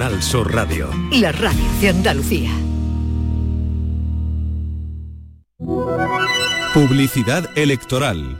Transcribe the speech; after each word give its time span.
Canal 0.00 0.22
Sur 0.22 0.54
Radio. 0.54 0.88
La 1.12 1.30
radio 1.30 1.60
de 1.78 1.90
Andalucía. 1.90 2.50
Publicidad 6.72 7.50
electoral. 7.54 8.38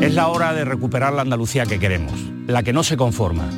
Es 0.00 0.14
la 0.14 0.28
hora 0.28 0.54
de 0.54 0.64
recuperar 0.64 1.12
la 1.12 1.22
Andalucía 1.22 1.66
que 1.66 1.80
queremos, 1.80 2.12
la 2.46 2.62
que 2.62 2.72
no 2.72 2.84
se 2.84 2.96
conforma. 2.96 3.50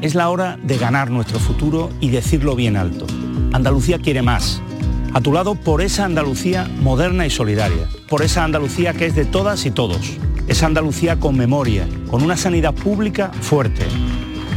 Es 0.00 0.16
la 0.16 0.30
hora 0.30 0.58
de 0.60 0.78
ganar 0.78 1.12
nuestro 1.12 1.38
futuro 1.38 1.90
y 2.00 2.10
decirlo 2.10 2.56
bien 2.56 2.76
alto. 2.76 3.06
Andalucía 3.52 4.00
quiere 4.00 4.22
más. 4.22 4.60
A 5.12 5.20
tu 5.20 5.32
lado 5.32 5.54
por 5.54 5.80
esa 5.80 6.06
Andalucía 6.06 6.68
moderna 6.80 7.24
y 7.24 7.30
solidaria, 7.30 7.86
por 8.08 8.22
esa 8.22 8.42
Andalucía 8.42 8.94
que 8.94 9.06
es 9.06 9.14
de 9.14 9.26
todas 9.26 9.64
y 9.64 9.70
todos, 9.70 10.18
esa 10.48 10.66
Andalucía 10.66 11.20
con 11.20 11.36
memoria, 11.36 11.86
con 12.10 12.24
una 12.24 12.36
sanidad 12.36 12.74
pública 12.74 13.30
fuerte. 13.42 13.86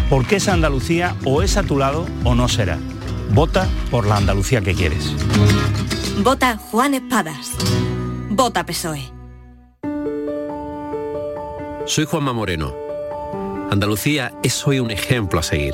Porque 0.10 0.38
esa 0.38 0.54
Andalucía 0.54 1.16
o 1.26 1.42
es 1.42 1.58
a 1.58 1.64
tu 1.64 1.78
lado 1.78 2.06
o 2.24 2.34
no 2.34 2.48
será. 2.48 2.78
Vota 3.32 3.68
por 3.92 4.08
la 4.08 4.18
Andalucía 4.18 4.62
que 4.62 4.74
quieres. 4.74 5.14
Vota 6.24 6.58
Juan 6.58 6.94
Espadas. 6.94 7.52
Vota 8.30 8.66
PSOE. 8.66 9.12
Soy 11.86 12.06
Juanma 12.06 12.34
Moreno. 12.34 12.74
Andalucía 13.70 14.34
es 14.44 14.66
hoy 14.66 14.80
un 14.80 14.92
ejemplo 14.92 15.40
a 15.40 15.44
seguir. 15.44 15.74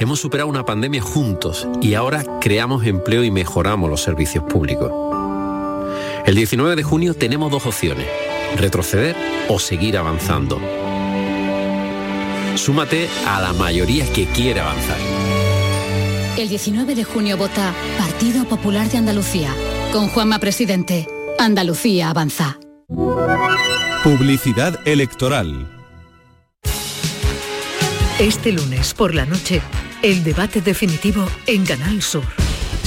Hemos 0.00 0.20
superado 0.20 0.48
una 0.48 0.64
pandemia 0.64 1.02
juntos 1.02 1.68
y 1.80 1.94
ahora 1.94 2.24
creamos 2.40 2.84
empleo 2.86 3.24
y 3.24 3.30
mejoramos 3.30 3.90
los 3.90 4.02
servicios 4.02 4.44
públicos. 4.44 4.90
El 6.24 6.34
19 6.34 6.76
de 6.76 6.82
junio 6.82 7.14
tenemos 7.14 7.50
dos 7.50 7.66
opciones, 7.66 8.06
retroceder 8.56 9.16
o 9.48 9.58
seguir 9.58 9.98
avanzando. 9.98 10.60
Súmate 12.54 13.08
a 13.26 13.40
la 13.40 13.52
mayoría 13.52 14.10
que 14.12 14.26
quiere 14.26 14.60
avanzar. 14.60 14.98
El 16.36 16.48
19 16.48 16.94
de 16.94 17.04
junio 17.04 17.36
vota 17.36 17.74
Partido 17.98 18.44
Popular 18.44 18.88
de 18.90 18.98
Andalucía. 18.98 19.54
Con 19.92 20.08
Juanma 20.08 20.38
Presidente. 20.38 21.06
Andalucía 21.38 22.10
avanza. 22.10 22.58
Publicidad 24.02 24.80
electoral. 24.86 25.68
Este 28.18 28.52
lunes 28.52 28.94
por 28.94 29.14
la 29.14 29.26
noche, 29.26 29.60
el 30.02 30.22
debate 30.22 30.60
definitivo 30.60 31.26
en 31.46 31.64
Canal 31.64 32.02
Sur. 32.02 32.41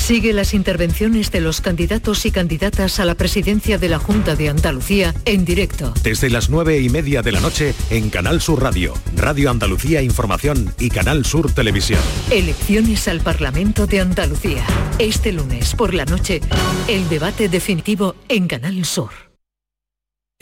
Sigue 0.05 0.33
las 0.33 0.53
intervenciones 0.53 1.31
de 1.31 1.41
los 1.41 1.61
candidatos 1.61 2.27
y 2.27 2.31
candidatas 2.31 2.99
a 2.99 3.05
la 3.05 3.15
presidencia 3.15 3.79
de 3.79 3.89
la 3.89 3.97
Junta 3.97 4.35
de 4.35 4.49
Andalucía 4.49 5.15
en 5.25 5.45
directo. 5.45 5.95
Desde 6.03 6.29
las 6.29 6.47
nueve 6.47 6.79
y 6.79 6.89
media 6.89 7.23
de 7.23 7.31
la 7.31 7.39
noche 7.39 7.73
en 7.89 8.11
Canal 8.11 8.39
Sur 8.39 8.61
Radio, 8.61 8.93
Radio 9.15 9.49
Andalucía 9.49 10.03
Información 10.03 10.71
y 10.77 10.91
Canal 10.91 11.25
Sur 11.25 11.51
Televisión. 11.51 12.01
Elecciones 12.29 13.07
al 13.07 13.21
Parlamento 13.21 13.87
de 13.87 14.01
Andalucía. 14.01 14.63
Este 14.99 15.31
lunes 15.31 15.73
por 15.73 15.95
la 15.95 16.05
noche, 16.05 16.39
el 16.87 17.09
debate 17.09 17.49
definitivo 17.49 18.13
en 18.29 18.45
Canal 18.45 18.85
Sur. 18.85 19.24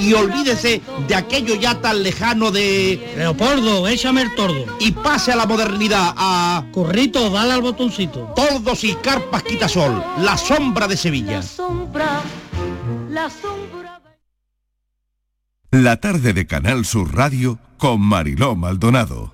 y 0.00 0.12
olvídese 0.12 0.82
de 1.08 1.14
aquello 1.14 1.54
ya 1.54 1.80
tan 1.80 2.02
lejano 2.02 2.50
de 2.50 3.14
Leopoldo, 3.16 3.86
échame 3.88 4.22
el 4.22 4.34
tordo. 4.34 4.64
y 4.80 4.92
pase 4.92 5.32
a 5.32 5.36
la 5.36 5.46
modernidad 5.46 6.14
a 6.16 6.64
Currito, 6.72 7.30
dale 7.30 7.52
al 7.52 7.62
botoncito. 7.62 8.32
Tordos 8.34 8.84
y 8.84 8.94
Carpas 8.94 9.42
Quitasol, 9.42 10.02
la 10.18 10.36
sombra 10.36 10.88
de 10.88 10.96
Sevilla. 10.96 11.42
Sombra, 11.42 12.20
la 13.10 13.30
sombra. 13.30 14.00
La 15.70 15.96
tarde 16.00 16.32
de 16.32 16.46
Canal 16.46 16.84
Sur 16.84 17.14
Radio 17.14 17.58
con 17.78 18.00
Mariló 18.00 18.54
Maldonado. 18.54 19.32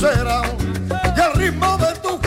Pulsera 0.00 0.42
y 0.90 1.20
el 1.20 1.32
ritmo 1.34 1.76
de 1.78 1.92
tu 2.00 2.18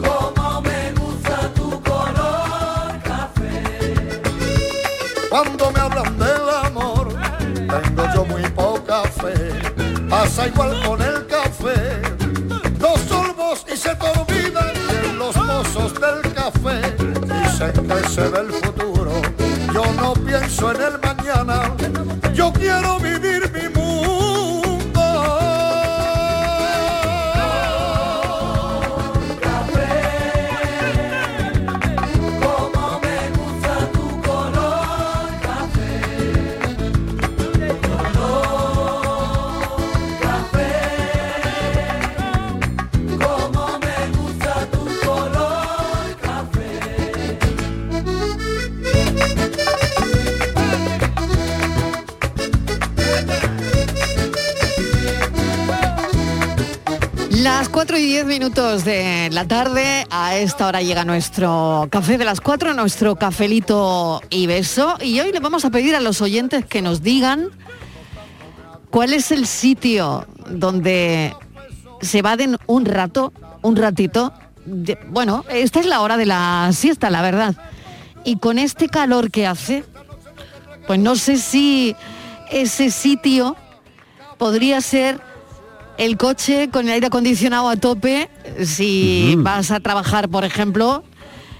Como 0.00 0.62
me 0.62 0.92
gusta 0.92 1.48
tu 1.54 1.82
color 1.82 3.02
café. 3.04 3.62
Cuando 5.30 5.70
me 5.70 5.80
hablan 5.80 6.18
del 6.18 6.48
amor, 6.64 7.14
tengo 7.56 8.14
yo 8.14 8.24
muy 8.24 8.42
poca 8.50 9.02
fe. 9.04 9.34
Pasa 10.08 10.48
igual 10.48 10.82
con 10.84 11.02
el 11.02 11.26
café. 11.26 12.02
Dos 12.78 13.00
sorbos 13.08 13.64
y 13.72 13.76
se 13.76 13.94
te 13.94 14.06
olvidan 14.06 14.74
de 14.88 15.12
los 15.14 15.36
mozos 15.36 15.94
del 15.94 16.34
café. 16.34 16.80
Dicen 17.42 17.72
que 17.86 18.08
se 18.08 18.28
ve 18.28 18.40
el 18.40 18.61
pienso 20.52 20.70
en 20.72 20.82
el 20.82 20.98
mañana. 20.98 21.81
10 58.22 58.40
minutos 58.40 58.84
de 58.84 59.30
la 59.32 59.48
tarde, 59.48 60.06
a 60.10 60.36
esta 60.36 60.68
hora 60.68 60.80
llega 60.80 61.04
nuestro 61.04 61.88
café 61.90 62.18
de 62.18 62.24
las 62.24 62.40
4, 62.40 62.72
nuestro 62.72 63.16
cafelito 63.16 64.20
y 64.30 64.46
beso. 64.46 64.96
Y 65.00 65.18
hoy 65.18 65.32
le 65.32 65.40
vamos 65.40 65.64
a 65.64 65.70
pedir 65.70 65.96
a 65.96 66.00
los 66.00 66.20
oyentes 66.20 66.64
que 66.64 66.82
nos 66.82 67.02
digan 67.02 67.48
cuál 68.90 69.12
es 69.12 69.32
el 69.32 69.48
sitio 69.48 70.28
donde 70.48 71.34
se 72.00 72.18
evaden 72.18 72.58
un 72.68 72.84
rato, 72.84 73.32
un 73.60 73.74
ratito. 73.74 74.32
bueno, 75.08 75.44
esta 75.50 75.80
es 75.80 75.86
la 75.86 76.00
hora 76.00 76.16
de 76.16 76.26
la 76.26 76.70
siesta, 76.72 77.10
la 77.10 77.22
verdad. 77.22 77.56
Y 78.22 78.36
con 78.36 78.60
este 78.60 78.88
calor 78.88 79.32
que 79.32 79.48
hace, 79.48 79.84
pues 80.86 81.00
no 81.00 81.16
sé 81.16 81.38
si 81.38 81.96
ese 82.52 82.92
sitio 82.92 83.56
podría 84.38 84.80
ser 84.80 85.31
el 85.98 86.16
coche 86.16 86.68
con 86.70 86.86
el 86.86 86.92
aire 86.94 87.06
acondicionado 87.08 87.68
a 87.68 87.76
tope 87.76 88.28
si 88.64 89.34
vas 89.38 89.70
a 89.70 89.80
trabajar, 89.80 90.28
por 90.28 90.44
ejemplo, 90.44 91.04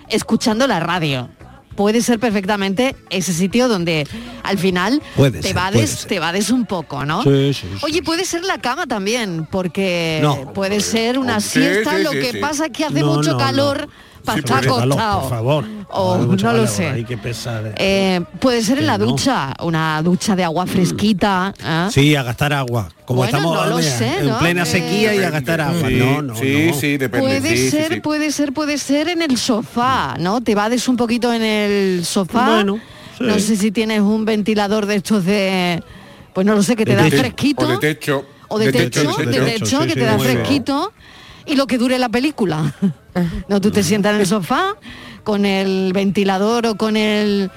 escuchando 0.09 0.67
la 0.67 0.81
radio. 0.81 1.29
Puede 1.77 2.03
ser 2.03 2.21
perfectamente 2.21 2.95
ese 3.09 3.33
sitio 3.33 3.67
donde 3.67 4.07
al 4.43 4.59
final 4.59 5.03
Puede 5.17 5.41
te 5.41 5.49
ser, 5.49 5.55
vades, 5.57 5.73
puede 5.75 5.87
ser. 5.87 6.09
te 6.09 6.19
vades 6.19 6.51
un 6.51 6.67
poco, 6.67 7.07
¿no? 7.07 7.23
Sí, 7.23 7.55
sí, 7.55 7.67
sí. 7.73 7.79
Oye, 7.83 8.03
puede 8.03 8.27
ser 8.27 8.45
la 8.45 8.59
cama 8.59 8.87
también, 8.87 9.49
porque 9.51 10.19
No. 10.23 10.53
puede 10.53 10.81
ser 10.81 11.19
una 11.19 11.41
Sí, 11.41 11.61
siesta, 11.61 11.97
sí, 11.97 12.03
lo 12.03 12.11
sí, 12.11 12.19
que 12.21 12.33
sí. 12.33 12.39
pasa 12.39 12.67
es 12.67 12.73
que 12.73 12.85
hace 12.85 13.01
No, 13.01 13.15
mucho 13.15 13.31
no, 13.33 13.39
no. 13.39 13.45
calor 13.45 13.89
para 14.25 14.35
Sí, 14.37 14.39
estar 14.41 14.57
mucho 14.63 14.77
calor, 14.77 14.93
acostado. 14.99 15.21
por 15.21 15.31
favor. 15.31 15.65
O 15.95 16.17
no 16.19 16.53
lo 16.55 16.67
sé. 16.67 16.89
Hay 16.89 17.05
que 17.05 17.19
pensar. 17.19 17.75
Eh, 17.77 18.21
puede 18.41 18.63
ser 18.63 18.79
en 18.79 18.87
la 18.87 18.97
no. 18.97 19.07
ducha, 19.07 19.55
una 19.63 20.01
ducha 20.03 20.35
de 20.35 20.45
agua 20.45 20.67
fresquita. 20.67 21.53
¿eh? 21.63 21.89
Sí, 21.93 22.17
a 22.17 22.23
gastar 22.23 22.53
agua. 22.55 22.89
Como 23.05 23.19
Bueno, 23.19 23.37
estamos 23.37 23.57
no 23.57 23.77
lo 23.77 23.83
sé, 23.83 24.21
en 24.21 24.29
¿no? 24.29 24.39
plena 24.39 24.63
Eh, 24.63 24.67
sequía 24.67 25.15
y 25.15 25.19
a 25.23 25.31
gastar 25.31 25.61
agua. 25.61 25.89
Sí, 25.89 25.95
no, 25.97 26.23
no, 26.23 26.35
sí, 26.37 26.67
no. 26.69 26.75
sí, 26.75 26.97
depende. 26.97 27.27
Puede 27.41 27.57
sí, 27.57 27.71
ser, 27.71 27.95
sí. 27.95 28.01
puede 28.01 28.33
ser, 28.33 28.53
puede 28.55 28.79
ser 28.79 29.09
en 29.09 29.21
el 29.23 29.37
sofá, 29.37 30.17
¿no? 30.19 30.41
Te 30.41 30.55
vades 30.55 30.89
un 30.89 30.97
poquito 30.97 31.33
en 31.33 31.43
el 31.43 32.05
sofá. 32.07 32.55
Bueno, 32.55 32.81
sí. 33.19 33.25
No 33.25 33.39
sé 33.39 33.57
si 33.57 33.71
tienes 33.71 34.01
un 34.01 34.25
ventilador 34.25 34.87
de 34.87 34.97
estos 34.97 35.25
de, 35.27 35.83
pues 36.33 36.47
no 36.47 36.55
lo 36.55 36.63
sé, 36.63 36.75
que 36.75 36.85
te 36.87 36.97
De 36.97 37.11
da 37.11 37.17
fresquito. 37.19 37.65
O 37.65 37.69
de 37.69 37.79
techo. 37.79 38.25
o 38.49 38.59
de, 38.59 38.73
techo, 38.73 39.03
de 39.17 39.43
techo, 39.59 39.81
que 39.81 39.95
te 39.95 40.05
da 40.05 40.19
fresquito 40.19 40.93
y 41.47 41.57
lo 41.57 41.67
que 41.67 41.79
dure 41.79 41.99
la 41.99 42.09
película. 42.09 42.75
No, 43.47 43.61
tú 43.61 43.71
te 43.71 43.83
sientas 43.83 44.15
en 44.15 44.21
el 44.21 44.27
sofá 44.27 44.75
con 45.23 45.45
el 45.45 45.93
ventilador 45.93 46.65
o 46.65 46.77
con 46.77 46.97
el 46.97 47.51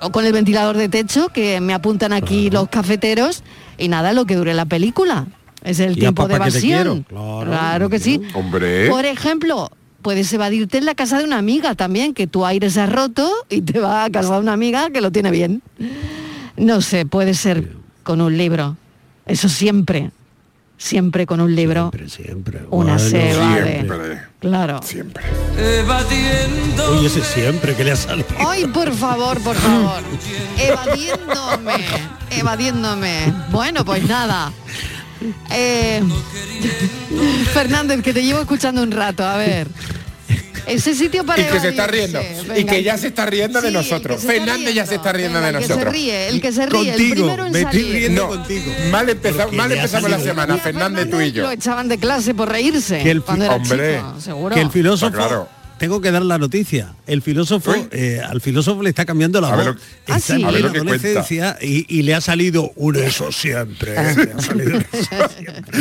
o 0.00 0.12
con 0.12 0.24
el 0.24 0.32
ventilador 0.32 0.76
de 0.76 0.88
techo 0.88 1.28
que 1.30 1.60
me 1.60 1.74
apuntan 1.74 2.12
aquí 2.12 2.50
los 2.50 2.68
cafeteros 2.68 3.42
y 3.78 3.88
nada, 3.88 4.12
lo 4.12 4.26
que 4.26 4.36
dure 4.36 4.54
la 4.54 4.64
película. 4.64 5.26
Es 5.64 5.80
el 5.80 5.96
tiempo 5.96 6.28
de 6.28 6.36
evasión. 6.36 7.04
Claro, 7.08 7.42
claro, 7.44 7.90
que 7.90 7.98
sí. 7.98 8.20
Hombre. 8.34 8.88
Por 8.88 9.04
ejemplo, 9.04 9.70
puedes 10.02 10.32
evadirte 10.32 10.78
en 10.78 10.84
la 10.84 10.94
casa 10.94 11.18
de 11.18 11.24
una 11.24 11.38
amiga 11.38 11.74
también, 11.74 12.14
que 12.14 12.26
tu 12.26 12.44
aire 12.44 12.70
se 12.70 12.80
ha 12.80 12.86
roto 12.86 13.30
y 13.48 13.62
te 13.62 13.78
va 13.78 14.04
a 14.04 14.10
casa 14.10 14.34
de 14.34 14.40
una 14.40 14.52
amiga 14.52 14.90
que 14.90 15.00
lo 15.00 15.10
tiene 15.12 15.30
bien. 15.30 15.62
No 16.56 16.80
sé, 16.80 17.06
puede 17.06 17.34
ser 17.34 17.72
con 18.02 18.20
un 18.20 18.36
libro. 18.36 18.76
Eso 19.26 19.48
siempre. 19.48 20.10
Siempre 20.82 21.26
con 21.26 21.40
un 21.40 21.54
libro. 21.54 21.92
Siempre, 22.08 22.58
Una 22.70 22.94
Bueno, 22.94 22.98
se. 22.98 23.32
Siempre. 23.32 24.20
Claro. 24.40 24.80
Siempre. 24.82 25.22
Uy, 26.90 27.06
ese 27.06 27.22
siempre 27.22 27.76
que 27.76 27.84
le 27.84 27.92
ha 27.92 27.96
salido. 27.96 28.26
Ay, 28.44 28.66
por 28.66 28.92
favor, 28.92 29.40
por 29.42 29.54
favor. 29.54 30.02
Evadiéndome. 30.58 31.84
Evadiéndome. 32.30 33.32
Bueno, 33.52 33.84
pues 33.84 34.02
nada. 34.08 34.52
Eh, 35.50 36.02
Fernández, 37.54 38.02
que 38.02 38.12
te 38.12 38.24
llevo 38.24 38.40
escuchando 38.40 38.82
un 38.82 38.90
rato, 38.90 39.24
a 39.24 39.36
ver. 39.36 39.68
Ese 40.66 40.94
sitio 40.94 41.24
para 41.24 41.42
Y 41.42 41.44
que 41.46 41.60
se 41.60 41.68
está 41.70 41.86
riendo. 41.86 42.20
Y 42.20 42.46
Venga. 42.48 42.72
que 42.72 42.82
ya 42.82 42.96
se 42.98 43.08
está 43.08 43.26
riendo 43.26 43.60
de 43.60 43.68
Sí, 43.70 43.74
el 43.76 43.82
nosotros. 43.82 44.22
Fernández 44.22 44.74
ya 44.74 44.86
se 44.86 44.94
está 44.96 45.12
riendo 45.12 45.40
Venga, 45.40 45.50
de 45.52 45.56
el 45.56 45.58
que 45.60 45.66
se 45.66 45.68
nosotros. 45.74 45.92
ríe, 45.94 46.28
el 46.28 46.40
que 46.40 46.52
se 46.52 46.66
ríe, 46.66 46.80
el 46.80 46.88
Contigo, 46.96 47.14
primero 47.14 47.46
en 47.46 47.52
me 47.52 47.58
estoy 47.60 47.80
salir. 47.80 47.92
riendo 47.94 48.22
No, 48.22 48.28
contigo. 48.28 48.72
mal, 48.90 49.08
empeza- 49.08 49.42
Porque 49.42 49.56
mal 49.56 49.72
empezamos 49.72 50.10
la 50.10 50.20
semana, 50.20 50.56
Fernández, 50.58 51.10
tú 51.10 51.20
y 51.20 51.32
yo. 51.32 51.42
Lo 51.44 51.50
echaban 51.50 51.88
de 51.88 51.98
clase 51.98 52.34
por 52.34 52.48
reírse 52.48 53.00
Que 53.02 53.10
el 53.10 53.22
Hombre, 53.26 53.96
chico, 53.98 54.20
seguro. 54.20 54.54
Que 54.54 54.60
el 54.60 54.70
filósofo, 54.70 55.06
Está 55.06 55.18
claro. 55.28 55.48
Tengo 55.82 56.00
que 56.00 56.12
dar 56.12 56.22
la 56.24 56.38
noticia. 56.38 56.94
El 57.08 57.22
filósofo, 57.22 57.74
eh, 57.90 58.20
al 58.24 58.40
filósofo 58.40 58.84
le 58.84 58.90
está 58.90 59.04
cambiando 59.04 59.40
la 59.40 59.48
A 59.48 59.56
ver 59.56 59.66
voz. 59.66 59.74
lo- 59.74 60.14
Ah, 60.14 60.20
sí. 60.20 60.34
en 60.34 60.44
A 60.44 60.50
ver 60.52 60.60
plena 60.60 60.66
lo 60.68 60.72
que 60.74 60.78
cuenta. 60.78 60.94
adolescencia 61.08 61.58
y, 61.60 61.86
y 61.98 62.02
le 62.02 62.14
ha 62.14 62.20
salido 62.20 62.70
un 62.76 62.94
eso 62.94 63.32
siempre. 63.32 63.98
Ah. 63.98 64.14
Le 64.16 64.32
ha 64.32 64.40
salido 64.40 64.76
un 64.76 64.86
eso 64.92 65.28
siempre. 65.36 65.80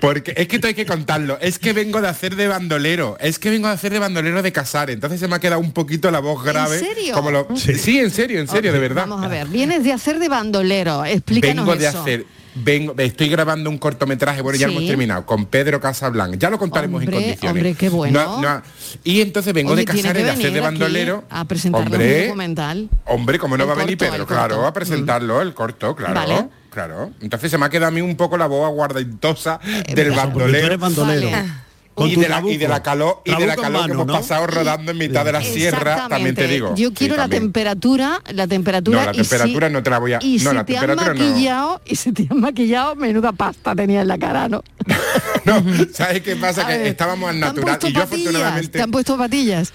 Porque 0.00 0.34
es 0.36 0.46
que 0.46 0.54
esto 0.54 0.68
hay 0.68 0.74
que 0.74 0.86
contarlo. 0.86 1.36
Es 1.40 1.58
que 1.58 1.72
vengo 1.72 2.00
de 2.00 2.06
hacer 2.06 2.36
de 2.36 2.46
bandolero. 2.46 3.16
Es 3.18 3.40
que 3.40 3.50
vengo 3.50 3.66
de 3.66 3.74
hacer 3.74 3.92
de 3.92 3.98
bandolero 3.98 4.40
de 4.40 4.52
casar. 4.52 4.88
Entonces 4.88 5.18
se 5.18 5.26
me 5.26 5.34
ha 5.34 5.40
quedado 5.40 5.60
un 5.60 5.72
poquito 5.72 6.12
la 6.12 6.20
voz 6.20 6.44
grave. 6.44 6.78
serio? 6.78 7.12
Como 7.14 7.32
lo- 7.32 7.48
sí. 7.56 7.98
en 7.98 8.10
serio, 8.12 8.38
en 8.38 8.46
serio, 8.46 8.72
de 8.72 8.78
verdad. 8.78 9.08
Vamos 9.08 9.24
a 9.24 9.28
ver, 9.28 9.48
vienes 9.48 9.82
de 9.82 9.92
hacer 9.92 10.20
de 10.20 10.28
bandolero, 10.28 11.04
explícanos 11.04 11.66
Vengo 11.66 11.76
de 11.76 11.88
eso. 11.88 12.00
hacer. 12.02 12.24
Vengo, 12.56 12.94
estoy 12.98 13.28
grabando 13.28 13.68
un 13.68 13.78
cortometraje, 13.78 14.40
bueno, 14.40 14.56
ya 14.58 14.66
lo 14.68 14.74
hemos 14.74 14.86
terminado, 14.86 15.26
con 15.26 15.46
Pedro 15.46 15.80
Casablanca. 15.80 16.36
Ya 16.38 16.50
lo 16.50 16.58
contaremos 16.58 17.00
Hombre, 17.00 17.16
en 17.16 17.22
condiciones. 17.22 17.50
hombre, 17.56 17.74
qué 17.74 17.88
bueno. 17.88 18.24
No, 18.24 18.40
no, 18.42 18.62
y 19.02 19.20
entonces 19.22 19.52
vengo 19.52 19.72
Oye, 19.72 19.84
de 19.84 19.92
tiene 19.92 20.02
casar 20.02 20.16
que 20.16 20.20
y 20.20 20.24
de 20.24 20.30
hacer 20.30 20.52
de 20.52 20.60
bandolero. 20.60 21.24
a 21.30 21.44
presentar 21.46 21.80
un 21.82 21.86
hombre, 21.88 22.24
documental. 22.26 22.88
hombre, 23.06 23.38
como 23.40 23.56
no 23.56 23.64
El 23.64 23.70
va 23.70 23.74
a 23.74 23.76
venir 23.78 23.98
Pedro, 23.98 24.12
corto. 24.18 24.26
claro, 24.34 24.66
a 24.66 24.72
presentarlo, 24.72 25.42
el 25.42 25.52
corto, 25.52 25.96
claro. 25.96 26.14
Vale. 26.14 26.48
Claro. 26.70 27.12
Entonces 27.20 27.50
se 27.50 27.58
me 27.58 27.66
ha 27.66 27.70
quedado 27.70 27.88
a 27.88 27.90
mí 27.92 28.00
un 28.00 28.16
poco 28.16 28.36
la 28.36 28.46
voz 28.46 28.66
aguardentosa 28.66 29.60
Eh, 29.64 29.94
del 29.94 30.08
tú 30.10 30.14
bandolero. 30.16 30.66
eres 30.66 30.78
bandolero. 30.78 31.30
Vale. 31.30 31.48
Con 31.94 32.08
y 32.10 32.16
de, 32.16 32.28
la, 32.28 32.40
y 32.44 32.56
de 32.56 32.66
la 32.66 32.82
trabuco. 32.82 33.22
calor 33.22 33.22
y 33.24 33.40
de 33.40 33.46
la 33.46 33.54
calor 33.56 33.86
que 33.86 33.92
hemos 33.92 34.06
¿no? 34.06 34.12
pasado 34.14 34.48
rodando 34.48 34.90
en 34.90 34.98
mitad 34.98 35.24
de 35.24 35.30
la 35.30 35.40
sierra, 35.42 36.08
también 36.08 36.34
te 36.34 36.48
digo. 36.48 36.74
Yo 36.74 36.88
Sí, 36.88 36.94
quiero 36.94 37.16
la 37.16 37.28
temperatura, 37.28 38.20
la 38.32 38.48
temperatura. 38.48 38.98
No, 39.00 39.06
la 39.06 39.12
y 39.12 39.18
temperatura 39.22 39.68
si- 39.68 39.72
no 39.72 39.82
te 39.84 39.90
la 39.90 39.98
voy 39.98 40.12
a- 40.14 40.18
Y 40.20 40.38
no, 40.38 40.50
si 40.50 40.56
la 40.56 40.66
te 40.66 40.76
han 40.76 40.80
temperatura 40.88 41.14
no. 41.14 41.24
maquillado, 41.30 41.80
y 41.86 41.94
si 41.96 42.10
te 42.12 42.26
han 42.28 42.40
maquillado, 42.40 42.96
menuda 42.96 43.30
pasta 43.30 43.76
tenía 43.76 44.00
en 44.02 44.08
la 44.08 44.18
cara, 44.18 44.48
¿no? 44.48 44.64
No, 45.44 45.62
¿sabes 45.92 46.22
qué 46.22 46.34
pasa? 46.36 46.62
A 46.62 46.66
Que 46.66 46.78
ver, 46.78 46.86
estábamos 46.88 47.28
al 47.30 47.38
¿te 47.38 47.44
han 47.46 47.54
natural 47.54 47.78
y 47.80 47.86
yo 47.92 48.00
patillas? 48.00 48.04
afortunadamente 48.04 48.68
¿Te 48.78 48.82
han 48.82 48.90
puesto 48.90 49.16
patillas? 49.18 49.72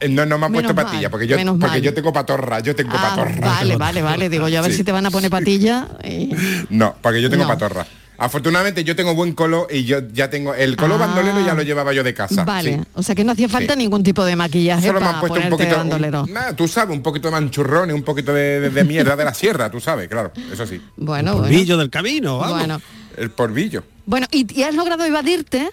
Eh, 0.00 0.08
no, 0.08 0.24
no 0.26 0.38
me 0.38 0.46
han 0.46 0.52
puesto 0.52 0.72
Menos 0.74 0.84
patilla 0.84 1.02
mal, 1.02 1.10
porque 1.10 1.26
yo 1.28 1.36
porque 1.36 1.56
mal. 1.66 1.82
yo 1.82 1.94
tengo 1.94 2.12
patorra, 2.12 2.60
yo 2.60 2.74
tengo 2.74 2.92
Ah, 2.94 3.10
patorra. 3.14 3.38
vale, 3.46 3.76
vale, 3.76 4.02
vale. 4.02 4.28
Digo 4.30 4.48
yo 4.48 4.58
a 4.58 4.62
ver 4.62 4.70
Sí. 4.72 4.78
si 4.78 4.84
te 4.84 4.92
van 4.92 5.04
a 5.06 5.10
poner 5.10 5.30
patilla. 5.30 5.88
y- 6.02 6.30
No, 6.70 6.96
porque 7.02 7.20
yo 7.22 7.28
tengo 7.30 7.42
No. 7.44 7.48
patorra. 7.50 7.86
Afortunadamente 8.20 8.84
yo 8.84 8.94
tengo 8.94 9.14
buen 9.14 9.32
colo 9.32 9.66
y 9.70 9.84
yo 9.84 10.00
ya 10.12 10.28
tengo 10.28 10.54
el 10.54 10.76
colo 10.76 10.96
Ah. 10.96 10.98
bandolero 10.98 11.40
ya 11.44 11.54
lo 11.54 11.62
llevaba 11.62 11.92
yo 11.94 12.04
de 12.04 12.12
casa. 12.12 12.44
Vale, 12.44 12.74
sí. 12.74 12.80
o 12.94 13.02
sea 13.02 13.14
que 13.14 13.24
no 13.24 13.32
hacía 13.32 13.48
falta 13.48 13.72
Sí. 13.72 13.78
ningún 13.78 14.02
tipo 14.02 14.22
de 14.24 14.36
maquillaje 14.36 14.86
Solo 14.88 15.00
me 15.00 15.06
han 15.06 15.20
puesto 15.20 15.40
un 15.40 15.48
poquito, 15.48 15.76
bandolero. 15.76 16.22
un- 16.24 16.32
nada, 16.34 16.54
tú 16.54 16.68
sabes, 16.68 16.94
un 16.94 17.02
poquito 17.02 17.28
de 17.28 17.32
manchurrón 17.32 17.88
y 17.88 17.92
un 17.94 18.02
poquito 18.02 18.34
de, 18.34 18.60
de- 18.60 18.68
de 18.70 18.84
mierda 18.84 19.16
de 19.16 19.24
la 19.24 19.32
sierra, 19.32 19.70
tú 19.70 19.80
sabes, 19.80 20.06
claro, 20.08 20.32
eso 20.52 20.66
sí. 20.66 20.80
Bueno, 20.96 21.30
El 21.32 21.36
bueno. 21.38 21.48
polvillo 21.48 21.76
del 21.78 21.88
camino, 21.88 22.36
vamos. 22.38 22.58
Bueno, 22.58 22.80
El 23.16 23.30
porvillo. 23.30 23.84
bueno 24.04 24.26
¿y, 24.30 24.46
y 24.54 24.64
has 24.64 24.74
logrado 24.74 25.02
evadirte 25.04 25.70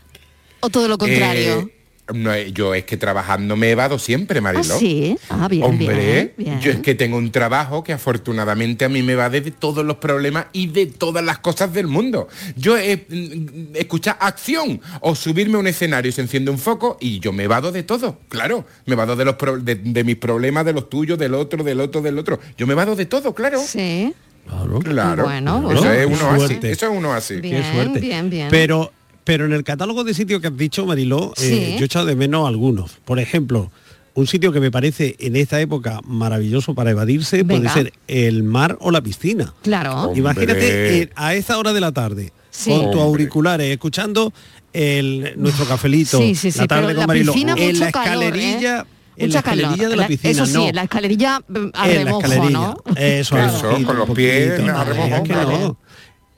o 0.62 0.70
todo 0.70 0.88
lo 0.88 0.98
contrario? 0.98 1.60
Eh, 1.70 1.77
no, 2.14 2.36
yo 2.38 2.74
es 2.74 2.86
que 2.86 2.98
trabajando 2.98 3.56
me 3.56 3.72
evado 3.72 4.00
siempre, 4.00 4.40
ah, 4.40 4.42
Mariló. 4.42 4.78
sí. 4.78 5.18
Ah, 5.30 5.48
bien, 5.50 5.64
Hombre, 5.64 5.96
bien, 5.96 6.34
bien. 6.38 6.60
yo 6.62 6.72
es 6.72 6.80
que 6.80 6.96
tengo 6.96 7.18
un 7.18 7.32
trabajo 7.32 7.84
que 7.84 7.94
afortunadamente 7.94 8.86
a 8.86 8.90
mí 8.90 9.02
me 9.04 9.16
va 9.16 9.30
de 9.30 9.42
todos 9.52 9.86
los 9.86 9.98
problemas 9.98 10.48
y 10.54 10.68
de 10.68 10.86
todas 10.88 11.24
las 11.24 11.40
cosas 11.40 11.74
del 11.74 11.88
mundo. 11.88 12.28
Yo 12.56 12.78
eh, 12.78 13.06
mm, 13.10 13.76
escuchar 13.76 14.18
acción 14.20 14.80
o 15.02 15.16
subirme 15.16 15.56
a 15.56 15.60
un 15.60 15.68
escenario 15.68 16.10
y 16.10 16.12
se 16.12 16.22
enciende 16.22 16.52
un 16.52 16.58
foco 16.60 16.98
y 17.00 17.20
yo 17.20 17.32
me 17.34 17.48
vado 17.48 17.72
de 17.72 17.84
todo, 17.84 18.20
claro. 18.30 18.66
Me 18.86 18.96
vado 18.96 19.16
de 19.16 19.26
los 19.26 19.36
pro- 19.36 19.58
de, 19.60 19.76
de 19.76 20.04
mis 20.04 20.16
problemas, 20.16 20.66
de 20.66 20.74
los 20.74 20.90
tuyos, 20.90 21.18
del 21.18 21.34
otro, 21.34 21.64
del 21.64 21.80
otro, 21.82 22.02
del 22.02 22.18
otro. 22.18 22.40
Yo 22.58 22.66
me 22.68 22.74
vado 22.74 22.96
de 22.96 23.06
todo, 23.06 23.34
claro. 23.34 23.60
Sí. 23.66 24.14
Claro. 24.48 24.80
Claro. 24.80 25.24
Bueno, 25.26 25.72
Eso 25.72 25.92
es 25.92 26.06
uno 26.06 26.32
así. 26.32 26.58
Eso 26.64 26.86
es 26.86 26.92
uno 26.98 27.14
así. 27.14 27.42
Bien, 27.42 27.62
Qué 27.62 27.72
suerte. 27.74 28.00
bien, 28.00 28.30
bien. 28.30 28.48
Pero, 28.50 28.94
pero 29.28 29.44
en 29.46 29.52
el 29.52 29.64
catálogo 29.66 30.06
de 30.06 30.14
sitios 30.14 30.40
que 30.42 30.48
has 30.48 30.58
dicho, 30.58 30.86
Mariló, 30.86 31.34
eh, 31.38 31.42
Sí. 31.42 31.76
yo 31.76 31.82
he 31.82 31.86
echado 31.86 32.06
de 32.06 32.16
menos 32.16 32.48
algunos. 32.48 32.92
Por 33.04 33.20
ejemplo, 33.20 33.70
un 34.14 34.26
sitio 34.26 34.54
que 34.54 34.62
me 34.62 34.72
parece 34.72 35.18
en 35.20 35.36
esta 35.36 35.60
época 35.60 36.00
maravilloso 36.06 36.74
para 36.74 36.92
evadirse 36.92 37.44
Venga. 37.44 37.70
puede 37.70 37.70
ser 37.70 37.94
el 38.08 38.44
mar 38.44 38.78
o 38.80 38.90
la 38.90 39.02
piscina. 39.02 39.54
Claro. 39.64 39.94
Hombre. 40.06 40.20
Imagínate 40.20 41.02
eh, 41.02 41.10
a 41.16 41.36
esta 41.36 41.58
hora 41.58 41.74
de 41.74 41.82
la 41.82 41.92
tarde, 41.92 42.32
Sí. 42.52 42.72
con 42.72 42.90
tus 42.92 43.02
auriculares, 43.02 43.70
escuchando 43.70 44.32
el, 44.74 45.34
nuestro 45.36 45.66
cafelito, 45.66 46.18
Sí, 46.20 46.34
sí, 46.34 46.50
sí, 46.52 46.60
la 46.60 46.68
tarde 46.68 46.94
con 46.94 47.02
la 47.02 47.08
Mariló, 47.08 47.34
piscina 47.34 47.54
en 47.58 47.68
mucho 47.74 47.84
la 47.86 47.92
calor, 47.92 48.24
escalerilla, 48.24 48.80
¿eh? 48.80 48.84
en 49.18 49.26
Mucha 49.28 49.34
la 49.34 49.40
escalerilla 49.40 49.76
calor. 49.76 49.90
de 49.90 49.96
la 49.98 50.08
piscina, 50.08 50.32
Eso 50.32 50.46
sí, 50.46 50.54
no. 50.54 50.68
en 50.70 50.76
la 50.76 50.84
escalerilla 50.84 51.40
mm, 51.48 51.56
a 51.74 51.90
en 51.90 51.96
la 51.96 52.04
remojo, 52.04 52.22
escalerilla. 52.24 52.60
¿no? 52.60 52.78
Eso, 52.96 53.36
Claro. 53.36 53.84
con 53.86 53.98
los 53.98 54.10
pies 54.12 54.52
poquito, 54.54 54.72
a 54.72 54.86
no, 54.86 54.86
remojo, 54.86 55.78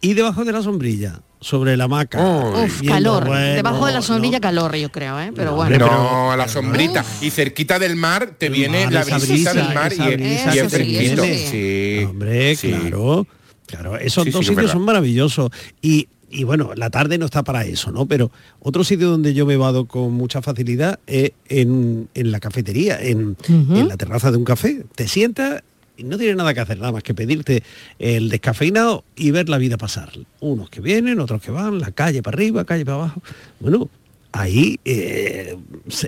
Y 0.01 0.13
debajo 0.13 0.45
de 0.45 0.51
la 0.51 0.61
sombrilla, 0.61 1.19
sobre 1.41 1.75
la 1.77 1.85
hamaca. 1.85 2.19
Uy. 2.23 2.65
Uf, 2.65 2.81
calor. 2.87 3.25
bueno, 3.27 3.55
Debajo 3.55 3.85
de 3.85 3.91
la 3.93 3.99
no. 3.99 4.03
sombrilla 4.03 4.39
calor, 4.39 4.75
yo 4.75 4.91
creo, 4.91 5.19
¿eh? 5.19 5.31
Pero 5.35 5.51
No, 5.51 5.57
bueno. 5.57 5.77
No, 5.77 5.85
pero- 5.85 6.31
a 6.31 6.37
la 6.37 6.47
sombrita. 6.47 7.03
Y 7.21 7.29
cerquita 7.31 7.79
del 7.79 7.95
mar 7.95 8.35
te 8.37 8.49
viene 8.49 8.85
mar, 8.85 8.93
la 9.07 9.17
brisa, 9.17 9.53
del 9.53 9.73
mar 9.73 9.91
y, 9.93 10.15
brisa 10.15 10.55
y 10.55 10.59
sí, 10.59 10.69
fresquito. 10.69 11.23
sí. 11.23 11.45
Sí, 11.51 12.03
Hombre, 12.09 12.55
sí. 12.55 12.69
claro. 12.71 13.27
Claro, 13.65 13.97
esos 13.97 14.23
Sí, 14.23 14.31
dos 14.31 14.39
sitios 14.45 14.55
verdad. 14.55 14.71
son 14.73 14.81
maravillosos. 14.83 15.51
Y 15.81 16.07
y 16.31 16.43
bueno, 16.43 16.73
la 16.75 16.91
tarde 16.91 17.17
no 17.17 17.25
está 17.25 17.43
para 17.43 17.65
eso, 17.65 17.91
¿no? 17.91 18.05
Pero 18.05 18.29
otro 18.59 18.83
sitio 18.83 19.09
donde 19.09 19.33
yo 19.33 19.47
me 19.47 19.57
vado 19.57 19.85
con 19.85 20.13
mucha 20.13 20.43
facilidad 20.43 20.99
es 21.07 21.31
en, 21.47 22.07
en 22.13 22.31
la 22.31 22.39
cafetería, 22.39 23.01
en, 23.01 23.35
en 23.47 23.87
la 23.87 23.97
terraza 23.97 24.29
de 24.29 24.37
un 24.37 24.43
café. 24.43 24.83
Te 24.93 25.07
sientas 25.07 25.63
no 26.03 26.17
tienes 26.17 26.35
nada 26.35 26.53
que 26.53 26.59
hacer, 26.59 26.79
nada 26.79 26.91
más 26.91 27.03
que 27.03 27.13
pedirte 27.13 27.63
el 27.97 28.29
descafeinado 28.29 29.03
y 29.15 29.31
ver 29.31 29.49
la 29.49 29.57
vida 29.57 29.77
pasar. 29.77 30.11
Unos 30.39 30.69
que 30.69 30.81
vienen, 30.81 31.19
otros 31.19 31.41
que 31.41 31.51
van, 31.51 31.79
la 31.79 31.91
calle 31.91 32.21
para 32.21 32.35
arriba, 32.35 32.65
calle 32.65 32.85
para 32.85 32.97
abajo. 32.97 33.21
Bueno, 33.59 33.89
ahí 34.31 34.79
eh, 34.85 35.57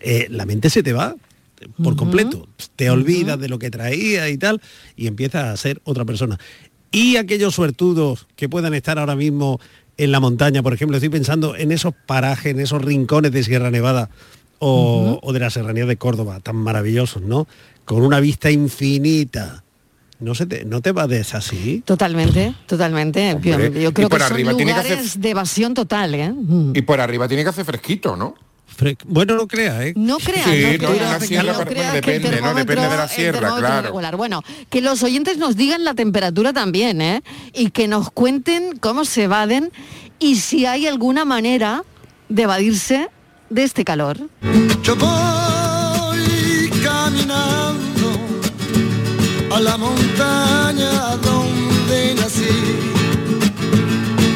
eh, 0.02 0.28
la 0.30 0.46
mente 0.46 0.70
se 0.70 0.84
te 0.84 0.94
va 0.94 1.16
por 1.84 1.96
completo. 1.96 2.48
Te 2.76 2.90
olvidas 2.90 3.40
de 3.40 3.50
lo 3.50 3.60
que 3.60 3.70
traía 3.70 4.30
y 4.30 4.38
tal 4.38 4.62
y 4.96 5.08
empiezas 5.08 5.46
a 5.46 5.58
ser 5.58 5.82
otra 5.84 6.06
persona. 6.06 6.40
Y 6.92 7.16
aquellos 7.16 7.56
suertudos 7.56 8.28
que 8.36 8.50
puedan 8.50 8.74
estar 8.74 9.00
ahora 9.00 9.16
mismo 9.16 9.60
en 9.98 10.12
la 10.12 10.20
montaña, 10.20 10.64
por 10.64 10.74
ejemplo, 10.74 10.98
estoy 10.98 11.10
pensando 11.10 11.56
en 11.56 11.72
esos 11.72 11.94
parajes, 12.06 12.54
en 12.54 12.60
esos 12.60 12.82
rincones 12.82 13.32
de 13.32 13.44
Sierra 13.44 13.72
Nevada 13.72 14.10
o, 14.60 15.20
o 15.22 15.34
de 15.34 15.40
la 15.40 15.50
Serranía 15.50 15.86
de 15.86 15.98
Córdoba, 15.98 16.40
tan 16.40 16.56
maravillosos, 16.56 17.22
¿no? 17.22 17.48
Con 17.86 18.04
una 18.04 18.20
vista 18.20 18.52
infinita. 18.52 19.64
No, 20.22 20.36
se 20.36 20.46
te, 20.46 20.64
no 20.66 20.82
te 20.82 20.92
va 20.92 21.08
de 21.08 21.20
así. 21.34 21.82
Totalmente, 21.86 22.54
totalmente. 22.68 23.38
Yo, 23.42 23.54
Hombre, 23.56 23.82
yo 23.82 23.90
y 23.90 23.94
creo 23.94 24.08
que 24.10 24.20
son 24.20 24.32
arriba 24.32 24.54
tiene 24.56 24.72
que 24.72 24.78
lugares 24.80 25.00
hacer- 25.08 25.22
de 25.22 25.30
evasión 25.32 25.74
total, 25.74 26.16
¿eh? 26.16 26.32
Mm. 26.32 26.74
Y 26.76 26.82
por 26.84 27.02
arriba 27.02 27.28
tiene 27.28 27.44
que 27.44 27.50
hacer 27.50 27.66
fresquito, 27.66 28.16
¿no? 28.16 28.36
Bueno, 29.06 29.36
no 29.36 29.48
creas, 29.48 29.82
¿eh? 29.82 29.94
No 29.96 30.18
creas, 30.18 30.46
Sí, 30.46 30.78
no 30.82 30.90
no, 30.90 31.20
sierra 31.20 31.66
depende, 31.94 32.42
¿no? 32.42 32.54
Depende 32.56 32.88
de 32.88 32.98
la 32.98 33.08
sierra, 33.08 33.56
claro. 33.58 34.18
Bueno, 34.18 34.42
que 34.70 34.82
los 34.82 35.04
oyentes 35.04 35.38
nos 35.38 35.56
digan 35.56 35.84
la 35.84 35.94
temperatura 35.94 36.52
también, 36.54 37.00
¿eh? 37.02 37.22
Y 37.54 37.70
que 37.72 37.88
nos 37.88 38.10
cuenten 38.10 38.78
cómo 38.80 39.06
se 39.06 39.24
evaden 39.24 39.72
y 40.20 40.38
si 40.38 40.66
hay 40.66 40.88
alguna 40.88 41.26
manera 41.26 41.84
de 42.30 42.44
evadirse 42.44 43.10
de 43.50 43.64
este 43.64 43.84
calor. 43.84 44.18
Yo 44.84 44.96
voy 44.96 46.70
caminando 46.84 47.44
a 47.46 47.71
la 49.62 49.78
montaña 49.78 51.16
donde 51.22 52.16
nací. 52.16 52.48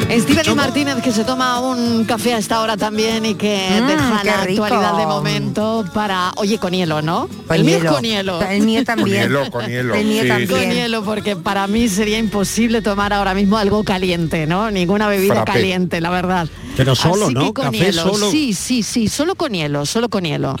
Estíbaliz 0.08 0.54
Martínez 0.54 0.96
que 1.02 1.10
se 1.10 1.24
toma 1.24 1.58
un 1.60 2.04
café 2.04 2.34
a 2.34 2.38
esta 2.38 2.60
hora 2.60 2.76
también 2.76 3.26
y 3.26 3.34
que 3.34 3.68
Mm, 3.82 3.86
deja 3.88 4.24
la 4.24 4.44
rico. 4.44 4.64
actualidad 4.64 4.96
de 4.96 5.04
momento 5.06 5.84
para, 5.92 6.30
oye, 6.36 6.58
con 6.58 6.72
hielo, 6.72 7.02
¿no? 7.02 7.28
Con 7.48 7.56
el 7.56 7.64
mío 7.64 7.76
es 7.76 7.82
hielo. 7.82 7.92
con 7.94 8.02
hielo. 8.04 8.40
El 8.42 8.62
mío 8.62 8.84
también. 8.84 9.22
Con 9.22 9.28
hielo, 9.32 9.50
con 9.50 9.66
hielo, 9.66 9.94
El 9.94 10.06
mío 10.06 10.22
sí. 10.22 10.28
también. 10.28 10.48
Con 10.48 10.70
hielo, 10.70 11.02
porque 11.04 11.34
para 11.36 11.66
mí 11.66 11.88
sería 11.88 12.18
imposible 12.18 12.82
tomar 12.82 13.12
ahora 13.12 13.34
mismo 13.34 13.58
algo 13.58 13.82
caliente, 13.82 14.46
¿no? 14.46 14.70
Ninguna 14.70 15.08
bebida 15.08 15.34
Frappé. 15.34 15.52
caliente, 15.52 16.00
la 16.00 16.10
verdad. 16.10 16.48
Pero 16.76 16.94
solo, 16.94 17.26
Así 17.26 17.34
¿no? 17.34 17.46
que 17.46 17.52
con 17.54 17.64
Café 17.66 17.78
hielo. 17.86 18.02
solo. 18.14 18.30
Sí, 18.30 18.54
sí, 18.54 18.82
sí, 18.84 19.08
solo 19.08 19.34
con 19.34 19.52
hielo, 19.52 19.84
solo 19.86 20.08
con 20.08 20.24
hielo. 20.24 20.54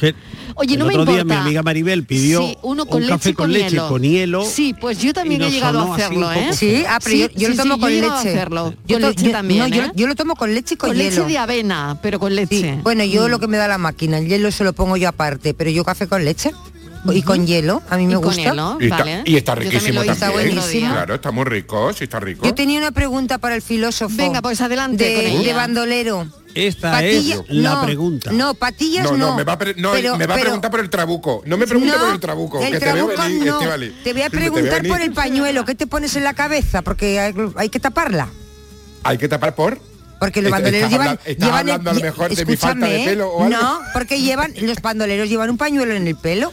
Oye, 0.58 0.72
el 0.74 0.78
no 0.80 0.86
me 0.86 0.94
otro 0.94 1.04
día 1.04 1.20
importa. 1.20 1.40
mi 1.42 1.46
amiga 1.46 1.62
Maribel 1.62 2.04
pidió 2.04 2.40
Sí, 2.40 2.58
uno 2.62 2.86
con 2.86 2.96
un 2.96 3.02
leche 3.02 3.12
café 3.14 3.34
con 3.34 3.44
con 3.44 3.52
leche 3.52 3.70
hielo. 3.70 3.88
con 3.88 4.02
hielo. 4.02 4.44
Sí, 4.44 4.74
pues 4.80 4.98
yo 4.98 5.12
también 5.12 5.42
he 5.42 5.50
llegado 5.50 5.80
a 5.80 5.94
hacerlo, 5.94 6.32
¿eh? 6.32 6.48
Sí, 6.52 6.82
ah, 6.88 6.98
pero 7.04 7.16
yo, 7.16 7.28
yo 7.34 7.48
lo 7.50 7.56
tomo 7.56 7.78
con 7.78 7.90
leche. 7.92 8.06
Hacerlo. 8.10 8.74
Yo 8.86 8.96
con 8.96 9.02
to- 9.02 9.08
leche 9.10 9.24
yo- 9.26 9.32
también, 9.32 9.70
no, 9.70 9.76
¿eh? 9.76 9.92
yo 9.94 10.06
lo 10.06 10.14
tomo 10.14 10.34
con 10.34 10.54
leche 10.54 10.74
y 10.74 10.76
con, 10.78 10.90
Con 10.90 10.96
hielo. 10.98 11.10
leche 11.10 11.24
de 11.24 11.38
avena, 11.38 11.98
pero 12.02 12.18
con 12.18 12.34
leche. 12.34 12.78
Bueno, 12.82 13.04
yo 13.04 13.28
Mm. 13.28 13.30
lo 13.30 13.38
que 13.38 13.46
me 13.48 13.56
da 13.58 13.68
la 13.68 13.78
máquina, 13.78 14.18
el 14.18 14.28
hielo 14.28 14.50
se 14.50 14.64
lo 14.64 14.72
pongo 14.72 14.96
yo 14.96 15.08
aparte, 15.08 15.52
pero 15.54 15.68
yo 15.70 15.84
café 15.84 16.06
con 16.08 16.24
leche 16.24 16.52
y 17.12 17.22
con 17.22 17.46
hielo, 17.46 17.82
a 17.90 17.96
mí 17.98 18.06
me 18.06 18.12
Y 18.12 18.16
con 18.16 18.24
gusta. 18.24 18.40
hielo, 18.42 18.78
Y 18.80 18.84
está, 18.84 18.96
vale. 18.98 19.22
y 19.26 19.36
está 19.36 19.52
Yo 19.52 19.60
también 19.60 19.72
riquísimo 19.72 20.02
lo 20.04 20.10
hice 20.12 20.20
también. 20.20 20.48
Está 20.48 20.60
buenísimo. 20.62 20.92
Claro, 20.92 21.14
está 21.14 21.30
muy 21.30 21.44
rico, 21.44 21.92
sí 21.92 22.04
está 22.04 22.18
rico. 22.18 22.44
Yo 22.46 22.54
tenía 22.54 22.78
una 22.78 22.90
pregunta 22.92 23.38
para 23.38 23.54
el 23.54 23.62
filósofo. 23.62 24.16
Venga, 24.16 24.40
pues 24.42 24.60
adelante 24.60 25.04
de, 25.04 25.14
con 25.14 25.24
ella. 25.26 25.42
de 25.48 25.52
bandolero. 25.52 26.26
Esta 26.56 26.92
Patilla- 26.92 27.34
es 27.48 27.54
la 27.54 27.74
no, 27.74 27.82
pregunta. 27.84 28.32
No, 28.32 28.54
patillas 28.54 29.04
no, 29.04 29.12
no. 29.16 29.26
no, 29.30 29.36
me 29.36 29.44
va 29.44 29.52
a, 29.52 29.58
pre- 29.58 29.74
no, 29.76 29.92
pero- 29.92 30.16
me 30.16 30.26
va 30.26 30.34
a 30.34 30.36
pero- 30.36 30.44
preguntar 30.46 30.70
por 30.70 30.80
el 30.80 30.88
trabuco. 30.90 31.42
No 31.44 31.56
me 31.58 31.66
pregunte 31.66 31.94
No, 31.94 32.00
por 32.02 32.12
el 32.14 32.20
trabuco, 32.20 32.60
el 32.60 32.72
que 32.72 32.78
te 32.80 32.84
veo 32.92 33.06
trabuco 33.08 33.22
venir, 33.22 33.46
no. 33.46 33.54
Estíbaliz. 33.58 33.92
Te 34.02 34.12
voy 34.14 34.22
a 34.22 34.30
Te 34.30 34.36
preguntar 34.36 34.86
por 34.86 35.00
el 35.00 35.12
pañuelo, 35.12 35.64
¿qué 35.64 35.74
te 35.74 35.86
pones 35.86 36.16
en 36.16 36.24
la 36.24 36.34
cabeza? 36.34 36.82
Porque 36.82 37.20
hay, 37.20 37.34
hay 37.56 37.68
que 37.68 37.78
taparla. 37.80 38.28
Hay 39.04 39.18
que 39.18 39.28
tapar 39.28 39.54
por... 39.54 39.78
Porque 40.18 40.40
los 40.40 40.50
bandoleros 40.50 40.90
llevan, 40.90 41.08
habla- 41.08 41.20
estás 41.26 41.46
llevan 41.46 41.60
hablando 41.60 41.90
a 41.90 41.94
lo 41.94 42.00
mejor 42.00 42.34
de 42.34 42.44
mi 42.46 42.56
falta 42.56 42.86
de 42.86 42.92
escúchame, 42.96 43.10
pelo 43.10 43.28
o 43.30 43.44
algo. 43.44 43.58
No, 43.60 43.78
porque 43.92 44.20
llevan 44.20 44.52
los 44.62 44.80
bandoleros 44.80 45.28
llevan 45.28 45.50
un 45.50 45.58
pañuelo 45.58 45.94
en 45.94 46.06
el 46.06 46.16
pelo. 46.16 46.52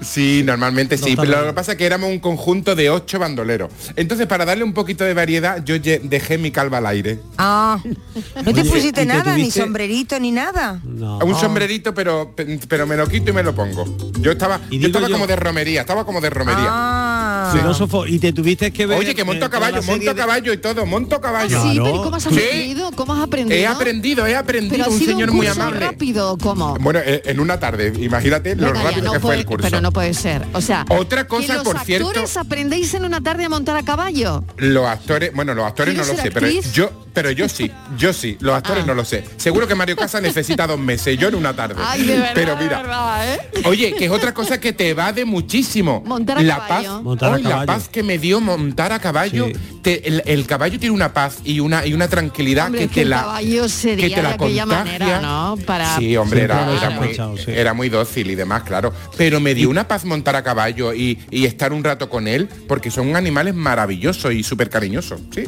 Sí, 0.00 0.42
normalmente 0.44 0.98
sí, 0.98 1.14
pero 1.16 1.40
lo 1.42 1.46
que 1.48 1.52
pasa 1.52 1.72
es 1.72 1.78
que 1.78 1.86
éramos 1.86 2.10
un 2.10 2.18
conjunto 2.18 2.74
de 2.74 2.90
ocho 2.90 3.18
bandoleros. 3.18 3.70
Entonces, 3.96 4.26
para 4.26 4.44
darle 4.44 4.64
un 4.64 4.72
poquito 4.72 5.04
de 5.04 5.14
variedad, 5.14 5.62
yo 5.64 5.76
dejé 5.78 6.38
mi 6.38 6.50
calva 6.50 6.78
al 6.78 6.86
aire. 6.86 7.20
Ah, 7.36 7.78
no 7.84 8.52
te 8.52 8.60
Oye, 8.62 8.64
pusiste 8.64 8.88
¿y 8.88 8.92
te 8.92 9.06
nada, 9.06 9.36
ni 9.36 9.50
sombrerito, 9.50 10.18
ni 10.18 10.32
nada. 10.32 10.80
No. 10.84 11.18
Un 11.18 11.34
sombrerito, 11.38 11.94
pero, 11.94 12.34
pero 12.68 12.86
me 12.86 12.96
lo 12.96 13.06
quito 13.06 13.30
y 13.30 13.32
me 13.32 13.42
lo 13.42 13.54
pongo. 13.54 13.84
Yo 14.20 14.32
estaba, 14.32 14.60
Y 14.70 14.78
yo 14.80 14.88
estaba 14.88 15.06
yo- 15.06 15.12
como 15.14 15.26
de 15.26 15.36
romería, 15.36 15.82
estaba 15.82 16.04
como 16.04 16.20
de 16.20 16.30
romería. 16.30 16.66
Ah. 16.68 17.37
Filósofo, 17.52 18.06
y 18.06 18.18
te 18.18 18.32
tuviste 18.32 18.72
que 18.72 18.86
ver. 18.86 18.98
Oye, 18.98 19.14
que 19.14 19.24
monto 19.24 19.48
caballo, 19.50 19.82
monto 19.82 20.10
de- 20.12 20.14
caballo 20.14 20.52
y 20.52 20.58
todo, 20.58 20.84
monto 20.86 21.16
a 21.16 21.20
caballo. 21.20 21.62
Sí, 21.62 21.70
Claro. 21.74 21.84
pero 21.84 21.96
¿y 21.96 21.98
¿cómo 22.04 22.16
has 22.16 22.22
Sí. 22.24 22.28
aprendido? 22.28 22.90
¿Cómo 22.92 23.14
has 23.14 23.20
aprendido? 23.22 23.58
He 23.60 23.66
aprendido, 23.66 24.26
he 24.26 24.36
aprendido, 24.36 24.72
Pero 24.76 24.84
ha 24.84 24.88
un 24.88 24.98
sido 24.98 25.12
señor 25.12 25.30
un 25.30 25.36
muy 25.36 25.46
amable. 25.46 25.80
rápido, 25.80 26.36
¿cómo? 26.38 26.76
Bueno, 26.80 27.00
eh, 27.04 27.22
en 27.24 27.40
una 27.40 27.58
tarde, 27.60 27.92
imagínate 28.00 28.54
lo 28.56 28.66
Venga 28.66 28.78
ya, 28.82 28.88
rápido 28.90 29.04
no 29.06 29.12
que 29.12 29.20
fue 29.20 29.34
el 29.36 29.44
curso. 29.46 29.66
Pero 29.68 29.80
no 29.80 29.92
puede 29.92 30.14
ser. 30.14 30.44
O 30.52 30.60
sea, 30.60 30.84
Otra 30.88 31.22
que 31.24 31.28
cosa, 31.28 31.54
los 31.54 31.64
por 31.64 31.78
cierto, 31.80 32.08
actores 32.08 32.36
aprendéis 32.36 32.94
en 32.94 33.04
una 33.04 33.20
tarde 33.20 33.44
a 33.44 33.48
montar 33.48 33.76
a 33.76 33.82
caballo. 33.82 34.44
los 34.56 34.86
actores, 34.86 35.32
bueno, 35.34 35.54
los 35.54 35.64
actores 35.66 35.94
no 35.94 36.02
¿Quieres 36.02 36.16
lo 36.18 36.22
sé, 36.22 36.30
pero 36.30 36.48
yo, 36.72 36.90
pero 37.18 37.32
yo 37.32 37.48
sí, 37.48 37.68
yo 37.98 38.12
sí, 38.12 38.36
los 38.38 38.54
actores 38.54 38.84
Ah. 38.84 38.86
no 38.86 38.94
lo 38.94 39.04
sé. 39.04 39.24
Seguro 39.38 39.66
que 39.66 39.74
Mario 39.74 39.96
Casa 39.96 40.20
necesita 40.20 40.68
dos 40.68 40.78
meses, 40.78 41.18
yo 41.18 41.26
en 41.26 41.34
una 41.34 41.52
tarde. 41.52 41.74
Ay, 41.84 42.02
de 42.02 42.12
verdad, 42.14 42.30
pero 42.32 42.54
de 42.54 42.62
mira, 42.62 42.76
verdad, 42.82 43.34
¿eh? 43.34 43.38
Oye, 43.64 43.92
que 43.94 44.04
es 44.04 44.10
otra 44.12 44.32
cosa 44.32 44.60
que 44.60 44.72
te 44.72 44.94
va 44.94 45.12
de 45.12 45.24
muchísimo. 45.24 46.00
Montar 46.06 46.38
a 46.38 46.42
la 46.42 46.58
caballo. 46.58 46.92
paz, 46.94 47.02
Montar 47.02 47.28
a 47.30 47.34
hoy 47.34 47.42
la 47.42 47.66
paz 47.66 47.88
que 47.88 48.04
me 48.04 48.18
dio 48.18 48.40
montar 48.40 48.92
a 48.92 49.00
caballo. 49.00 49.46
Sí. 49.46 49.52
te- 49.82 50.06
el, 50.06 50.22
el 50.26 50.46
caballo 50.46 50.78
tiene 50.78 50.94
una 50.94 51.12
paz 51.12 51.38
y 51.42 51.58
una 51.58 51.84
y 51.84 51.92
una 51.92 52.06
tranquilidad 52.06 52.66
Hombre, 52.66 52.78
que 52.82 52.84
es 52.84 52.90
que 52.90 52.94
te 52.96 53.02
el 53.02 53.10
la 53.10 53.16
caballo 53.22 53.68
sería 53.68 54.08
que 54.10 54.14
te 54.14 54.22
la 54.22 54.28
de 54.28 54.34
aquella 54.36 54.62
contagia. 54.64 54.84
manera, 54.84 55.20
¿no? 55.20 55.56
Para... 55.66 55.96
Sí, 55.96 56.16
hombre, 56.16 56.42
era, 56.42 56.72
era 56.76 56.90
muy, 56.90 56.98
sospechado, 57.08 57.36
sí. 57.36 57.50
era 57.50 57.74
muy 57.74 57.88
dócil 57.88 58.30
y 58.30 58.34
demás, 58.36 58.62
claro. 58.62 58.92
Pero 59.16 59.40
me 59.40 59.54
dio 59.56 59.68
una 59.70 59.88
paz 59.88 60.04
montar 60.04 60.36
a 60.36 60.44
caballo 60.44 60.94
y, 60.94 61.18
y 61.32 61.46
estar 61.46 61.72
un 61.72 61.82
rato 61.82 62.08
con 62.08 62.28
él, 62.28 62.48
porque 62.68 62.92
son 62.92 63.16
animales 63.16 63.54
maravillosos 63.56 64.32
y 64.34 64.44
súper 64.44 64.70
cariñosos, 64.70 65.20
¿sí? 65.34 65.44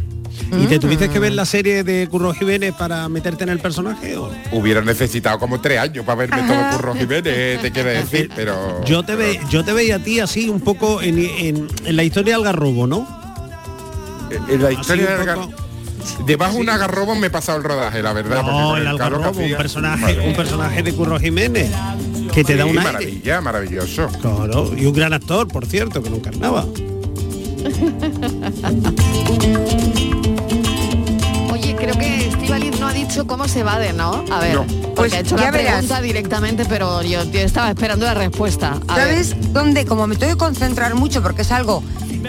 ¿Y 0.59 0.67
te 0.67 0.79
tuviste 0.79 1.09
que 1.11 1.19
ver 1.19 1.33
la 1.33 1.45
serie 1.45 1.60
de 1.63 2.09
Curro 2.11 2.33
Jiménez 2.35 2.75
para 2.75 3.09
meterte 3.09 3.45
en 3.45 3.51
el 3.51 3.59
personaje? 3.61 4.17
o? 4.17 4.31
Hubiera 4.53 4.81
necesitado 4.81 5.39
como 5.39 5.61
tres 5.61 5.79
años 5.79 6.05
para 6.05 6.17
verme 6.27 6.43
todo 6.43 6.77
Curro 6.77 6.95
Jiménez, 6.95 7.61
te 7.63 7.71
quiero 7.71 7.91
decir, 7.91 8.31
pero... 8.35 8.83
Yo 8.85 9.03
te, 9.03 9.15
ve, 9.15 9.41
yo 9.51 9.65
te 9.65 9.73
veía 9.73 9.97
a 9.97 9.99
ti 9.99 10.21
así 10.21 10.49
un 10.49 10.61
poco 10.61 11.03
en, 11.03 11.19
en- 11.19 11.69
en 11.85 11.97
la 11.97 12.03
historia 12.05 12.35
del 12.35 12.45
garrobo, 12.45 12.87
¿no? 12.87 13.07
En 14.49 14.63
la 14.63 14.69
Así 14.69 14.81
historia 14.81 15.07
un 15.11 15.19
del 15.19 15.27
gar- 15.29 15.35
poco- 15.47 15.55
Debajo 16.27 16.55
de 16.55 16.61
un 16.61 16.71
agarrobo 16.71 17.15
me 17.15 17.27
he 17.27 17.31
pasado 17.31 17.59
el 17.59 17.65
rodaje, 17.65 18.03
la 18.03 18.13
verdad. 18.13 18.43
porque 18.43 18.59
No, 18.59 18.77
el 18.77 18.87
un 18.89 19.57
personaje, 19.57 20.01
Madre 20.15 20.29
un 20.29 20.35
personaje 20.35 20.83
de 20.83 20.93
Curro 20.95 21.19
Jiménez 21.21 21.71
que 22.33 22.43
te 22.45 22.57
da 22.57 22.65
Sí, 22.65 22.71
un 22.71 22.79
aire. 22.79 22.93
maravilla, 22.93 23.41
maravilloso. 23.41 24.09
Claro, 24.21 24.73
y 24.77 24.87
un 24.87 24.95
gran 24.95 25.13
actor, 25.13 25.49
por 25.49 25.67
cierto, 25.67 26.03
que 26.03 26.11
no 26.11 26.17
encarnaba. 26.17 26.65
Oye, 31.63 31.77
creo 31.77 31.99
que 31.99 32.29
Estivaliz 32.29 32.81
no 32.81 32.89
ha 32.89 32.93
dicho 32.95 33.27
cómo 33.27 33.47
se 33.47 33.61
evade, 33.61 33.93
¿no? 33.93 34.25
A 34.33 34.41
ver, 34.41 34.55
No. 34.55 34.65
porque 34.65 34.93
Pues 34.97 35.13
ha 35.13 35.19
hecho 35.21 35.37
ya 35.37 35.45
la 35.45 35.51
verás. 35.51 35.73
pregunta 35.75 36.01
directamente, 36.01 36.65
pero 36.67 37.03
yo, 37.03 37.23
yo 37.25 37.41
estaba 37.41 37.69
esperando 37.69 38.07
la 38.07 38.15
respuesta. 38.15 38.79
A 38.89 38.97
ver. 38.97 39.05
¿Sabes 39.09 39.53
dónde? 39.53 39.85
Como 39.85 40.07
me 40.07 40.17
tengo 40.17 40.33
que 40.33 40.39
concentrar 40.39 40.95
mucho 40.95 41.23
porque 41.23 41.43
es 41.43 41.53
algo 41.53 41.83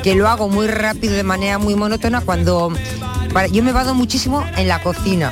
que 0.03 0.15
lo 0.15 0.27
hago 0.27 0.49
muy 0.49 0.67
rápido 0.67 1.13
de 1.13 1.23
manera 1.23 1.59
muy 1.59 1.75
monótona 1.75 2.19
cuando 2.21 2.73
para- 3.33 3.47
yo 3.47 3.63
me 3.63 3.71
vado 3.71 3.93
muchísimo 3.95 4.43
en 4.57 4.67
la 4.67 4.81
cocina. 4.83 5.31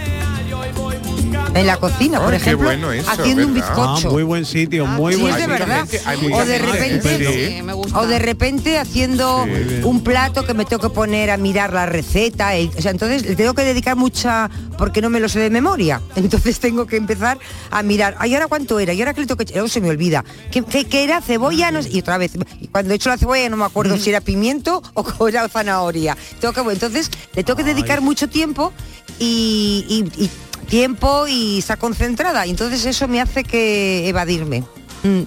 En 1.56 1.66
la 1.68 1.78
cocina, 1.78 2.20
por 2.20 2.32
Ay, 2.34 2.38
ejemplo, 2.38 2.68
bueno 2.68 2.92
eso, 2.92 3.10
haciendo 3.10 3.46
un 3.46 3.54
¿verdad? 3.54 3.70
Ah, 3.76 3.76
bizcocho. 3.96 4.12
muy 4.12 4.24
buen 4.24 4.46
sitio, 4.46 4.86
muy 4.86 5.14
Sí, 5.16 5.22
buen 5.22 5.34
es 5.34 5.40
de 5.40 5.46
sitio. 5.48 5.66
verdad. 5.66 5.88
o 6.32 6.46
de 6.46 6.58
repente, 6.60 7.18
Sí. 7.18 7.62
o 7.94 8.08
de 8.08 8.20
repente 8.20 8.78
haciendo 8.78 9.46
Sí. 9.46 9.82
un 9.84 10.04
plato 10.04 10.46
que 10.46 10.54
me 10.54 10.66
tengo 10.66 10.82
que 10.88 10.94
poner 10.94 11.32
a 11.32 11.38
mirar 11.38 11.74
la 11.74 11.86
receta, 11.88 12.52
o 12.78 12.82
sea, 12.82 12.92
entonces 12.92 13.26
le 13.26 13.36
tengo 13.36 13.54
que 13.54 13.64
dedicar 13.64 13.96
mucha 13.96 14.50
porque 14.78 15.02
no 15.02 15.10
me 15.10 15.20
lo 15.20 15.28
sé 15.28 15.40
de 15.40 15.50
memoria. 15.50 16.02
Entonces 16.16 16.60
tengo 16.60 16.86
que 16.86 16.98
empezar 16.98 17.38
a 17.72 17.84
mirar, 17.84 18.16
ay, 18.20 18.34
ahora 18.36 18.48
cuánto 18.48 18.80
era, 18.80 18.94
y 18.94 19.02
ahora 19.02 19.14
que 19.14 19.22
le 19.22 19.28
tengo 19.28 19.38
que 19.38 19.44
echar, 19.44 19.56
luego 19.56 19.68
se 19.70 19.82
me 19.82 19.90
olvida. 19.90 20.24
¿Qué, 20.52 20.64
qué- 20.64 20.86
qué 20.86 21.04
era? 21.04 21.22
Cebolla, 21.22 21.72
no 21.72 21.80
y 21.82 22.00
otra 22.00 22.18
vez. 22.18 22.32
Y 22.62 22.68
cuando 22.68 22.94
he 22.94 22.96
hecho 22.96 23.10
la 23.10 23.18
cebolla 23.18 23.50
no 23.50 23.58
me 23.58 23.66
acuerdo 23.66 23.98
si 23.98 24.10
era 24.12 24.22
pimiento 24.22 24.82
o 24.94 25.28
era 25.28 25.48
zanahoria. 25.50 26.16
Tengo 26.40 26.54
que, 26.54 26.62
entonces 26.72 27.10
le 27.36 27.44
tengo 27.44 27.58
que 27.58 27.64
dedicar 27.64 28.02
mucho 28.02 28.30
tiempo 28.30 28.72
y, 29.20 29.86
y- 30.18 30.24
y 30.24 30.30
tiempo 30.68 31.28
y 31.28 31.60
estar 31.60 31.78
concentrada. 31.78 32.46
Y 32.46 32.52
entonces 32.52 32.86
eso 32.86 33.08
me 33.08 33.22
hace 33.22 33.44
que 33.44 34.08
evadirme. 34.08 34.64
Mm. 35.04 35.22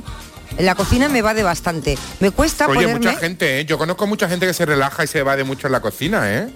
En 0.58 0.66
la 0.66 0.74
cocina 0.74 1.08
me 1.08 1.22
va 1.22 1.32
de 1.32 1.42
bastante. 1.42 1.96
Me 2.20 2.30
cuesta 2.30 2.66
Oye, 2.66 2.82
ponerme... 2.82 3.06
mucha 3.06 3.18
gente, 3.18 3.60
¿eh? 3.60 3.64
Yo 3.64 3.78
conozco 3.78 4.06
mucha 4.06 4.28
gente 4.28 4.46
que 4.46 4.52
se 4.52 4.66
relaja 4.66 5.02
y 5.04 5.06
se 5.06 5.22
va 5.22 5.34
de 5.36 5.44
mucho 5.44 5.66
en 5.66 5.72
la 5.72 5.80
cocina, 5.80 6.30
¿eh? 6.30 6.48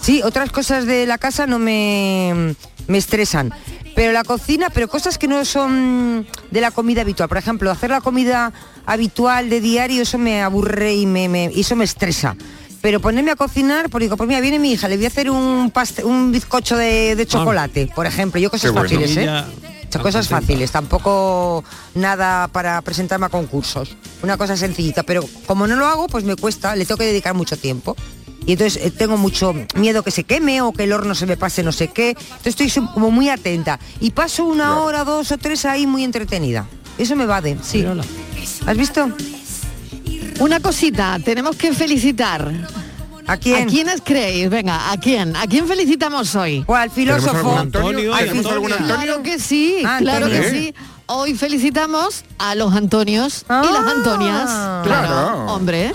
Sí, 0.00 0.20
otras 0.22 0.50
cosas 0.52 0.84
de 0.86 1.06
la 1.06 1.18
casa 1.18 1.46
no 1.46 1.58
me, 1.58 2.54
me 2.86 2.98
estresan. 2.98 3.52
Pero 3.96 4.12
la 4.12 4.22
cocina, 4.22 4.68
pero 4.70 4.86
cosas 4.86 5.18
que 5.18 5.26
no 5.26 5.44
son 5.44 6.26
de 6.52 6.60
la 6.60 6.70
comida 6.70 7.00
habitual. 7.00 7.28
Por 7.28 7.38
ejemplo, 7.38 7.70
hacer 7.70 7.90
la 7.90 8.00
comida 8.00 8.52
habitual 8.86 9.50
de 9.50 9.60
diario, 9.60 10.02
eso 10.02 10.18
me 10.18 10.40
aburre 10.42 10.94
y 10.94 11.06
me, 11.06 11.28
me- 11.28 11.46
eso 11.46 11.74
me 11.74 11.84
estresa. 11.84 12.36
Pero 12.80 13.00
ponerme 13.00 13.32
a 13.32 13.36
cocinar, 13.36 13.90
porque 13.90 14.04
digo, 14.04 14.16
pues 14.16 14.28
mira, 14.28 14.40
viene 14.40 14.58
mi 14.58 14.72
hija, 14.72 14.88
le 14.88 14.96
voy 14.96 15.06
a 15.06 15.08
hacer 15.08 15.30
un 15.30 15.72
un 16.04 16.32
bizcocho 16.32 16.76
de, 16.76 17.16
de 17.16 17.26
chocolate, 17.26 17.90
por 17.94 18.06
ejemplo. 18.06 18.40
Yo 18.40 18.50
cosas 18.50 18.72
bueno. 18.72 18.88
fáciles, 18.88 19.16
¿eh? 19.16 19.44
Cosas 20.02 20.28
fáciles, 20.28 20.70
tampoco 20.70 21.64
nada 21.94 22.48
para 22.48 22.80
presentarme 22.82 23.26
a 23.26 23.28
concursos. 23.30 23.96
Una 24.22 24.36
cosa 24.36 24.56
sencillita, 24.56 25.02
pero 25.02 25.24
como 25.46 25.66
no 25.66 25.76
lo 25.76 25.86
hago, 25.86 26.08
pues 26.08 26.24
me 26.24 26.36
cuesta, 26.36 26.76
le 26.76 26.84
tengo 26.84 26.98
que 26.98 27.06
dedicar 27.06 27.34
mucho 27.34 27.56
tiempo. 27.56 27.96
Y 28.46 28.52
entonces 28.52 28.82
eh, 28.84 28.90
tengo 28.90 29.16
mucho 29.16 29.54
miedo 29.74 30.02
que 30.02 30.10
se 30.10 30.24
queme 30.24 30.62
o 30.62 30.72
que 30.72 30.84
el 30.84 30.92
horno 30.92 31.14
se 31.14 31.26
me 31.26 31.36
pase 31.36 31.62
no 31.62 31.72
sé 31.72 31.88
qué. 31.88 32.10
Entonces 32.10 32.60
estoy 32.60 32.86
como 32.94 33.10
muy 33.10 33.28
atenta. 33.28 33.78
Y 34.00 34.10
paso 34.10 34.44
una 34.44 34.80
hora, 34.80 35.04
dos 35.04 35.32
o 35.32 35.38
tres 35.38 35.64
ahí 35.64 35.86
muy 35.86 36.04
entretenida. 36.04 36.66
Eso 36.98 37.16
me 37.16 37.26
va 37.26 37.40
de, 37.40 37.56
sí. 37.62 37.84
¿Has 38.66 38.76
visto? 38.76 39.10
Una 40.38 40.60
cosita, 40.60 41.18
tenemos 41.24 41.56
que 41.56 41.72
felicitar. 41.72 42.52
¿A 43.26 43.36
quién? 43.36 43.64
¿A 43.64 43.70
quiénes 43.70 44.00
creéis? 44.02 44.48
Venga, 44.48 44.90
¿a 44.90 44.96
quién? 44.98 45.36
¿A 45.36 45.46
quién 45.46 45.66
felicitamos 45.66 46.34
hoy? 46.34 46.64
O 46.66 46.74
al 46.74 46.90
¿Tenemos 46.90 47.26
algún 47.26 47.58
Antonio? 47.58 48.14
Al 48.14 48.20
¿Tenemos 48.24 48.46
fil- 48.46 48.52
algún 48.52 48.72
Antonio? 48.72 48.94
Claro 48.96 49.22
que 49.22 49.38
sí, 49.38 49.82
Ah, 49.84 49.98
claro 50.00 50.28
que 50.28 50.50
sí. 50.50 50.74
Hoy 51.06 51.34
felicitamos 51.34 52.24
a 52.38 52.54
los 52.54 52.74
Antonios 52.74 53.44
y 53.48 53.52
las 53.72 53.84
Ah. 53.86 53.92
Antonias. 53.96 54.50
Claro. 54.86 55.46
hombre. 55.46 55.92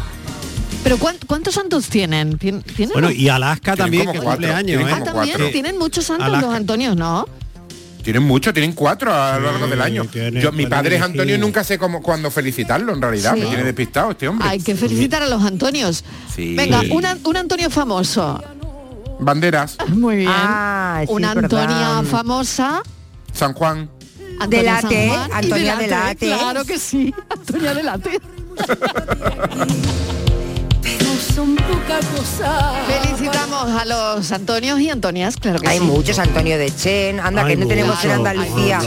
Pero 0.84 0.98
¿cuán- 0.98 1.18
¿cuántos 1.26 1.56
santos 1.56 1.88
tienen? 1.88 2.38
¿Tien- 2.38 2.62
¿Tienen? 2.62 2.92
Bueno, 2.94 3.10
y 3.10 3.30
Alaska 3.30 3.76
también, 3.78 4.12
que 4.12 4.18
cuatro, 4.20 4.32
cumple 4.32 4.52
años, 4.52 4.66
tienen 4.78 4.88
¿eh? 4.90 4.92
Ah, 5.00 5.04
también 5.04 5.36
cuatro. 5.38 5.52
tienen 5.52 5.78
muchos 5.80 6.06
santos 6.06 6.28
Alaska. 6.28 6.46
los 6.48 6.56
Antonios, 6.56 6.96
¿no? 6.98 7.26
Tienen 8.04 8.24
mucho, 8.24 8.52
tienen 8.54 8.74
cuatro 8.74 9.14
a 9.14 9.40
lo 9.40 9.50
largo 9.52 9.68
del 9.68 9.82
año. 9.82 10.06
Yo, 10.34 10.52
mi 10.52 10.66
padre 10.68 10.98
es. 10.98 11.02
Antonio 11.02 11.36
y 11.36 11.38
nunca 11.38 11.64
sé 11.64 11.78
cómo, 11.78 12.02
cuándo 12.02 12.30
felicitarlo, 12.30 12.94
en 12.94 13.02
realidad. 13.02 13.34
Sí. 13.34 13.40
Me 13.42 13.46
tiene 13.48 13.64
despistado 13.64 14.12
este 14.12 14.28
hombre. 14.28 14.48
Hay 14.48 14.60
que 14.60 14.76
felicitar 14.76 15.24
a 15.24 15.28
los 15.28 15.42
Antonios. 15.44 16.04
Sí. 16.36 16.54
Venga, 16.56 16.82
una- 16.92 17.18
un 17.24 17.38
Antonio 17.38 17.70
famoso. 17.70 18.44
Banderas, 19.20 19.78
Muy 19.90 20.18
bien. 20.18 20.32
Ah, 20.34 21.02
sí, 21.06 21.14
una. 21.14 21.32
Antonia 21.32 22.04
famosa. 22.10 22.82
San 23.32 23.54
Juan. 23.54 23.90
Antonia 24.40 24.82
San 24.82 24.90
Delate, 24.90 25.08
Juan 25.10 25.30
y 25.30 25.34
Antonia 25.36 25.76
Delate, 25.78 26.26
Delate. 26.26 26.28
Claro 26.44 26.66
que 26.66 26.80
sí, 26.80 27.14
Antonia 27.30 27.74
Delate. 27.74 28.20
son 31.34 31.56
poca 31.56 32.00
cosa. 32.16 32.74
Felicitamos 32.88 33.70
a 33.70 33.86
los 33.86 34.32
Antonios 34.32 34.80
y 34.80 34.90
Antonias, 34.90 35.38
claro 35.38 35.60
que 35.60 35.68
Hay 35.68 35.80
sí. 35.80 35.84
muchos, 35.84 36.20
Antonio 36.20 36.58
de 36.58 36.74
Chen, 36.74 37.20
anda, 37.20 37.44
Hay 37.44 37.56
que 37.56 37.62
no 37.62 37.68
tenemos 37.68 38.04
en 38.04 38.12
Andalucía. 38.12 38.80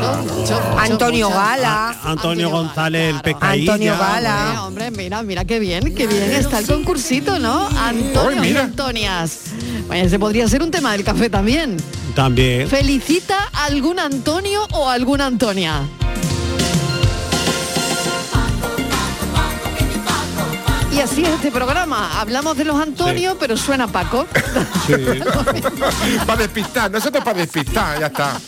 Antonio. 0.78 1.28
Gala. 1.28 1.96
Antonio 2.04 2.50
González, 2.50 3.14
el 3.14 3.20
pescadilla. 3.22 3.72
Antonio 3.72 3.98
Gala. 3.98 4.62
Hombre, 4.64 4.86
hombre, 4.86 5.02
mira, 5.04 5.22
mira 5.22 5.44
qué 5.44 5.58
bien, 5.58 5.94
qué 5.94 6.06
bien 6.06 6.30
está 6.32 6.58
el 6.60 6.66
concursito, 6.66 7.38
¿no? 7.38 7.68
Antonio 7.78 8.42
Ay, 8.42 8.52
y. 8.52 8.56
Antonias. 8.56 9.40
Bueno, 9.88 10.06
ese 10.06 10.18
podría 10.18 10.46
ser 10.48 10.62
un 10.62 10.70
tema 10.70 10.92
del 10.92 11.04
café 11.04 11.28
también. 11.28 11.76
También. 12.14 12.68
¿Felicita 12.68 13.48
a 13.52 13.64
algún 13.64 13.98
Antonio 13.98 14.66
o 14.72 14.88
a 14.88 14.92
alguna 14.94 15.26
Antonia? 15.26 15.82
Y 20.96 21.00
así 21.00 21.24
es 21.24 21.28
este 21.28 21.50
programa. 21.50 22.18
Hablamos 22.18 22.56
de 22.56 22.64
los 22.64 22.80
Antonios, 22.80 23.36
pero 23.38 23.54
suena 23.54 23.86
Paco. 23.86 24.26
para 26.26 26.40
despistar, 26.40 26.90
nosotros 26.90 27.22
para 27.22 27.40
despistar, 27.40 28.00
ya 28.00 28.06
está. 28.06 28.40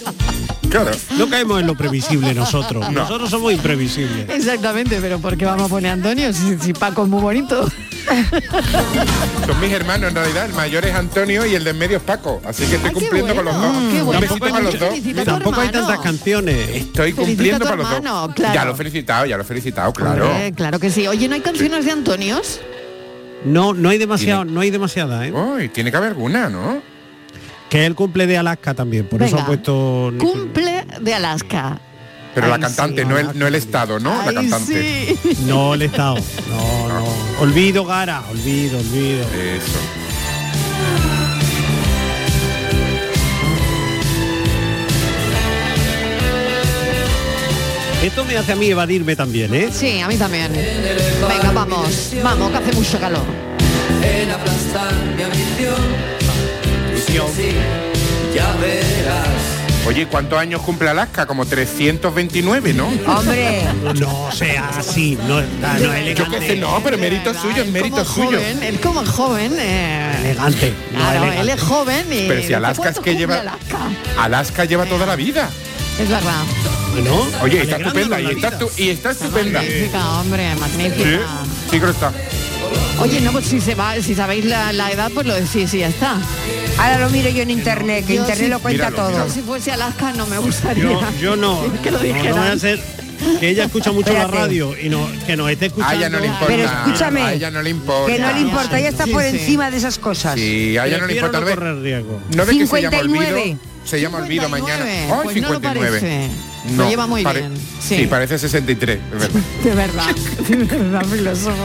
Claro. 0.70 0.90
No 1.16 1.28
caemos 1.28 1.60
en 1.60 1.66
lo 1.66 1.74
previsible 1.74 2.34
nosotros. 2.34 2.84
No. 2.90 3.00
Nosotros 3.02 3.30
somos 3.30 3.52
imprevisibles. 3.52 4.28
Exactamente, 4.28 4.98
pero 5.00 5.18
¿por 5.18 5.36
qué 5.36 5.44
vamos 5.46 5.66
a 5.66 5.68
poner 5.68 5.92
Antonio 5.92 6.32
si, 6.32 6.58
si 6.58 6.72
Paco 6.72 7.04
es 7.04 7.08
muy 7.08 7.20
bonito? 7.22 7.66
Son 9.46 9.60
mis 9.60 9.72
hermanos 9.72 10.08
en 10.10 10.14
realidad, 10.14 10.46
el 10.46 10.52
mayor 10.54 10.84
es 10.84 10.94
Antonio 10.94 11.44
y 11.46 11.54
el 11.54 11.64
de 11.64 11.70
en 11.70 11.78
medio 11.78 11.96
es 11.98 12.02
Paco. 12.02 12.40
Así 12.44 12.64
que 12.66 12.76
estoy 12.76 12.88
Ay, 12.90 12.94
cumpliendo 12.94 13.34
con 13.34 13.44
los 13.44 13.54
bueno, 13.56 13.80
dos. 13.80 13.92
qué 13.92 14.02
bueno. 14.02 14.20
besito 14.20 14.38
para 14.40 14.60
los 14.60 14.78
dos. 14.78 14.90
A 15.20 15.24
Tampoco 15.24 15.60
hay 15.60 15.68
tantas 15.70 15.98
canciones. 16.00 16.68
Estoy 16.70 17.12
Felicita 17.12 17.22
cumpliendo 17.26 17.64
a 17.64 17.68
para 17.68 17.76
los 17.82 17.90
dos. 17.90 18.34
claro. 18.34 18.54
Ya 18.54 18.64
lo 18.64 18.72
he 18.72 18.76
felicitado, 18.76 19.26
ya 19.26 19.36
lo 19.36 19.42
he 19.42 19.46
felicitado, 19.46 19.92
claro. 19.92 20.30
Hombre, 20.30 20.52
claro 20.52 20.78
que 20.78 20.90
sí. 20.90 21.06
Oye, 21.06 21.28
¿no 21.28 21.34
hay 21.34 21.40
canciones 21.40 21.84
de 21.84 21.92
Antonios? 21.92 22.60
No, 23.44 23.72
no 23.74 23.88
hay 23.90 23.98
demasiado, 23.98 24.44
no 24.44 24.60
hay 24.60 24.70
demasiada, 24.70 25.26
¿eh? 25.26 25.32
Uy, 25.32 25.68
tiene 25.68 25.90
que 25.90 25.96
haber 25.96 26.10
alguna, 26.10 26.48
¿no? 26.48 26.82
Que 27.68 27.80
es 27.82 27.86
el 27.86 27.94
cumple 27.94 28.26
de 28.26 28.38
Alaska 28.38 28.74
también, 28.74 29.06
por 29.06 29.22
eso 29.22 29.38
ha 29.38 29.46
puesto 29.46 30.12
Cumple 30.18 30.86
de 31.00 31.14
Alaska. 31.14 31.78
Pero 32.34 32.46
Ay, 32.46 32.52
la 32.52 32.58
cantante, 32.60 33.02
sí. 33.02 33.08
no, 33.08 33.18
el, 33.18 33.38
no 33.38 33.46
el 33.46 33.54
estado, 33.54 33.98
¿no? 33.98 34.14
la 34.24 34.32
cantante. 34.32 35.16
sí. 35.22 35.38
No 35.46 35.74
el 35.74 35.82
estado. 35.82 36.16
No, 36.48 36.88
no. 36.88 37.04
Olvido, 37.40 37.84
Gara, 37.84 38.22
olvido, 38.30 38.78
olvido. 38.78 39.22
Eso. 39.22 39.78
Esto 48.02 48.24
me 48.24 48.36
hace 48.36 48.52
a 48.52 48.56
mí 48.56 48.68
evadirme 48.68 49.16
también, 49.16 49.52
¿eh? 49.52 49.70
Sí, 49.72 50.00
a 50.00 50.06
mí 50.06 50.16
también. 50.16 50.52
Venga, 50.52 51.50
vamos, 51.52 52.12
vamos, 52.22 52.50
que 52.52 52.56
hace 52.56 52.72
mucho 52.72 52.98
calor. 53.00 53.24
En 54.02 54.30
aplastar 54.30 54.94
mi 55.16 55.22
ambición. 55.24 56.17
Sí, 57.08 57.52
ya 58.34 58.52
verás. 58.60 59.26
Oye, 59.86 60.06
¿cuántos 60.06 60.38
años 60.38 60.60
cumple 60.60 60.90
Alaska? 60.90 61.24
Como 61.24 61.46
329, 61.46 62.74
¿no? 62.74 62.88
Hombre, 63.06 63.64
No 63.98 64.30
sea 64.30 64.68
así, 64.76 65.16
no, 65.26 65.40
está- 65.40 65.72
no 65.72 65.76
es 65.78 65.82
Yo 65.82 65.94
elegante. 65.94 66.38
qué 66.38 66.46
sé, 66.46 66.56
no, 66.56 66.80
pero 66.84 66.98
mérito 66.98 67.32
suyo, 67.32 67.62
es 67.62 67.68
mérito 67.70 67.96
como 67.96 68.04
suyo. 68.04 68.38
joven, 68.38 68.62
él 68.62 68.80
como 68.80 69.06
joven. 69.06 69.52
eh, 69.58 70.16
Elegante. 70.20 70.74
no 70.92 70.98
claro, 70.98 71.16
elegante. 71.24 71.40
él 71.40 71.48
es 71.48 71.60
joven 71.62 72.06
y... 72.12 72.28
Pero 72.28 72.42
si 72.46 72.52
Alaska 72.52 72.70
es 72.90 72.94
¿cuánto 72.96 73.02
que 73.02 73.16
lleva- 73.16 73.40
Alaska? 73.40 73.78
Alaska 74.18 74.64
lleva 74.66 74.84
toda 74.84 75.06
la 75.06 75.16
vida. 75.16 75.48
Es 75.98 76.08
verdad. 76.08 76.42
Bueno, 76.92 77.26
Oye, 77.42 77.62
está 77.62 77.76
estupenda, 77.76 78.20
y 78.20 78.26
está, 78.26 78.58
y 78.76 78.88
está 78.90 79.10
estupenda. 79.12 79.60
Magnífica, 79.62 80.20
hombre, 80.20 80.52
Sí, 80.54 80.60
magnífica. 80.60 81.20
sí 81.70 81.80
que 81.80 81.86
lo 81.86 81.90
está. 81.92 82.12
Oye, 83.00 83.20
no, 83.20 83.32
pues 83.32 83.46
si 83.46 83.60
se 83.60 83.74
va, 83.74 83.94
si 84.02 84.14
sabéis 84.14 84.44
la, 84.44 84.72
la 84.72 84.90
edad, 84.90 85.10
pues 85.14 85.26
lo 85.26 85.34
decís 85.34 85.72
y 85.74 85.78
ya 85.78 85.88
está. 85.88 86.16
ahora 86.78 86.98
lo 86.98 87.10
miro 87.10 87.28
yo 87.30 87.42
en 87.42 87.50
internet, 87.50 88.06
que 88.06 88.14
Yo 88.16 88.20
internet 88.22 88.44
sí- 88.46 88.50
lo 88.50 88.58
cuenta 88.60 88.90
Míralo, 88.90 88.96
todo. 88.96 89.10
míralo. 89.10 89.30
Si 89.30 89.40
fuese 89.40 89.72
Alaska 89.72 90.12
no 90.12 90.26
me 90.26 90.38
gustaría. 90.38 90.82
Yo, 90.84 91.00
yo 91.20 91.36
no. 91.36 91.62
que 91.82 91.90
lo 91.90 91.98
no, 91.98 92.04
no 92.06 92.36
voy 92.36 92.48
a 92.48 92.52
hacer 92.52 92.80
que 93.40 93.48
ella 93.48 93.64
escucha 93.64 93.90
mucho 93.90 94.12
la 94.12 94.28
radio 94.28 94.76
y 94.80 94.88
no, 94.88 95.08
que 95.26 95.36
nos 95.36 95.50
esté 95.50 95.64
A 95.64 95.68
escuchando. 95.68 95.96
ella 95.96 96.08
no 96.08 96.20
le 96.20 96.26
importa. 96.26 96.46
Pero 96.46 96.64
escúchame, 96.64 97.22
A 97.22 97.32
ella 97.34 97.50
no 97.50 97.62
le 97.62 97.70
importa. 97.70 98.12
Que 98.12 98.18
no 98.20 98.32
le 98.32 98.40
importa, 98.40 98.78
ella 98.78 98.88
está 98.90 99.04
Sí, 99.04 99.10
por 99.12 99.22
sí. 99.22 99.28
encima 99.30 99.70
de 99.70 99.76
esas 99.76 99.98
cosas. 99.98 100.34
Sí, 100.34 100.78
a 100.78 100.86
ella 100.86 100.98
no 100.98 101.06
le 101.06 101.14
importa. 101.14 101.40
no 101.40 101.46
¿ves? 101.46 101.54
correr 101.56 101.82
riesgo. 101.82 102.20
No 102.36 102.46
ve 102.46 102.58
que 102.58 102.66
se 102.66 102.80
llama 102.82 102.96
59. 102.98 103.40
olvido. 103.42 103.58
Se 103.84 104.00
llama 104.00 104.18
olvido 104.18 104.48
mañana. 104.48 104.84
59, 104.84 105.00
Ay, 105.12 105.20
pues 105.24 105.36
no 105.36 105.48
lo 105.48 105.54
59. 105.54 106.28
Lo 106.76 106.88
lleva 106.88 107.06
muy 107.06 107.24
bien, 107.24 107.52
sí. 107.80 107.96
Sí. 107.96 108.06
parece 108.06 108.38
63. 108.38 108.98
es 108.98 109.18
verdad. 109.20 109.40
De 109.64 109.74
verdad, 109.74 110.14
de 110.48 110.56
verdad, 110.66 111.04
filósofo. 111.06 111.56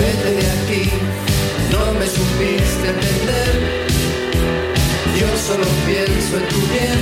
Vete 0.00 0.30
de 0.40 0.46
aquí, 0.56 0.90
no 1.72 1.92
me 1.98 2.06
supiste 2.06 2.88
entender. 2.88 3.52
Yo 5.18 5.28
solo 5.36 5.66
pienso 5.86 6.36
en 6.36 6.48
tu 6.48 6.60
bien, 6.72 6.98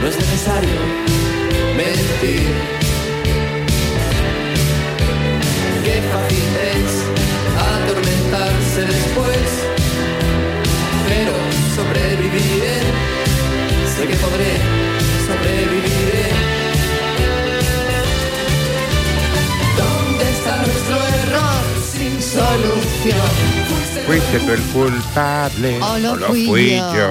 no 0.00 0.08
es 0.08 0.16
necesario 0.16 1.25
Fuiste 24.38 24.56
tú 24.72 24.84
el 24.84 24.90
culpable. 24.92 25.78
O 25.82 25.98
lo 25.98 26.16
lo 26.16 26.26
fui 26.26 26.46
fui 26.46 26.70
yo. 26.76 26.94
yo. 26.94 27.10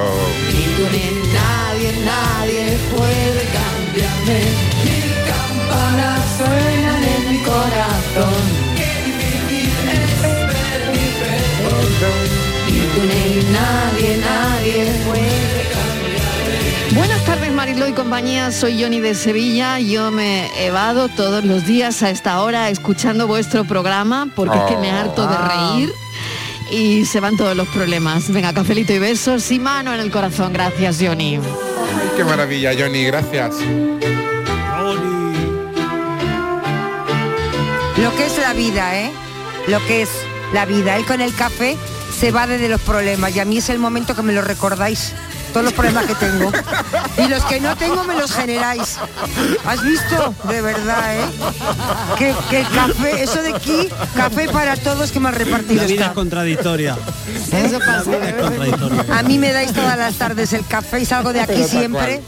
Ni 0.53 0.63
tú 0.75 0.83
ni 0.91 1.33
nadie, 1.33 2.05
nadie 2.05 2.77
puede 2.95 3.41
cambiarme. 3.57 4.39
Mil 4.85 5.09
campanas 5.25 6.21
suenan 6.37 7.03
en 7.03 7.31
mi 7.31 7.37
corazón. 7.39 8.43
Qué 8.75 8.91
difícil 9.05 9.89
es 9.89 10.11
pedir 10.21 11.13
perdón. 11.65 12.25
Ni 12.67 12.79
tú 12.93 13.01
ni 13.01 13.53
nadie, 13.53 14.17
nadie 14.17 14.91
puede 15.07 15.55
Buenas 16.95 17.25
tardes 17.25 17.51
Mariló 17.51 17.87
y 17.87 17.93
compañía, 17.93 18.51
soy 18.51 18.81
Johnny 18.81 19.01
de 19.01 19.15
Sevilla, 19.15 19.79
yo 19.79 20.11
me 20.11 20.47
evado 20.65 21.09
todos 21.09 21.43
los 21.43 21.65
días 21.65 22.01
a 22.03 22.09
esta 22.09 22.41
hora 22.41 22.69
escuchando 22.69 23.27
vuestro 23.27 23.65
programa 23.65 24.29
porque 24.33 24.55
es 24.57 24.63
que 24.63 24.77
me 24.77 24.91
harto 24.91 25.27
de 25.27 25.35
Ah. 25.37 25.73
reír 25.73 25.93
y 26.71 27.05
se 27.05 27.19
van 27.19 27.37
todos 27.37 27.55
los 27.55 27.67
problemas. 27.69 28.31
Venga, 28.31 28.53
cafelito 28.53 28.93
y 28.93 28.99
besos 28.99 29.51
y 29.51 29.59
mano 29.59 29.93
en 29.93 29.99
el 29.99 30.11
corazón. 30.11 30.53
Gracias, 30.53 30.97
Johnny. 30.99 31.35
Ay, 31.37 32.09
qué 32.17 32.23
maravilla, 32.23 32.73
Johnny, 32.77 33.05
gracias. 33.05 33.55
Lo 37.97 38.15
que 38.15 38.25
es 38.25 38.37
la 38.37 38.53
vida, 38.53 38.99
¿eh? 38.99 39.11
Lo 39.67 39.83
que 39.85 40.03
es 40.03 40.09
la 40.53 40.65
vida. 40.65 40.95
Él 40.95 41.05
con 41.05 41.21
el 41.21 41.33
café 41.33 41.77
se 42.17 42.31
va 42.31 42.47
de 42.47 42.69
los 42.69 42.81
problemas 42.81 43.35
y 43.35 43.39
a 43.39 43.45
mí 43.45 43.57
es 43.57 43.69
el 43.69 43.79
momento 43.79 44.15
que 44.15 44.21
me 44.21 44.33
lo 44.33 44.41
recordáis. 44.41 45.13
Todos 45.55 45.63
los 45.67 45.73
problemas 45.73 46.05
que 46.05 46.15
tengo. 46.15 46.51
Y 47.17 47.29
los 47.29 47.45
que 47.45 47.61
no 47.61 47.77
tengo 47.77 48.03
me 48.03 48.13
los 48.15 48.29
generáis. 48.33 48.97
¿Has 49.65 49.81
visto? 49.85 50.35
De 50.49 50.59
verdad, 50.59 51.15
¿eh? 51.15 51.25
Que, 52.17 52.35
que 52.49 52.59
el 52.59 52.67
café, 52.67 53.23
eso 53.23 53.41
de 53.41 53.53
aquí, 53.55 53.87
café 54.17 54.49
para 54.49 54.75
todos 54.75 55.13
que 55.13 55.21
mal 55.21 55.33
repartido 55.33 55.75
La 55.75 55.83
vida 55.87 55.93
está. 55.93 56.05
es 56.07 56.11
contradictoria. 56.11 56.97
Eso 57.53 57.79
La 57.79 58.01
vida 58.03 58.29
es 58.29 58.33
contradictoria. 58.35 59.05
A 59.17 59.23
mí 59.23 59.39
me 59.39 59.53
dais 59.53 59.71
todas 59.71 59.97
las 59.97 60.15
tardes 60.15 60.51
el 60.51 60.65
café 60.67 60.99
y 60.99 61.05
salgo 61.05 61.31
de 61.31 61.39
aquí 61.39 61.53
Pero 61.55 61.67
siempre. 61.69 62.21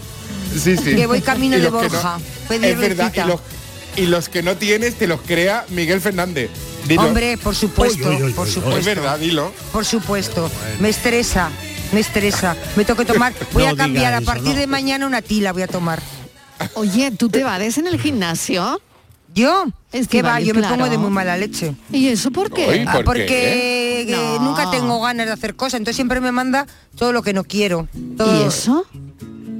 Sí, 0.54 0.78
sí. 0.78 0.96
Que 0.96 1.06
voy 1.06 1.20
camino 1.22 1.58
de 1.58 1.70
Borja. 1.70 2.18
no- 2.20 2.48
Pedirle 2.48 2.72
es 2.72 2.80
verdad, 2.80 3.10
cita. 3.12 3.26
y 3.26 3.28
los, 3.28 3.40
y 3.98 4.06
los 4.06 4.30
que 4.30 4.42
no 4.42 4.56
tienes 4.56 4.96
te 4.98 5.06
los 5.06 5.20
crea 5.20 5.66
Miguel 5.68 6.00
Fernández. 6.00 6.50
Dilo. 6.88 7.02
Hombre, 7.02 7.38
por 7.38 7.54
supuesto, 7.54 8.10
por 8.34 8.48
supuesto. 8.48 8.78
Es 8.80 8.86
verdad, 8.86 9.20
dilo. 9.20 9.52
Por 9.74 9.84
supuesto. 9.84 10.50
Me 10.80 10.88
estresa, 10.88 11.50
me 11.94 12.00
estresa. 12.00 12.56
Me 12.76 12.86
tengo 12.86 12.98
que 13.00 13.06
tomar. 13.12 13.34
Voy 13.54 13.64
No 13.66 13.70
a 13.72 13.76
cambiar 13.76 14.14
a 14.14 14.18
eso, 14.18 14.26
partir 14.26 14.54
no. 14.54 14.60
de 14.60 14.68
mañana 14.68 15.06
una 15.08 15.22
tila 15.22 15.54
voy 15.54 15.62
a 15.64 15.68
tomar. 15.68 16.02
Oye, 16.76 17.12
¿tú 17.12 17.30
te 17.30 17.44
vades 17.44 17.78
en 17.78 17.88
el 17.88 18.00
gimnasio? 18.00 18.82
¿Yo? 19.34 19.66
Es 19.92 20.08
¿Qué 20.08 20.22
va? 20.24 20.40
Yo 20.40 20.54
me 20.56 20.64
pongo 20.64 20.90
de 20.90 20.98
muy 20.98 21.12
mala 21.12 21.38
leche. 21.38 21.76
¿Y 21.92 22.08
eso 22.08 22.32
por 22.32 22.50
qué? 22.52 22.86
Ah, 22.88 23.02
porque 23.06 24.02
eh, 24.02 24.06
No. 24.40 24.40
nunca 24.40 24.72
tengo 24.72 25.00
ganas 25.02 25.28
de 25.28 25.34
hacer 25.34 25.56
cosas, 25.56 25.76
entonces 25.76 25.96
siempre 25.96 26.20
me 26.22 26.32
manda 26.32 26.66
todo 26.98 27.12
lo 27.14 27.22
que 27.22 27.34
no 27.34 27.44
quiero. 27.44 27.88
Todo- 28.18 28.44
¿Y 28.44 28.48
eso? 28.48 28.86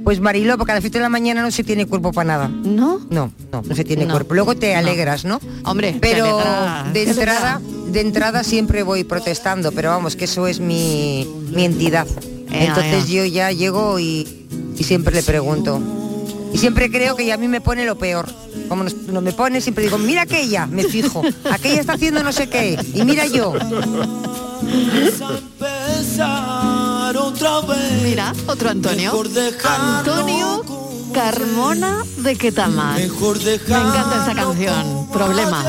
Pues 0.02 0.20
Marilo, 0.20 0.56
porque 0.56 0.72
a 0.72 0.74
las 0.76 0.82
7 0.82 0.98
de 0.98 1.02
la 1.02 1.08
mañana 1.10 1.42
no 1.42 1.50
se 1.50 1.62
tiene 1.64 1.86
cuerpo 1.86 2.12
para 2.12 2.26
nada. 2.26 2.48
¿No? 2.48 2.98
No, 3.10 3.30
no, 3.52 3.62
no 3.62 3.74
se 3.76 3.84
tiene 3.84 4.06
No. 4.06 4.14
cuerpo. 4.14 4.34
Luego 4.34 4.56
te 4.56 4.74
alegras, 4.74 5.24
¿no? 5.24 5.38
Hombre, 5.64 5.96
pero 6.00 6.24
de 6.92 7.02
entrada, 7.04 7.56
alegra. 7.56 7.77
De 7.90 8.00
entrada 8.00 8.44
siempre 8.44 8.82
voy 8.82 9.04
protestando, 9.04 9.72
pero 9.72 9.90
vamos, 9.90 10.16
que 10.16 10.24
eso 10.24 10.46
es 10.46 10.60
mi, 10.60 11.26
mi 11.52 11.64
entidad. 11.64 12.06
Entonces 12.50 13.08
yo 13.08 13.24
ya 13.24 13.52
llego 13.52 13.98
y, 13.98 14.46
y 14.76 14.84
siempre 14.84 15.14
le 15.14 15.22
pregunto. 15.22 15.80
Y 16.52 16.58
siempre 16.58 16.90
creo 16.90 17.14
que 17.14 17.30
a 17.32 17.36
mí 17.36 17.48
me 17.48 17.60
pone 17.60 17.84
lo 17.84 17.98
peor. 17.98 18.26
Como 18.68 18.84
nos, 18.84 18.94
no 18.94 19.20
me 19.20 19.32
pone, 19.32 19.60
siempre 19.60 19.84
digo, 19.84 19.98
mira 19.98 20.22
aquella, 20.22 20.66
me 20.66 20.84
fijo. 20.84 21.22
Aquella 21.50 21.80
está 21.80 21.94
haciendo 21.94 22.22
no 22.22 22.32
sé 22.32 22.48
qué. 22.48 22.78
Y 22.94 23.02
mira 23.04 23.26
yo. 23.26 23.54
Mira, 28.02 28.34
otro 28.46 28.70
Antonio. 28.70 29.12
Antonio 29.64 30.64
Carmona 31.12 32.04
de 32.18 32.36
Quetamal. 32.36 32.98
Me 32.98 33.04
encanta 33.04 34.22
esa 34.22 34.34
canción. 34.34 35.08
Problema. 35.10 35.64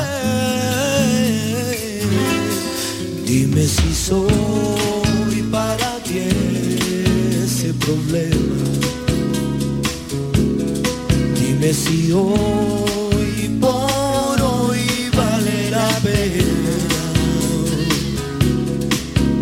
Dime 3.30 3.64
si 3.64 3.94
soy 3.94 5.40
para 5.52 5.98
ti 6.02 6.18
ese 7.44 7.72
problema. 7.74 8.64
Dime 11.38 11.72
si 11.72 12.10
hoy 12.10 13.56
por 13.60 14.42
hoy 14.42 14.80
vale 15.16 15.70
la 15.70 15.88
pena. 16.02 16.76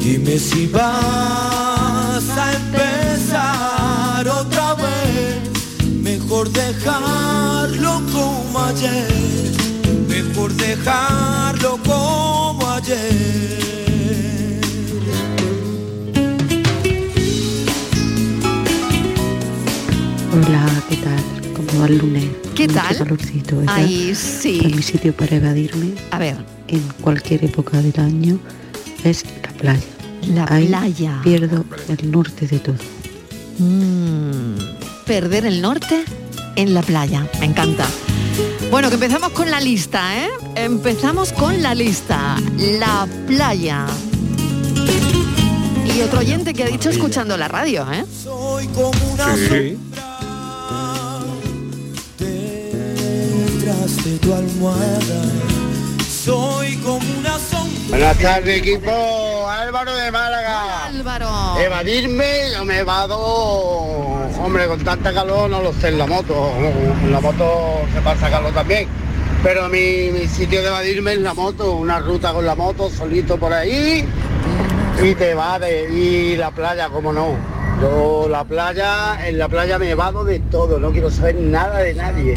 Dime 0.00 0.38
si 0.38 0.66
vas 0.66 2.28
a 2.36 2.52
empezar 2.60 4.28
otra 4.28 4.74
vez. 4.74 5.40
Mejor 6.02 6.50
dejarlo 6.50 8.02
como 8.12 8.58
ayer. 8.66 9.50
Mejor 10.06 10.52
dejarlo 10.52 11.78
como 11.86 12.68
ayer. 12.68 13.67
Hola, 20.46 20.66
¿qué 20.88 20.96
tal? 20.96 21.52
¿Cómo 21.54 21.80
va 21.80 21.86
el 21.86 21.98
lunes? 21.98 22.24
¿Qué 22.54 22.68
Mucho 22.68 22.80
tal? 22.80 22.96
calorcito, 22.98 23.56
¿verdad? 23.58 23.74
Ay, 23.76 24.14
sí. 24.14 24.58
Pues 24.62 24.76
mi 24.76 24.82
sitio 24.82 25.12
para 25.14 25.36
evadirme. 25.36 25.94
A 26.10 26.18
ver. 26.18 26.36
En 26.68 26.80
cualquier 27.00 27.44
época 27.44 27.80
del 27.82 27.98
año 27.98 28.38
es 29.04 29.24
la 29.42 29.48
playa. 29.52 29.82
La 30.32 30.46
Ahí 30.48 30.66
playa. 30.66 31.20
Pierdo 31.24 31.64
el 31.88 32.10
norte 32.10 32.46
de 32.46 32.58
todo. 32.58 32.76
Mm, 33.58 34.54
perder 35.06 35.46
el 35.46 35.60
norte 35.60 36.04
en 36.56 36.74
la 36.74 36.82
playa. 36.82 37.26
Me 37.40 37.46
encanta. 37.46 37.86
Bueno, 38.70 38.88
que 38.88 38.94
empezamos 38.94 39.30
con 39.30 39.50
la 39.50 39.60
lista, 39.60 40.24
¿eh? 40.24 40.28
Empezamos 40.56 41.32
con 41.32 41.62
la 41.62 41.74
lista. 41.74 42.36
La 42.78 43.08
playa. 43.26 43.86
Y 45.96 46.00
otro 46.02 46.20
oyente 46.20 46.54
que 46.54 46.62
ha 46.64 46.68
dicho 46.68 46.90
escuchando 46.90 47.36
la 47.36 47.48
radio, 47.48 47.86
¿eh? 47.90 48.04
Soy 48.22 48.66
como 48.68 48.90
una 49.14 49.34
Sí. 49.34 49.76
Detrás 53.88 54.04
de 54.04 54.18
tu 54.18 54.34
almohada. 54.34 55.22
Soy 56.08 56.76
como 56.78 56.98
una 57.18 57.38
sombra. 57.38 57.88
Buenas 57.88 58.18
tardes 58.18 58.58
equipo, 58.58 59.48
Álvaro 59.48 59.94
de 59.94 60.10
Málaga. 60.10 60.86
Álvaro. 60.86 61.58
Evadirme, 61.58 62.52
yo 62.52 62.64
me 62.64 62.78
evado, 62.78 63.18
hombre, 63.18 64.66
con 64.66 64.80
tanta 64.84 65.12
calor 65.12 65.48
no 65.48 65.62
lo 65.62 65.72
sé 65.72 65.88
en 65.88 65.98
la 65.98 66.06
moto, 66.06 66.52
en 67.02 67.12
la 67.12 67.20
moto 67.20 67.80
se 67.94 68.00
pasa 68.02 68.30
calor 68.30 68.52
también. 68.52 68.88
Pero 69.42 69.68
mi, 69.68 70.10
mi 70.12 70.26
sitio 70.26 70.60
de 70.62 70.68
evadirme 70.68 71.12
es 71.12 71.20
la 71.20 71.32
moto, 71.32 71.76
una 71.76 72.00
ruta 72.00 72.32
con 72.32 72.44
la 72.44 72.54
moto, 72.54 72.90
solito 72.90 73.38
por 73.38 73.52
ahí, 73.52 74.04
y 75.02 75.14
te 75.14 75.30
evade, 75.30 75.88
y 75.90 76.36
la 76.36 76.50
playa, 76.50 76.88
como 76.88 77.12
no. 77.12 77.36
Yo 77.80 78.26
la 78.28 78.42
playa, 78.42 79.28
en 79.28 79.38
la 79.38 79.48
playa 79.48 79.78
me 79.78 79.90
evado 79.90 80.24
de 80.24 80.40
todo, 80.40 80.80
no 80.80 80.90
quiero 80.90 81.10
saber 81.10 81.36
nada 81.36 81.78
de 81.78 81.94
nadie. 81.94 82.34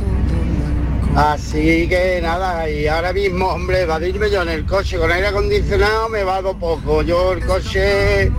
Así 1.16 1.90
que 1.90 2.20
nada, 2.22 2.70
y 2.70 2.88
ahora 2.88 3.12
mismo, 3.12 3.48
hombre, 3.48 3.82
evadirme 3.82 4.30
yo 4.30 4.44
en 4.44 4.50
el 4.50 4.66
coche 4.66 4.98
con 4.98 5.12
aire 5.12 5.28
acondicionado 5.28 6.08
me 6.10 6.24
vado 6.24 6.58
poco. 6.58 7.02
Yo 7.02 7.34
el 7.34 7.46
coche, 7.46 8.32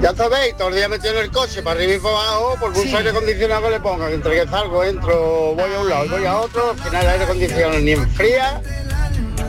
ya 0.00 0.14
sabéis, 0.14 0.56
todo 0.56 0.68
el 0.68 0.76
día 0.76 0.88
metido 0.88 1.14
en 1.14 1.24
el 1.24 1.30
coche, 1.32 1.60
para 1.62 1.76
arriba 1.80 1.94
y 1.94 1.98
para 1.98 2.14
abajo, 2.14 2.56
por 2.60 2.70
mucho 2.70 2.82
Sí. 2.82 2.94
aire 2.96 3.10
acondicionado 3.10 3.62
que 3.64 3.70
le 3.70 3.80
pongan. 3.80 4.12
Entre 4.12 4.40
que 4.40 4.48
salgo, 4.48 4.84
entro, 4.84 5.54
voy 5.56 5.74
a 5.74 5.80
un 5.80 5.88
lado 5.88 6.04
y 6.04 6.08
voy 6.08 6.24
a 6.24 6.36
otro, 6.38 6.70
al 6.70 6.78
final 6.78 7.02
el 7.02 7.10
aire 7.10 7.24
acondicionado 7.24 7.80
ni 7.80 7.90
enfría, 7.92 8.62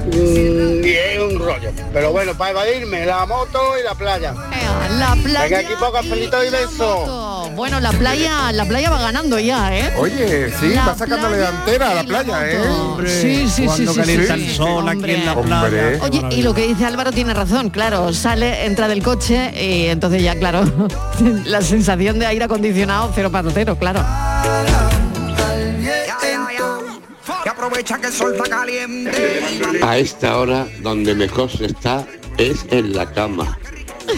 mm, 0.05 0.81
ni 0.81 0.89
es 0.89 1.19
un 1.19 1.39
rollo. 1.39 1.71
Pero 1.93 2.11
bueno, 2.11 2.33
para 2.35 2.51
evadirme, 2.51 3.05
la 3.05 3.25
moto 3.25 3.59
y 3.79 3.83
la 3.83 3.95
playa. 3.95 4.33
La 4.97 5.15
playa. 5.15 5.43
Venga, 5.43 5.61
equipo, 5.61 5.91
cafelito 5.91 6.43
y 6.43 6.49
beso. 6.49 7.49
Bueno, 7.55 7.79
la 7.79 7.91
playa, 7.91 8.51
la 8.51 8.65
playa 8.65 8.89
va 8.89 8.99
ganando 9.01 9.37
ya, 9.39 9.75
¿eh? 9.75 9.93
Oye, 9.97 10.51
sí, 10.59 10.69
La 10.73 10.87
va 10.87 10.95
sacando 10.97 11.29
la 11.29 11.37
delantera 11.37 11.91
a 11.91 11.93
la 11.95 12.03
playa, 12.03 12.49
¿eh? 12.49 12.59
Sí, 13.05 13.47
sí, 13.47 13.49
sí, 13.49 13.65
Cuando 13.65 13.93
sí, 13.93 13.99
calienta 13.99 14.35
sí, 14.35 14.41
el 14.43 14.49
sí, 14.49 14.55
sol 14.55 14.83
sí. 14.83 14.89
aquí 14.97 15.11
en 15.11 15.25
la 15.25 15.33
Hombre. 15.33 15.69
playa. 15.69 16.03
Oye, 16.03 16.35
y 16.35 16.41
lo 16.41 16.53
que 16.53 16.67
dice 16.67 16.85
Álvaro 16.85 17.11
tiene 17.11 17.33
razón, 17.33 17.69
claro, 17.69 18.13
sale, 18.13 18.65
entra 18.65 18.87
del 18.87 19.03
coche 19.03 19.51
y 19.61 19.87
entonces 19.87 20.23
ya, 20.23 20.35
claro, 20.35 20.63
la 21.45 21.61
sensación 21.61 22.19
de 22.19 22.25
aire 22.27 22.45
acondicionado 22.45 23.11
cero 23.13 23.29
patotero, 23.31 23.75
claro. 23.75 24.03
Aprovecha 27.62 28.02
que 28.02 28.08
el 28.08 28.13
sol 28.13 28.34
está 28.34 28.50
caliente. 28.50 29.39
A 29.84 29.95
esta 29.95 30.39
hora 30.39 30.67
donde 30.82 31.13
mejor 31.13 31.47
se 31.47 31.65
está 31.65 32.08
es 32.39 32.65
en 32.71 32.95
la 32.95 33.12
cama, 33.12 33.60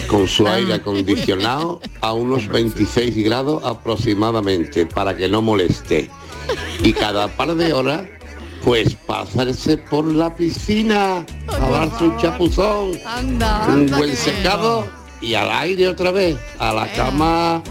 con 0.06 0.26
su 0.26 0.48
aire 0.48 0.72
acondicionado 0.72 1.78
a 2.00 2.14
unos 2.14 2.48
26 2.48 3.22
grados 3.22 3.62
aproximadamente, 3.62 4.86
para 4.86 5.14
que 5.14 5.28
no 5.28 5.42
moleste. 5.42 6.08
Y 6.82 6.94
cada 6.94 7.28
par 7.28 7.54
de 7.54 7.74
horas, 7.74 8.06
pues 8.64 8.94
pasarse 8.94 9.76
por 9.76 10.06
la 10.06 10.34
piscina, 10.34 11.26
a 11.46 11.68
darse 11.68 12.04
un 12.04 12.16
chapuzón, 12.16 12.92
Anda, 13.04 13.66
un 13.68 13.90
buen 13.90 14.16
secado 14.16 14.88
y 15.20 15.34
al 15.34 15.50
aire 15.50 15.88
otra 15.88 16.10
vez, 16.10 16.38
a 16.58 16.72
la 16.72 16.90
cama. 16.92 17.62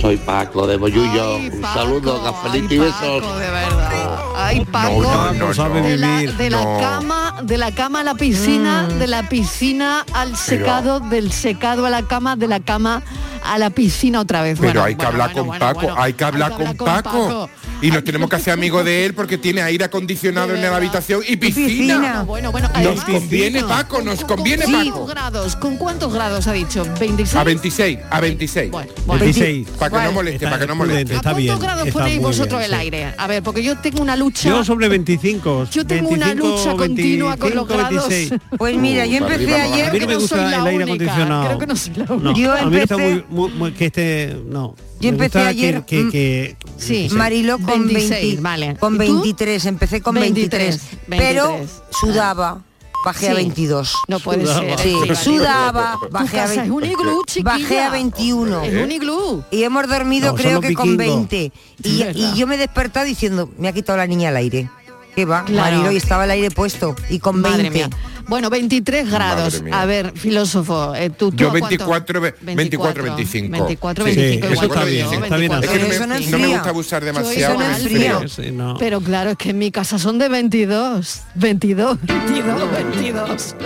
Soy 0.00 0.18
Paco 0.18 0.66
de 0.66 0.76
Boyullo. 0.76 1.36
Un 1.36 1.62
saludo, 1.62 2.22
cafelito 2.22 2.74
y 2.74 2.78
besos. 2.78 3.38
de 3.38 3.50
verdad. 3.50 4.03
Ay, 4.36 4.64
Paco. 4.64 5.00
Vamos 5.02 5.58
a 5.58 5.68
de 5.68 5.96
la, 5.96 6.08
vivir. 6.18 6.34
de 6.36 6.50
la 6.50 6.62
No. 6.64 6.78
cama, 6.80 7.34
de 7.42 7.56
la 7.58 7.72
cama 7.72 8.00
a 8.00 8.04
la 8.04 8.14
piscina, 8.14 8.82
Mm. 8.90 8.98
de 8.98 9.06
la 9.06 9.28
piscina 9.28 10.04
al 10.12 10.36
secado, 10.36 11.00
del 11.00 11.32
secado 11.32 11.86
a 11.86 11.90
la 11.90 12.02
cama, 12.02 12.36
de 12.36 12.48
la 12.48 12.60
cama 12.60 13.02
a 13.44 13.58
la 13.58 13.70
piscina 13.70 14.20
otra 14.20 14.42
vez. 14.42 14.58
Pero 14.58 14.72
Bueno, 14.72 14.84
hay 14.84 14.94
que 14.94 14.96
bueno, 15.04 15.08
hablar 15.10 15.28
bueno, 15.28 15.38
con 15.40 15.46
bueno, 15.48 15.66
Paco, 15.66 15.80
bueno. 15.86 16.02
hay 16.02 16.12
que 16.14 16.24
hablar 16.24 16.52
con 16.52 16.76
Paco. 16.76 17.50
Y 17.84 17.90
nos 17.90 18.02
tenemos 18.02 18.30
que 18.30 18.36
hacer 18.36 18.54
amigos 18.54 18.82
de 18.84 19.04
él 19.04 19.12
porque 19.12 19.36
tiene 19.36 19.60
aire 19.60 19.84
acondicionado 19.84 20.54
en 20.54 20.62
la 20.62 20.74
habitación 20.74 21.20
y 21.28 21.36
piscina. 21.36 22.22
Bueno, 22.22 22.50
bueno, 22.50 22.70
Nos 22.82 23.04
conviene 23.04 23.62
Paco, 23.62 24.00
nos 24.00 24.24
conviene 24.24 24.64
Sí, 24.64 24.72
Paco. 24.90 25.04
grados. 25.06 25.54
¿Con 25.56 25.76
cuántos 25.76 26.12
grados 26.12 26.46
ha 26.46 26.52
dicho? 26.52 26.84
¿26? 26.98 27.34
A 27.36 27.44
26, 27.44 27.98
a 28.10 28.20
26. 28.20 28.70
bueno. 28.70 28.90
26. 29.06 29.68
Para 29.78 29.98
que 30.00 30.06
no 30.06 30.12
moleste, 30.12 30.46
para 30.46 30.58
que 30.60 30.66
no 30.66 30.74
moleste. 30.76 31.14
Está 31.14 31.20
¿Cuántos 31.32 31.36
bien. 31.42 31.58
grados 31.58 31.86
está 31.86 31.98
ponéis 32.00 32.20
vosotros 32.22 32.60
bien, 32.60 32.62
el 32.62 32.70
sí. 32.70 32.76
aire? 32.84 33.14
A 33.18 33.26
ver, 33.26 33.42
porque 33.42 33.62
yo 33.62 33.76
tengo 33.76 34.00
una 34.00 34.16
lucha. 34.16 34.48
Yo 34.48 34.64
sobre 34.64 34.88
25. 34.88 35.68
Yo 35.70 35.86
tengo 35.86 36.08
una 36.08 36.26
25, 36.28 36.56
lucha 36.56 36.76
continua 36.76 37.36
con 37.36 37.54
los 37.54 37.68
25, 37.68 37.90
grados. 37.92 38.08
26. 38.08 38.40
Pues 38.56 38.76
mira, 38.78 39.04
yo 39.04 39.18
para 39.20 39.34
empecé 39.34 39.54
ayer. 39.60 39.88
A 39.88 39.92
mí 39.92 39.98
no 40.00 40.06
me 40.06 40.06
Creo 40.06 40.08
que 40.08 40.14
no 40.14 40.20
soy 40.20 40.20
gusta 40.20 40.36
la 40.36 40.56
el 40.56 40.66
aire 40.66 40.84
única, 40.84 41.04
acondicionado. 41.04 41.44
creo 41.46 41.58
que 41.58 41.66
no 41.66 41.76
soy 41.76 41.92
la 41.96 42.04
No, 42.06 42.14
única. 42.14 42.40
Yo 42.40 42.52
a 42.54 42.60
empecé- 42.62 42.96
muy, 42.96 43.24
muy- 43.28 43.50
muy- 43.50 43.72
que 43.72 43.84
esté 43.86 44.36
no. 44.48 44.74
Yo 45.00 45.10
me 45.12 45.24
empecé 45.26 45.40
ayer, 45.40 45.82
que, 45.84 45.96
que, 45.96 46.02
mm, 46.04 46.10
que- 46.10 46.56
Sí. 46.78 47.02
no 47.04 47.10
sé. 47.10 47.16
Marilo 47.16 47.58
con 47.58 47.86
26, 47.86 48.10
20, 48.10 48.40
vale. 48.42 48.76
con 48.78 48.94
¿Y 48.94 49.06
tú? 49.06 49.14
23, 49.22 49.66
empecé 49.66 50.00
con 50.00 50.14
23, 50.14 50.80
23, 50.80 50.98
pero 51.08 51.48
23. 51.48 51.70
sudaba, 52.00 52.62
bajé 53.04 53.26
a 53.28 53.30
Sí. 53.30 53.36
22. 53.36 53.94
No 54.08 54.18
puede 54.20 54.42
Sudaba. 54.46 54.78
ser. 54.78 54.80
Sí, 54.80 54.96
sudaba, 55.22 55.98
bajé 56.10 56.38
a, 56.38 56.42
casa 56.42 56.52
es 56.54 56.58
20 56.70 56.72
un 56.72 56.84
iglú, 56.84 57.22
chiquilla. 57.26 57.44
bajé 57.52 57.80
a 57.82 57.90
21. 57.90 58.62
Es 58.62 58.82
un 58.82 58.90
iglú. 58.92 59.44
Y 59.50 59.62
hemos 59.62 59.86
dormido 59.88 60.28
No, 60.32 60.34
creo 60.36 60.60
que 60.60 60.72
con 60.74 60.96
vikingos. 60.96 61.28
20. 61.28 61.52
Y, 61.82 62.02
y 62.14 62.32
yo 62.34 62.46
me 62.46 62.54
he 62.54 62.58
despertado 62.58 63.04
diciendo, 63.04 63.50
me 63.58 63.68
ha 63.68 63.72
quitado 63.72 63.98
la 63.98 64.06
niña 64.06 64.30
el 64.30 64.36
aire. 64.36 64.70
¿Qué 65.14 65.24
va? 65.24 65.44
Claro. 65.44 65.76
Marilo, 65.76 65.92
y 65.92 65.96
estaba 65.96 66.24
el 66.24 66.30
aire 66.32 66.50
puesto. 66.50 66.96
Y 67.08 67.18
con 67.20 67.40
20. 67.42 67.50
Madre 67.50 67.70
mía. 67.70 67.88
Bueno, 68.26 68.48
23 68.50 69.10
grados. 69.10 69.62
A 69.70 69.84
ver, 69.84 70.12
filósofo, 70.16 70.94
eh, 70.94 71.10
tú, 71.10 71.30
tú 71.30 71.36
Yo 71.36 71.48
a 71.48 71.50
cuánto? 71.50 71.68
24, 71.68 72.20
ve- 72.20 72.34
24, 72.40 73.02
25. 73.02 73.50
24, 73.52 74.06
Sí, 74.06 74.16
25, 74.16 74.46
eso 74.46 74.52
igual 74.54 74.66
está 74.70 74.84
que 74.84 74.90
bien, 74.90 75.04
yo, 75.06 75.12
está 75.24 75.36
bien 75.36 75.50
24, 75.52 75.70
Es 75.70 75.70
que 76.00 76.06
no 76.06 76.14
Eso 76.14 76.24
me, 76.24 76.30
no 76.30 76.38
me 76.38 76.46
gusta 76.54 76.68
abusar 76.70 77.02
Yo 77.02 77.06
demasiado 77.06 77.36
eso 77.36 77.54
con 77.54 77.58
no 77.64 77.70
el 77.70 77.76
es 77.76 77.82
frío. 77.92 78.16
frío. 78.18 78.28
Sí, 78.28 78.50
no. 78.50 78.76
Pero 78.78 79.00
claro, 79.02 79.30
es 79.30 79.36
que 79.36 79.50
en 79.50 79.58
mi 79.58 79.70
casa 79.70 79.98
son 79.98 80.18
de 80.18 80.28
22. 80.30 81.20
22, 81.34 81.98
22, 82.02 82.72
22. 82.72 83.56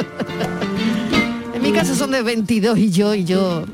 en 1.55 1.63
mi 1.63 1.73
casa 1.73 1.95
son 1.95 2.11
de 2.11 2.23
22 2.23 2.79
y 2.79 2.91
yo, 2.91 3.15
y 3.15 3.25
yo 3.25 3.65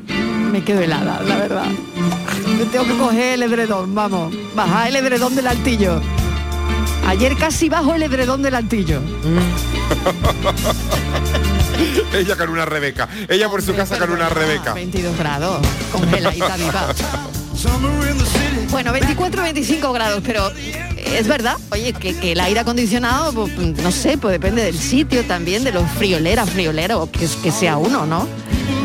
me 0.53 0.63
quedo 0.63 0.81
helada, 0.83 1.23
la 1.27 1.37
verdad. 1.37 1.67
Me 2.59 2.65
tengo 2.67 2.85
que 2.85 2.95
coger 2.97 3.35
el 3.35 3.43
edredón, 3.43 3.95
vamos. 3.95 4.35
Bajar 4.55 4.89
el 4.89 4.97
edredón 4.97 5.35
del 5.35 5.47
altillo. 5.47 6.01
Ayer 7.07 7.37
casi 7.37 7.69
bajo 7.69 7.95
el 7.95 8.03
edredón 8.03 8.43
del 8.43 8.55
altillo. 8.55 9.01
Ella 12.15 12.37
con 12.37 12.51
una 12.51 12.65
Rebeca. 12.65 13.09
Ella 13.29 13.49
por 13.49 13.63
su 13.63 13.75
casa 13.75 13.99
con 13.99 14.11
una 14.11 14.29
Rebeca. 14.29 14.75
22 14.75 15.19
grados, 15.19 15.67
congeladita 15.93 16.57
viva. 16.57 16.87
Bueno, 18.71 18.93
24, 18.93 19.43
25 19.43 19.93
grados, 19.93 20.23
pero 20.25 20.51
es 20.97 21.29
verdad, 21.29 21.57
oye, 21.71 21.93
que, 21.93 22.19
que 22.19 22.33
el 22.33 22.41
aire 22.41 22.61
acondicionado, 22.61 23.33
pues, 23.33 23.57
no 23.57 23.93
sé, 23.93 24.19
pues 24.19 24.33
depende 24.33 24.65
del 24.65 24.77
sitio 24.77 25.25
también, 25.25 25.63
de 25.63 25.71
los 25.73 25.89
friolera, 25.93 26.45
friolero, 26.45 27.09
que, 27.11 27.29
que 27.43 27.53
sea 27.53 27.77
uno, 27.77 28.05
¿no? 28.07 28.27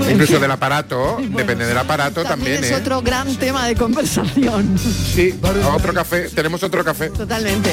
Incluso 0.09 0.39
del 0.39 0.51
aparato, 0.51 1.17
depende 1.29 1.65
del 1.65 1.77
aparato 1.77 2.23
también, 2.23 2.63
es 2.63 2.71
¿eh? 2.71 2.75
otro 2.75 3.01
gran 3.01 3.35
tema 3.35 3.65
de 3.67 3.75
conversación. 3.75 4.77
Sí, 4.77 5.33
otro 5.73 5.93
café, 5.93 6.29
tenemos 6.29 6.63
otro 6.63 6.83
café. 6.83 7.09
Totalmente. 7.09 7.71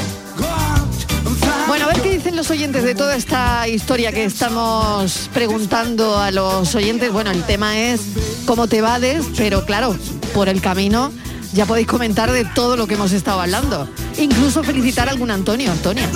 Bueno, 1.67 1.87
a 1.87 1.89
ver 1.89 2.01
qué 2.01 2.11
dicen 2.11 2.37
los 2.37 2.51
oyentes 2.51 2.85
de 2.85 2.95
toda 2.95 3.17
esta 3.17 3.67
historia 3.67 4.13
que 4.13 4.25
estamos 4.25 5.29
preguntando 5.35 6.19
a 6.19 6.31
los 6.31 6.75
oyentes. 6.75 7.13
Bueno, 7.13 7.31
el 7.33 7.43
tema 7.43 7.79
es 7.79 8.03
cómo 8.47 8.69
te 8.69 8.81
vades, 8.81 9.27
pero 9.37 9.65
claro, 9.65 9.97
por 10.33 10.49
el 10.49 10.61
camino 10.61 11.13
ya 11.53 11.67
podéis 11.67 11.87
comentar 11.87 12.31
de 12.31 12.45
todo 12.45 12.77
lo 12.77 12.87
que 12.87 12.95
hemos 12.95 13.13
estado 13.13 13.41
hablando. 13.41 13.89
Incluso 14.19 14.63
felicitar 14.63 15.09
a 15.09 15.11
algún 15.11 15.31
Antonio, 15.31 15.73
Antonia. 15.73 16.09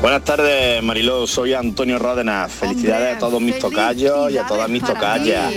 Buenas 0.00 0.24
tardes, 0.24 0.82
Mariló. 0.82 1.26
Soy 1.26 1.52
Antonio 1.52 1.98
Ródenas. 1.98 2.50
Felicidades 2.50 3.16
a 3.16 3.18
todos 3.18 3.40
mis 3.40 3.58
tocayos 3.58 4.32
y 4.32 4.38
a 4.38 4.46
todas 4.46 4.68
mis 4.70 4.82
tocayas. 4.82 5.52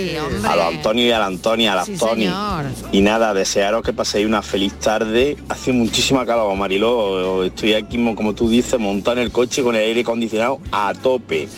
A 0.46 0.54
los 0.56 0.66
Antonio 0.66 1.06
y 1.06 1.10
a 1.12 1.18
la 1.18 1.26
Antonia, 1.26 1.72
a 1.72 1.76
las 1.76 1.86
Sí, 1.86 1.96
Tony. 1.96 2.24
señor. 2.24 2.66
Y 2.92 3.00
nada, 3.00 3.32
desearos 3.32 3.82
que 3.82 3.94
paséis 3.94 4.26
una 4.26 4.42
feliz 4.42 4.74
tarde. 4.74 5.38
Hace 5.48 5.72
muchísima 5.72 6.26
calor, 6.26 6.54
Mariló. 6.56 7.42
Estoy 7.44 7.72
aquí, 7.72 7.96
mo- 7.96 8.14
como 8.14 8.34
tú 8.34 8.50
dices, 8.50 8.78
montado 8.78 9.16
en 9.16 9.22
el 9.22 9.32
coche 9.32 9.62
con 9.62 9.76
el 9.76 9.82
aire 9.82 10.02
acondicionado 10.02 10.60
a 10.72 10.92
tope. 10.92 11.48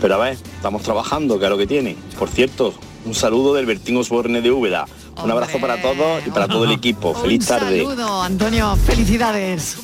Pero 0.00 0.14
a 0.14 0.18
ver, 0.18 0.34
estamos 0.34 0.82
trabajando, 0.82 1.40
que 1.40 1.46
es 1.46 1.50
lo 1.50 1.58
que 1.58 1.66
tiene. 1.66 1.96
Por 2.20 2.28
cierto, 2.28 2.72
un 3.04 3.14
saludo 3.16 3.54
del 3.54 3.66
Bertín 3.66 3.96
Osborne 3.96 4.40
de 4.40 4.50
Úbeda. 4.52 4.86
Un 5.22 5.30
abrazo 5.30 5.58
para 5.60 5.82
todos 5.82 6.24
y 6.24 6.30
para 6.30 6.46
todo 6.46 6.64
el 6.64 6.70
equipo. 6.72 7.14
Feliz 7.14 7.40
Un 7.40 7.46
tarde. 7.46 7.78
saludo, 7.84 8.22
Antonio. 8.22 8.76
Felicidades. 8.86 9.76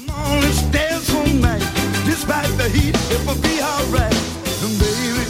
Despite 2.29 2.59
the 2.59 2.69
heat, 2.69 2.95
it 3.11 3.21
will 3.27 3.41
be 3.41 3.57
alright. 3.63 4.13
And 4.63 4.79
baby, 4.79 5.25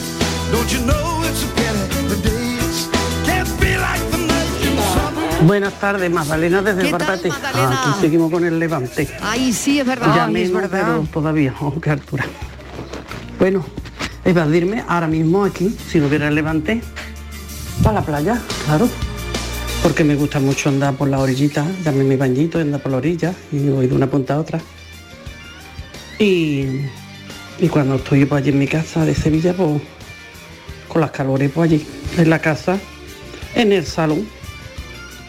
don't 0.51 0.67
you 0.73 0.81
know 0.85 1.23
it's 1.23 1.43
a 1.43 1.47
pity 1.55 2.07
the 2.11 2.19
days 2.27 2.89
can't 3.25 3.47
be 3.61 3.77
like 3.77 4.03
the 4.11 4.17
night 4.17 4.67
in 4.67 4.75
summer. 4.91 5.47
Buenas 5.47 5.79
tardes, 5.79 6.11
Magdalena 6.11 6.61
desde 6.61 6.81
el 6.87 6.91
Barbate. 6.91 7.29
Aquí 7.31 8.01
seguimos 8.01 8.29
con 8.29 8.43
el 8.43 8.59
levante. 8.59 9.07
Ay, 9.21 9.53
sí, 9.53 9.79
es 9.79 9.85
verdad. 9.85 10.13
ya 10.13 10.25
Ay, 10.25 10.35
es 10.43 10.49
menos, 10.51 10.61
verdad. 10.69 10.87
pero 10.87 11.07
todavía, 11.13 11.53
a 11.53 11.81
qué 11.81 11.89
altura. 11.89 12.25
Bueno, 13.39 13.63
evadirme 14.25 14.83
ahora 14.85 15.07
mismo 15.07 15.45
aquí, 15.45 15.73
si 15.87 15.99
no 15.99 16.07
hubiera 16.07 16.27
el 16.27 16.35
levante, 16.35 16.81
para 17.81 18.01
la 18.01 18.05
playa, 18.05 18.41
claro. 18.65 18.89
Porque 19.81 20.03
me 20.03 20.15
gusta 20.15 20.41
mucho 20.41 20.67
andar 20.67 20.95
por 20.95 21.07
la 21.07 21.19
orillita, 21.19 21.65
darme 21.81 22.03
mi 22.03 22.17
bañito 22.17 22.59
y 22.59 22.63
andar 22.63 22.81
por 22.81 22.91
la 22.91 22.97
orilla 22.97 23.33
y 23.53 23.69
voy 23.69 23.87
de 23.87 23.95
una 23.95 24.07
punta 24.07 24.33
a 24.33 24.39
otra. 24.39 24.59
Y, 26.19 26.65
y 27.59 27.67
cuando 27.69 27.95
estoy 27.95 28.25
pues, 28.25 28.41
allí 28.41 28.49
en 28.49 28.59
mi 28.59 28.67
casa 28.67 29.05
de 29.05 29.15
Sevilla, 29.15 29.53
pues 29.53 29.81
con 30.87 31.01
las 31.01 31.11
calores 31.11 31.49
pues 31.53 31.71
allí, 31.71 31.85
en 32.17 32.29
la 32.29 32.39
casa, 32.39 32.77
en 33.55 33.71
el 33.71 33.85
salón. 33.85 34.27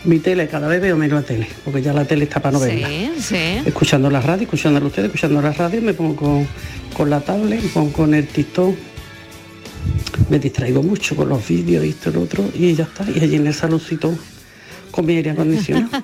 Mi 0.03 0.19
tele, 0.19 0.49
cada 0.49 0.67
vez 0.67 0.81
veo 0.81 0.97
menos 0.97 1.21
la 1.21 1.27
tele, 1.27 1.47
porque 1.65 1.83
ya 1.83 1.93
la 1.93 2.07
tele 2.07 2.25
está 2.25 2.41
para 2.41 2.53
no 2.53 2.61
verla. 2.61 2.89
Sí, 2.89 3.13
sí. 3.21 3.37
Escuchando 3.67 4.11
la 4.11 4.21
radio, 4.23 4.45
escuchándola 4.45 4.87
ustedes, 4.87 5.07
escuchando 5.07 5.43
la 5.43 5.53
radio, 5.53 5.83
me 5.83 5.93
pongo 5.93 6.17
con, 6.17 6.49
con 6.97 7.11
la 7.11 7.21
tablet, 7.21 7.63
me 7.63 7.69
pongo 7.69 7.93
con 7.93 8.15
el 8.15 8.27
TikTok. 8.27 8.75
Me 10.31 10.39
distraigo 10.39 10.83
mucho 10.83 11.15
con 11.15 11.29
los 11.29 11.47
vídeos, 11.47 11.85
esto, 11.85 12.11
lo 12.11 12.23
otro, 12.23 12.49
y 12.55 12.75
ya 12.75 12.85
está. 12.85 13.05
Y 13.15 13.23
allí 13.23 13.37
en 13.37 13.47
el 13.47 13.55
saloncito 13.55 14.17
con 14.91 15.07
mi 15.07 15.17
aire 15.17 15.31
acondicionado. 15.31 16.03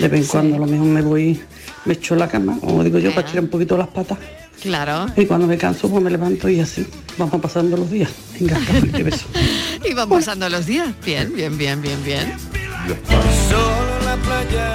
De 0.00 0.08
vez 0.08 0.20
en 0.20 0.26
cuando 0.26 0.56
a 0.56 0.58
lo 0.60 0.66
mejor 0.66 0.86
me 0.86 1.02
voy, 1.02 1.40
me 1.84 1.94
echo 1.94 2.14
en 2.14 2.20
la 2.20 2.28
cama, 2.28 2.58
como 2.60 2.82
digo 2.84 2.98
yo, 2.98 3.10
para 3.10 3.26
estirar 3.26 3.44
un 3.44 3.50
poquito 3.50 3.76
las 3.76 3.88
patas. 3.88 4.18
Claro. 4.60 5.06
Y 5.16 5.26
cuando 5.26 5.46
me 5.46 5.58
canso, 5.58 5.88
pues 5.88 6.02
me 6.02 6.10
levanto 6.10 6.48
y 6.48 6.60
así. 6.60 6.86
Vamos 7.18 7.40
pasando 7.40 7.76
los 7.76 7.90
días. 7.90 8.10
Venga, 8.38 8.58
y 8.98 9.02
beso. 9.02 9.26
Y 9.88 9.94
van 9.94 10.08
pasando 10.08 10.48
los 10.48 10.66
días. 10.66 10.88
Bien, 11.04 11.32
bien, 11.34 11.56
bien, 11.56 11.80
bien, 11.80 12.02
bien. 12.04 12.32
Solo 13.48 13.98
en 14.00 14.04
la 14.06 14.16
playa, 14.16 14.74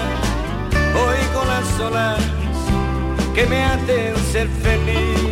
oigo 0.94 1.46
las 1.46 1.80
olas 1.80 2.20
que 3.34 3.46
me 3.48 3.64
hacen 3.64 4.14
ser 4.32 4.48
feliz. 4.62 5.32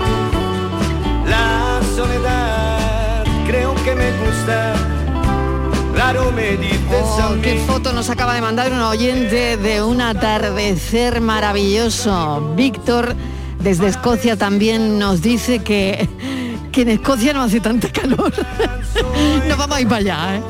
La 1.28 1.80
soledad 1.95 3.24
creo 3.48 3.76
que 3.84 3.95
me 3.95 4.12
gusta. 4.17 4.98
Oh, 6.01 6.31
mí. 6.31 7.41
qué 7.41 7.57
foto 7.67 7.91
nos 7.91 8.09
acaba 8.09 8.33
de 8.33 8.39
mandar 8.39 8.71
un 8.71 8.79
oyente 8.79 9.57
de 9.57 9.83
un 9.83 9.99
atardecer 9.99 11.19
maravilloso. 11.19 12.53
Víctor, 12.55 13.17
desde 13.59 13.88
Escocia, 13.88 14.38
también 14.38 14.97
nos 14.97 15.21
dice 15.21 15.59
que, 15.59 16.07
que 16.71 16.83
en 16.83 16.89
Escocia 16.89 17.33
no 17.33 17.41
hace 17.41 17.59
tanta 17.59 17.91
calor. 17.91 18.31
no 19.49 19.57
vamos 19.57 19.75
a 19.75 19.81
ir 19.81 19.88
para 19.89 19.97
allá, 19.97 20.35
¿eh? 20.38 20.41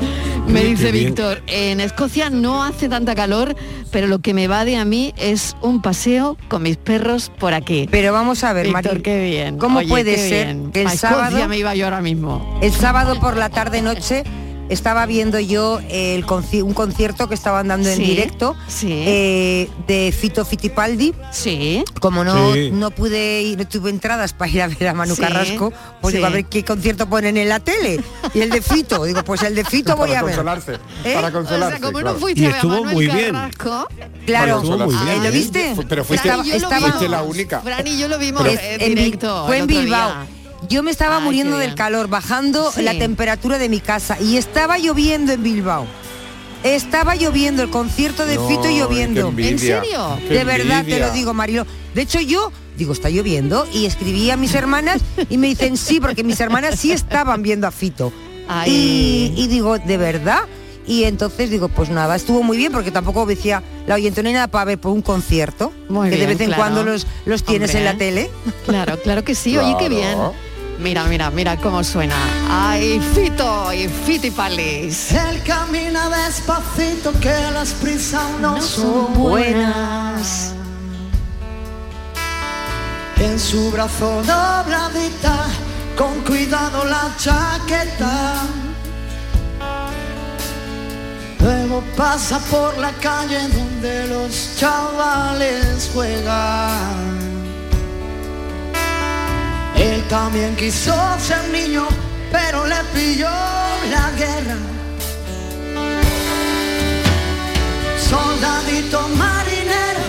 Me 0.46 0.62
dice. 0.62 0.92
Víctor, 0.92 1.42
en 1.48 1.80
Escocia 1.80 2.30
no 2.30 2.62
hace 2.62 2.88
tanta 2.88 3.16
calor, 3.16 3.56
pero 3.90 4.06
lo 4.06 4.20
que 4.20 4.34
me 4.34 4.46
va 4.46 4.64
de 4.64 4.76
a 4.76 4.84
mí 4.84 5.12
es 5.16 5.56
un 5.62 5.82
paseo 5.82 6.36
con 6.46 6.62
mis 6.62 6.76
perros 6.76 7.32
por 7.40 7.54
aquí. 7.54 7.88
Pero 7.90 8.12
vamos 8.12 8.44
a 8.44 8.52
ver, 8.52 8.68
Víctor, 8.68 9.02
qué 9.02 9.24
bien. 9.24 9.58
¿cómo 9.58 9.80
Oye, 9.80 9.88
puede 9.88 10.14
qué 10.14 10.28
ser 10.28 10.46
bien. 10.46 10.70
que 10.70 10.82
el 10.82 10.86
A 10.86 10.92
Escocia 10.92 11.16
sábado- 11.30 11.48
me 11.48 11.58
iba 11.58 11.74
yo 11.74 11.86
ahora 11.86 12.00
mismo. 12.00 12.60
El 12.62 12.72
sábado 12.72 13.18
por 13.18 13.36
la 13.36 13.48
tarde 13.48 13.82
noche 13.82 14.22
estaba 14.70 15.04
viendo 15.06 15.38
yo 15.38 15.80
el 15.90 16.24
conci- 16.24 16.62
un 16.62 16.72
concierto 16.74 17.28
que 17.28 17.34
estaban 17.34 17.68
dando 17.68 17.88
en 17.88 17.96
Sí, 17.96 18.02
directo 18.04 18.56
eh, 18.82 19.68
de 19.86 20.14
Fito 20.18 20.44
Fitipaldi. 20.44 21.14
Sí. 21.32 21.84
Como 22.00 22.24
no, 22.24 22.54
Sí. 22.54 22.70
no 22.72 22.90
pude 22.90 23.42
ir, 23.42 23.58
no 23.58 23.66
tuve 23.68 23.90
entradas 23.90 24.32
para 24.32 24.50
ir 24.50 24.62
a 24.62 24.68
ver 24.68 24.88
a 24.88 24.94
Manu 24.94 25.14
Sí, 25.16 25.20
Carrasco, 25.22 25.72
pues 26.00 26.12
sí. 26.12 26.16
digo, 26.18 26.26
a 26.26 26.30
ver 26.30 26.44
qué 26.46 26.64
concierto 26.64 27.08
ponen 27.08 27.36
en 27.36 27.48
la 27.48 27.60
tele. 27.60 28.00
Y 28.34 28.40
el 28.40 28.50
de 28.50 28.62
Fito, 28.62 29.04
digo, 29.04 29.22
pues 29.24 29.42
el 29.42 29.54
de 29.54 29.64
Fito 29.64 29.96
voy 29.96 30.10
a 30.12 30.22
ver. 30.22 30.34
consolarse, 30.34 30.74
¿Eh? 31.04 31.14
para 31.14 31.30
consolarse, 31.30 31.76
O 31.76 31.78
sea, 31.78 31.80
como 31.92 32.00
no 32.02 32.14
fuiste 32.14 32.40
Y 32.42 32.46
a 32.46 32.48
a 32.48 32.52
estuvo 32.52 32.72
Manuel 32.72 32.94
muy 32.94 33.06
bien. 33.08 33.32
Carrasco, 33.32 33.88
Claro, 34.26 34.56
Estuvo 34.58 34.78
muy 34.78 34.94
bien. 35.04 35.24
¿lo 35.24 35.32
viste? 35.32 35.74
Pero 35.88 36.04
fuiste, 36.04 36.28
Estaba- 36.28 36.46
estaba- 36.46 36.80
fuiste 36.80 37.08
la 37.08 37.22
única. 37.22 37.60
Fran 37.60 37.86
y 37.86 37.98
yo 37.98 38.06
lo 38.06 38.18
vimos 38.18 38.46
en 38.46 38.80
en 38.80 38.94
directo. 38.94 39.46
fue 39.46 39.58
en 39.58 39.66
Bilbao. 39.66 40.08
día. 40.10 40.26
Yo 40.68 40.82
me 40.82 40.90
estaba 40.90 41.18
Ay, 41.18 41.24
muriendo 41.24 41.56
del 41.58 41.74
calor, 41.74 42.08
bajando 42.08 42.70
Sí. 42.72 42.82
la 42.82 42.92
temperatura 42.98 43.58
de 43.58 43.68
mi 43.68 43.80
casa 43.80 44.16
y 44.20 44.36
estaba 44.36 44.78
lloviendo 44.78 45.32
en 45.32 45.42
Bilbao. 45.42 45.86
Estaba 46.62 47.14
lloviendo, 47.16 47.62
el 47.62 47.70
concierto 47.70 48.26
de 48.26 48.36
No, 48.36 48.46
Fito 48.46 48.64
lloviendo. 48.68 49.32
¿En 49.36 49.58
serio? 49.58 50.18
Qué 50.28 50.34
De 50.34 50.44
verdad 50.44 50.84
te 50.84 50.98
lo 51.00 51.10
digo, 51.10 51.32
Marilo. 51.32 51.66
De 51.94 52.02
hecho, 52.02 52.20
yo 52.20 52.52
digo, 52.76 52.92
está 52.92 53.08
lloviendo 53.08 53.66
y 53.72 53.86
escribí 53.86 54.30
a 54.30 54.36
mis 54.36 54.54
hermanas 54.54 55.00
y 55.30 55.38
me 55.38 55.46
dicen 55.48 55.76
sí, 55.78 56.00
porque 56.00 56.22
mis 56.22 56.38
hermanas 56.40 56.78
sí 56.78 56.92
estaban 56.92 57.42
viendo 57.42 57.66
a 57.66 57.70
Fito. 57.70 58.12
Y, 58.66 59.32
y 59.36 59.46
digo, 59.48 59.78
¿de 59.78 59.96
verdad? 59.96 60.40
Y 60.86 61.04
entonces 61.04 61.50
digo, 61.50 61.68
pues 61.68 61.88
nada, 61.88 62.16
estuvo 62.16 62.42
muy 62.42 62.56
bien 62.56 62.72
porque 62.72 62.90
tampoco 62.90 63.24
decía 63.24 63.62
la 63.86 63.94
oyente 63.94 64.22
no 64.22 64.28
hay 64.28 64.34
nada 64.34 64.48
para 64.48 64.64
ver 64.64 64.78
por 64.78 64.92
un 64.92 65.02
concierto, 65.02 65.72
Muy 65.88 66.10
que 66.10 66.16
de 66.16 66.26
vez 66.26 66.40
en 66.40 66.46
claro. 66.48 66.62
cuando 66.62 66.82
los, 66.84 67.06
los 67.26 67.44
tienes 67.44 67.74
en 67.74 67.84
la 67.84 67.96
tele. 67.96 68.28
Claro, 68.66 68.98
claro 69.00 69.22
que 69.24 69.34
sí, 69.34 69.56
oye, 69.56 69.76
qué 69.78 69.88
bien. 69.88 70.18
Mira, 70.80 71.04
mira, 71.04 71.30
mira 71.30 71.56
cómo 71.58 71.84
suena. 71.84 72.16
Ay, 72.48 73.00
Fito 73.14 73.70
y 73.72 73.86
Fitipalis. 73.86 75.12
Él 75.12 75.42
camina 75.42 76.08
despacito 76.08 77.12
que 77.20 77.34
las 77.52 77.72
prisas 77.74 78.22
no, 78.40 78.60
son 78.62 79.12
buenas. 79.12 80.54
En 83.18 83.38
su 83.38 83.70
brazo 83.70 84.22
dobladita, 84.22 85.48
con 85.98 86.20
cuidado 86.22 86.84
la 86.86 87.14
chaqueta. 87.18 88.42
Luego 91.40 91.82
pasa 91.94 92.38
por 92.50 92.78
la 92.78 92.92
calle 92.92 93.48
donde 93.48 94.06
los 94.06 94.56
chavales 94.56 95.90
juegan. 95.92 97.19
También 100.10 100.56
quiso 100.56 100.92
ser 101.20 101.48
niño, 101.52 101.86
pero 102.32 102.66
le 102.66 102.74
pilló 102.92 103.28
la 103.90 104.10
guerra. 104.18 104.56
Soldadito 107.96 109.08
marinero, 109.16 110.00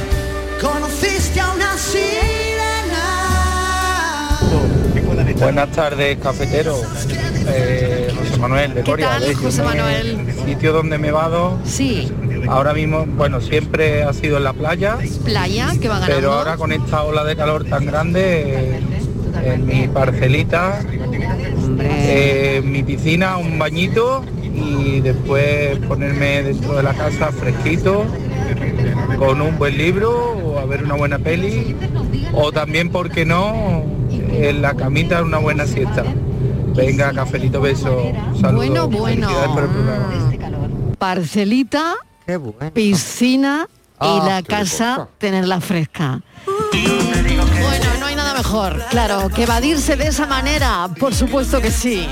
conociste 0.60 1.40
a 1.40 1.52
una 1.52 1.78
sirena. 1.78 2.20
Buenas 5.40 5.72
tardes, 5.72 6.18
cafetero. 6.18 6.82
Eh, 7.48 8.12
José 8.18 8.38
Manuel 8.40 8.74
de 8.74 8.82
¿Qué 8.84 8.90
Coria. 8.92 9.20
José 9.40 9.62
Manuel? 9.64 10.20
El 10.28 10.46
sitio 10.46 10.74
donde 10.74 10.98
me 10.98 11.12
vado, 11.12 11.60
Sí, 11.66 12.12
ahora 12.48 12.74
mismo, 12.74 13.06
bueno, 13.06 13.40
siempre 13.42 14.04
ha 14.04 14.14
sido 14.14 14.38
en 14.38 14.44
la 14.46 14.54
playa, 14.54 14.98
playa 15.26 15.70
que 15.80 15.88
va 15.90 15.96
ganando. 16.00 16.16
pero 16.16 16.34
ahora 16.34 16.58
con 16.58 16.72
esta 16.72 17.04
ola 17.04 17.24
de 17.24 17.36
calor 17.36 17.66
tan 17.66 17.86
grande, 17.86 18.80
en 19.44 19.66
mi 19.66 19.88
parcelita, 19.88 20.80
eh, 21.80 22.62
mi 22.64 22.84
piscina, 22.84 23.38
un 23.38 23.58
bañito 23.58 24.24
y 24.44 25.00
después 25.02 25.78
ponerme 25.88 26.44
dentro 26.44 26.76
de 26.76 26.84
la 26.84 26.94
casa 26.94 27.32
fresquito 27.32 28.06
con 29.18 29.42
un 29.42 29.58
buen 29.58 29.78
libro 29.78 30.12
o 30.34 30.60
a 30.60 30.66
ver 30.66 30.84
una 30.84 30.96
buena 30.96 31.20
peli 31.20 31.76
o 32.34 32.52
también, 32.52 32.90
¿por 32.90 33.10
qué 33.10 33.26
no?, 33.26 33.84
en 34.10 34.62
la 34.62 34.74
camita 34.76 35.22
una 35.22 35.38
buena 35.38 35.66
siesta. 35.66 36.04
Venga, 36.76 37.12
cafelito, 37.14 37.60
beso. 37.62 38.12
Saludos. 38.40 38.54
Bueno, 38.56 38.88
bueno. 38.88 39.28
Felicidades 39.28 39.50
por 39.50 39.64
el 39.64 39.70
programa. 39.70 40.96
Parcelita, 40.98 41.96
piscina 42.74 43.68
y 43.70 44.04
Ah, 44.04 44.24
la 44.26 44.42
casa 44.42 45.08
tenerla 45.20 45.62
fresca. 45.62 46.22
Mejor, 48.42 48.84
claro, 48.90 49.30
que 49.30 49.44
evadirse 49.44 49.96
de 49.96 50.08
esa 50.08 50.26
manera, 50.26 50.90
por 51.00 51.14
supuesto 51.14 51.62
que 51.62 51.70
sí. 51.70 52.10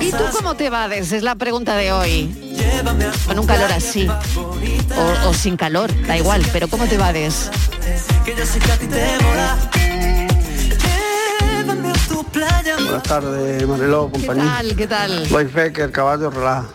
¿Y 0.00 0.10
tú 0.12 0.24
cómo 0.32 0.54
te 0.54 0.66
evades? 0.66 1.10
Es 1.10 1.24
la 1.24 1.34
pregunta 1.34 1.74
de 1.74 1.90
hoy. 1.90 2.54
Con 3.26 3.40
un 3.40 3.46
calor 3.46 3.72
así. 3.72 4.06
O, 4.06 5.28
o 5.28 5.34
sin 5.34 5.56
calor, 5.56 5.90
da 6.06 6.16
igual, 6.16 6.42
pero 6.52 6.68
¿cómo 6.68 6.86
te 6.86 6.94
evades? 6.94 7.50
Buenas 12.84 13.02
tardes, 13.02 13.66
Mariló, 13.66 14.10
¿Qué 14.12 14.18
compañía. 14.26 14.44
tal? 14.56 14.76
¿Qué 14.76 14.86
tal? 14.86 15.28
Doy 15.28 15.46
fe 15.46 15.72
que 15.72 15.82
el 15.82 15.90
caballo 15.90 16.30
relaja. 16.30 16.66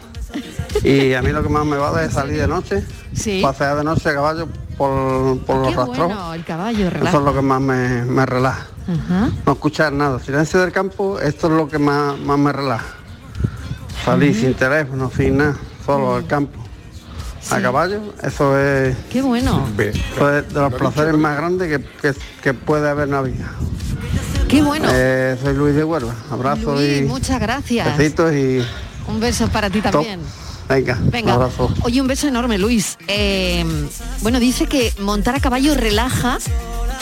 Y 0.83 1.13
a 1.13 1.21
mí 1.21 1.29
lo 1.31 1.41
que 1.41 1.49
más 1.49 1.65
me 1.65 1.77
va 1.77 2.03
es 2.03 2.13
salir 2.13 2.37
de 2.39 2.47
noche, 2.47 2.83
Sí. 3.15 3.39
pasear 3.41 3.77
de 3.77 3.83
noche 3.83 4.09
a 4.09 4.13
caballo 4.13 4.47
por, 4.77 5.39
por 5.45 5.57
los 5.57 5.75
rastros. 5.75 6.07
bueno, 6.07 6.33
el 6.33 6.43
caballo, 6.43 6.87
Eso 6.87 7.17
es 7.19 7.23
lo 7.23 7.33
que 7.33 7.41
más 7.41 7.61
me, 7.61 8.05
me 8.05 8.25
relaja. 8.25 8.67
Ajá. 8.87 9.29
No 9.45 9.53
escuchar 9.53 9.93
nada. 9.93 10.19
Silencio 10.19 10.59
del 10.61 10.71
campo, 10.71 11.19
esto 11.19 11.47
es 11.47 11.53
lo 11.53 11.67
que 11.67 11.79
más, 11.79 12.17
más 12.19 12.37
me 12.37 12.51
relaja. 12.51 12.85
Salir 14.05 14.35
sin 14.35 14.53
teléfono, 14.53 15.09
sin 15.15 15.37
nada, 15.37 15.55
solo 15.85 16.15
al 16.15 16.27
campo. 16.27 16.59
A 17.51 17.59
caballo, 17.61 17.99
eso 18.23 18.57
es, 18.57 18.95
Qué 19.11 19.21
bueno. 19.21 19.67
eso 19.77 20.37
es 20.37 20.53
de 20.53 20.59
los 20.61 20.73
placeres 20.73 21.13
más 21.17 21.35
grandes 21.35 21.67
que, 21.69 21.83
que- 22.01 22.17
que 22.41 22.53
puede 22.53 22.89
haber 22.89 23.05
en 23.09 23.13
la 23.13 23.21
vida. 23.21 23.51
Qué 24.47 24.61
bueno. 24.61 24.87
Eh, 24.91 25.37
soy 25.41 25.53
Luis 25.53 25.75
de 25.75 25.83
Huelva. 25.83 26.13
Abrazo 26.31 26.73
Luis, 26.75 27.01
y 27.01 27.03
muchas 27.03 27.39
gracias. 27.41 27.97
besitos 27.97 28.33
y 28.33 28.63
Un 29.07 29.19
beso 29.19 29.47
para 29.49 29.69
ti 29.69 29.81
también. 29.81 30.21
Venga, 30.75 30.99
Venga, 31.11 31.35
un 31.37 31.41
abrazo. 31.43 31.73
oye, 31.81 32.01
un 32.01 32.07
beso 32.07 32.27
enorme, 32.27 32.57
Luis. 32.57 32.97
Eh, 33.07 33.65
bueno, 34.21 34.39
dice 34.39 34.65
que 34.67 34.93
montar 34.99 35.35
a 35.35 35.39
caballo 35.39 35.75
relaja 35.75 36.37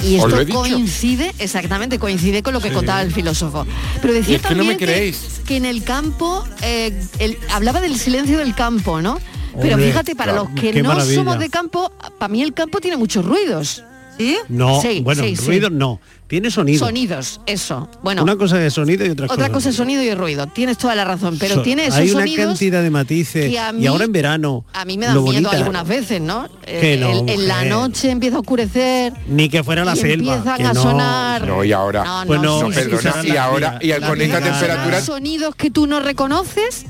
y 0.04 0.16
esto 0.16 0.36
coincide, 0.52 1.32
exactamente, 1.40 2.00
coincide 2.00 2.42
con 2.44 2.54
lo 2.54 2.60
que 2.62 2.70
Sí. 2.70 2.76
contaba 2.76 3.02
el 3.02 3.12
filósofo. 3.12 3.66
Pero 4.02 4.14
decía 4.14 4.34
Y 4.34 4.36
es 4.38 4.42
que 4.42 4.50
no 4.56 4.58
también 4.62 4.78
me 4.80 4.86
creéis. 4.86 5.42
que 5.46 5.58
en 5.58 5.66
el 5.66 5.84
campo, 5.84 6.44
eh, 6.62 6.92
el- 7.20 7.38
hablaba 7.52 7.82
del 7.82 7.98
silencio 7.98 8.38
del 8.40 8.56
campo, 8.56 9.02
¿no? 9.02 9.20
Pero 9.60 9.76
Hombre, 9.76 9.88
fíjate, 9.90 10.16
para 10.16 10.32
claro, 10.34 10.50
los 10.54 10.60
que 10.62 10.82
no 10.82 10.88
maravilla. 10.90 11.16
somos 11.16 11.38
de 11.38 11.50
campo, 11.50 11.92
para 12.18 12.32
mí 12.32 12.42
el 12.42 12.54
campo 12.54 12.80
tiene 12.80 12.96
muchos 12.98 13.26
ruidos. 13.26 13.84
¿Sí? 14.18 14.38
No, 14.50 14.82
Sí, 14.82 15.02
bueno, 15.04 15.24
sí, 15.24 15.36
sí. 15.36 15.46
ruido 15.48 15.70
no. 15.70 16.00
Tiene 16.32 16.50
sonido. 16.50 16.80
Sonidos, 16.80 17.42
eso. 17.46 17.90
Bueno, 18.04 18.24
Una 18.24 18.38
cosa 18.38 18.66
es 18.66 18.74
sonido 18.74 19.06
y 19.06 19.10
otra, 19.10 19.26
otra 19.30 19.50
cosa 19.50 19.68
es 19.68 19.76
sonido 19.76 20.02
y 20.02 20.14
ruido. 20.16 20.48
Tienes 20.48 20.78
toda 20.78 20.96
la 20.96 21.04
razón, 21.04 21.36
pero 21.38 21.56
So- 21.56 21.62
tiene 21.62 21.88
esos 21.88 22.00
Hay 22.00 22.10
una 22.12 22.22
sonidos 22.22 22.46
cantidad 22.48 22.82
de 22.82 22.90
matices. 22.90 23.50
mí- 23.50 23.84
y 23.84 23.86
ahora 23.88 24.06
en 24.06 24.14
verano. 24.14 24.64
A 24.72 24.86
mí 24.86 24.98
me 24.98 25.08
da 25.08 25.12
miedo 25.12 25.26
bonita- 25.26 25.50
algunas 25.52 25.86
veces, 25.86 26.22
¿no? 26.22 26.48
Que 26.66 26.94
Eh, 26.94 26.98
no, 26.98 27.20
el- 27.20 27.30
en 27.32 27.48
la 27.50 27.66
noche 27.66 28.10
empieza 28.12 28.38
a 28.38 28.40
oscurecer. 28.40 29.12
Ni 29.28 29.50
que 29.50 29.62
fuera 29.66 29.84
la 29.84 29.92
y 29.94 29.98
selva. 29.98 30.36
empiezan 30.36 30.58
que 30.58 30.64
a 30.64 30.72
no. 30.74 30.82
sonar. 30.82 31.46
No, 31.46 31.66
y 31.66 31.74
ahora. 31.74 32.06
No, 32.06 32.22
no, 32.22 32.28
Pues 32.28 32.42
no, 32.42 32.58
sí, 32.60 32.64
no, 32.64 32.70
sí, 32.72 32.76
perdona, 32.90 33.22
sí, 33.24 33.28
y 33.28 33.36
ahora, 33.36 33.80
y 33.82 33.92
al- 33.92 34.02
con 34.08 34.22
esta 34.22 34.40
temperatura. 34.40 35.02
sonidos 35.02 35.54
que 35.56 35.70
tú 35.70 35.86
no 35.86 36.00
reconoces 36.00 36.86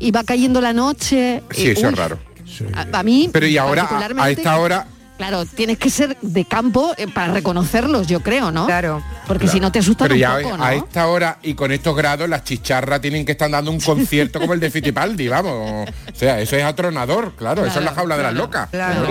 y 0.00 0.10
va 0.10 0.24
cayendo 0.24 0.60
la 0.60 0.72
noche. 0.72 1.40
Sí, 1.52 1.62
y, 1.62 1.66
eso 1.68 1.82
uy, 1.86 1.92
es 1.92 1.98
raro. 1.98 2.18
A, 2.74 2.98
a 2.98 3.02
mí. 3.04 3.30
Pero 3.32 3.46
y 3.46 3.56
ahora, 3.58 3.88
a- 4.18 4.30
esta 4.32 4.58
hora, 4.58 4.86
Claro, 5.18 5.44
tienes 5.46 5.78
que 5.78 5.88
ser 5.90 6.16
de 6.20 6.44
campo 6.44 6.94
eh, 6.96 7.06
para 7.06 7.32
reconocerlos, 7.32 8.06
yo 8.08 8.20
creo, 8.20 8.50
¿no? 8.50 8.66
Claro. 8.66 9.02
Porque 9.26 9.46
si 9.46 9.60
no 9.60 9.70
te 9.70 9.78
asustan 9.78 10.06
Pero 10.08 10.14
un 10.14 10.20
ya 10.20 10.38
poco, 10.42 10.56
¿no? 10.56 10.64
a 10.64 10.74
esta 10.74 11.06
hora 11.06 11.38
y 11.42 11.54
con 11.54 11.70
estos 11.70 11.94
grados 11.94 12.28
las 12.28 12.42
chicharras 12.44 13.00
tienen 13.00 13.24
que 13.24 13.32
estar 13.32 13.48
dando 13.50 13.70
un 13.70 13.78
concierto 13.80 14.40
como 14.40 14.52
el 14.54 14.58
de 14.60 14.70
Fittipaldi, 14.70 15.28
vamos. 15.28 15.88
O 15.88 16.16
sea, 16.16 16.40
eso 16.40 16.56
es 16.56 16.64
atronador, 16.64 17.34
claro, 17.36 17.64
eso 17.64 17.78
es 17.78 17.84
la 17.84 17.92
jaula 17.94 18.16
de 18.16 18.22
las 18.24 18.34
locas. 18.34 18.68
Claro. 18.70 19.06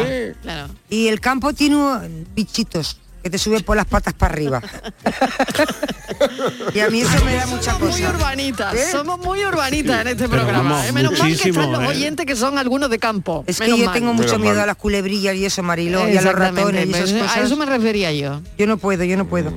Y 0.90 1.08
el 1.08 1.20
campo 1.22 1.54
tiene 1.54 1.76
un- 1.78 2.28
bichitos 2.36 3.00
que 3.22 3.30
te 3.30 3.38
suben 3.38 3.64
por 3.64 3.78
las 3.78 3.86
patas 3.86 4.14
para 4.14 4.34
arriba. 4.34 4.62
y 6.74 6.80
a 6.80 6.90
mí 6.90 7.02
eso 7.02 7.26
me 7.26 7.36
da 7.36 7.46
mucha 7.48 7.72
Somos 7.74 7.90
cosa. 7.90 7.98
muy 7.98 8.08
urbanitas, 8.08 8.74
¿Eh? 8.74 8.92
somos 8.92 9.20
muy 9.20 9.46
urbanitas 9.46 10.02
en 10.02 10.08
este 10.08 10.30
Pero 10.30 10.44
programa. 10.44 10.88
¿eh? 10.88 10.92
Menos 10.92 11.18
mal 11.18 11.38
que 11.38 11.50
están 11.50 11.72
los 11.72 11.84
¿eh? 11.84 11.88
oyentes 11.88 12.26
que 12.26 12.36
son 12.36 12.58
algunos 12.58 12.90
de 12.90 13.00
campo. 13.00 13.44
Es 13.48 13.60
que 13.60 13.66
Menos 13.66 13.80
yo 13.80 13.86
mal. 13.86 13.94
tengo 13.94 14.14
mucho 14.14 14.40
miedo 14.40 14.62
a 14.62 14.66
las 14.66 14.76
culebrillas 14.76 15.36
y 15.36 15.46
eso, 15.46 15.64
Mariló, 15.64 16.08
y 16.10 16.18
a 16.18 16.22
los 16.22 16.34
ratones 16.34 16.88
y 16.88 16.92
esas 16.92 17.12
pues, 17.12 17.22
cosas. 17.24 17.38
A 17.38 17.42
eso 17.42 17.56
me 17.58 17.66
refería 17.66 18.12
yo. 18.12 18.42
Yo 18.58 18.68
no 18.68 18.78
puedo, 18.78 19.04
yo 19.04 19.18
no 19.18 19.28
puedo. 19.28 19.54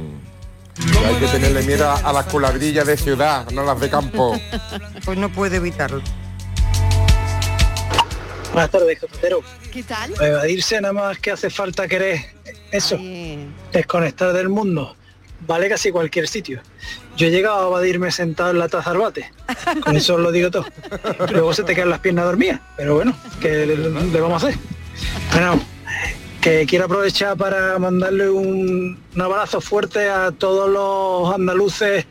Hay 1.06 1.14
que 1.20 1.28
tenerle 1.28 1.62
miedo 1.62 1.90
a 1.90 2.12
las 2.12 2.26
culabrillas 2.26 2.86
de 2.86 2.96
ciudad, 2.96 3.48
no 3.50 3.64
las 3.64 3.78
de 3.80 3.88
campo. 3.88 4.38
Pues 5.04 5.16
no 5.16 5.28
puedo 5.28 5.54
evitarlo. 5.54 6.02
Buenas 8.54 8.70
tardes, 8.70 9.00
cafetero. 9.00 9.40
¿Qué 9.72 9.82
tal? 9.82 10.12
Para 10.12 10.28
evadirse 10.28 10.80
nada 10.80 10.92
más 10.92 11.18
que 11.18 11.32
hace 11.32 11.50
falta 11.50 11.88
querer 11.88 12.20
eso, 12.70 12.96
desconectar 13.72 14.32
del 14.32 14.48
mundo. 14.48 14.94
Vale 15.40 15.68
casi 15.68 15.90
cualquier 15.90 16.28
sitio. 16.28 16.62
Yo 17.16 17.26
he 17.26 17.30
llegado 17.32 17.64
a 17.64 17.66
evadirme 17.66 18.12
sentado 18.12 18.52
en 18.52 18.60
la 18.60 18.68
taza 18.68 18.92
al 18.92 18.98
bate. 18.98 19.28
Con 19.82 19.96
eso 19.96 20.16
lo 20.18 20.30
digo 20.30 20.52
todo. 20.52 20.66
Luego 21.32 21.52
se 21.52 21.64
te 21.64 21.74
quedan 21.74 21.90
las 21.90 21.98
piernas 21.98 22.26
dormidas. 22.26 22.60
Pero 22.76 22.94
bueno, 22.94 23.16
¿qué 23.40 23.66
le, 23.66 23.76
le 23.76 24.20
vamos 24.20 24.44
a 24.44 24.46
hacer? 24.46 24.60
Bueno, 25.32 25.60
que 26.40 26.64
quiero 26.64 26.84
aprovechar 26.84 27.36
para 27.36 27.76
mandarle 27.80 28.30
un, 28.30 29.02
un 29.16 29.20
abrazo 29.20 29.60
fuerte 29.60 30.08
a 30.08 30.30
todos 30.30 30.70
los 30.70 31.34
andaluces 31.34 32.06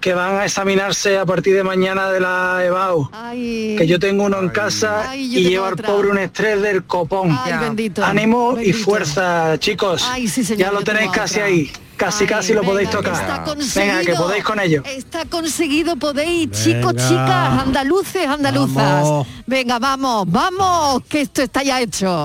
que 0.00 0.14
van 0.14 0.36
a 0.36 0.44
examinarse 0.44 1.18
a 1.18 1.26
partir 1.26 1.54
de 1.54 1.62
mañana 1.62 2.10
de 2.10 2.20
la 2.20 2.64
EBAU. 2.64 3.10
Que 3.32 3.86
yo 3.86 3.98
tengo 3.98 4.24
uno 4.24 4.38
en 4.38 4.48
casa 4.48 5.10
Ay, 5.10 5.38
y 5.38 5.48
lleva 5.48 5.68
al 5.68 5.76
pobre 5.76 6.08
un 6.08 6.18
estrés 6.18 6.60
del 6.62 6.84
copón. 6.84 7.38
Ay, 7.44 7.52
bendito, 7.60 8.04
Ánimo 8.04 8.58
y 8.60 8.72
fuerza, 8.72 9.58
chicos. 9.58 10.04
Ay, 10.08 10.28
sí, 10.28 10.44
señor, 10.44 10.60
ya 10.60 10.72
lo 10.72 10.82
tenéis 10.82 11.10
casi 11.10 11.34
otra. 11.34 11.44
ahí. 11.46 11.72
Casi, 11.96 12.24
casi 12.24 12.54
lo 12.54 12.62
podéis 12.62 12.88
tocar. 12.88 13.12
Está 13.12 13.44
Venga, 13.78 14.00
que 14.00 14.14
podéis 14.14 14.42
con 14.42 14.58
ello. 14.58 14.82
Está 14.86 15.26
conseguido, 15.26 15.96
podéis, 15.96 16.50
chicos, 16.50 16.94
chicas, 16.96 17.62
andaluces, 17.62 18.26
andaluzas. 18.26 19.02
Vamos. 19.02 19.26
Venga, 19.46 19.78
vamos, 19.78 20.24
vamos, 20.26 21.02
que 21.06 21.20
esto 21.20 21.42
está 21.42 21.62
ya 21.62 21.78
hecho. 21.78 22.24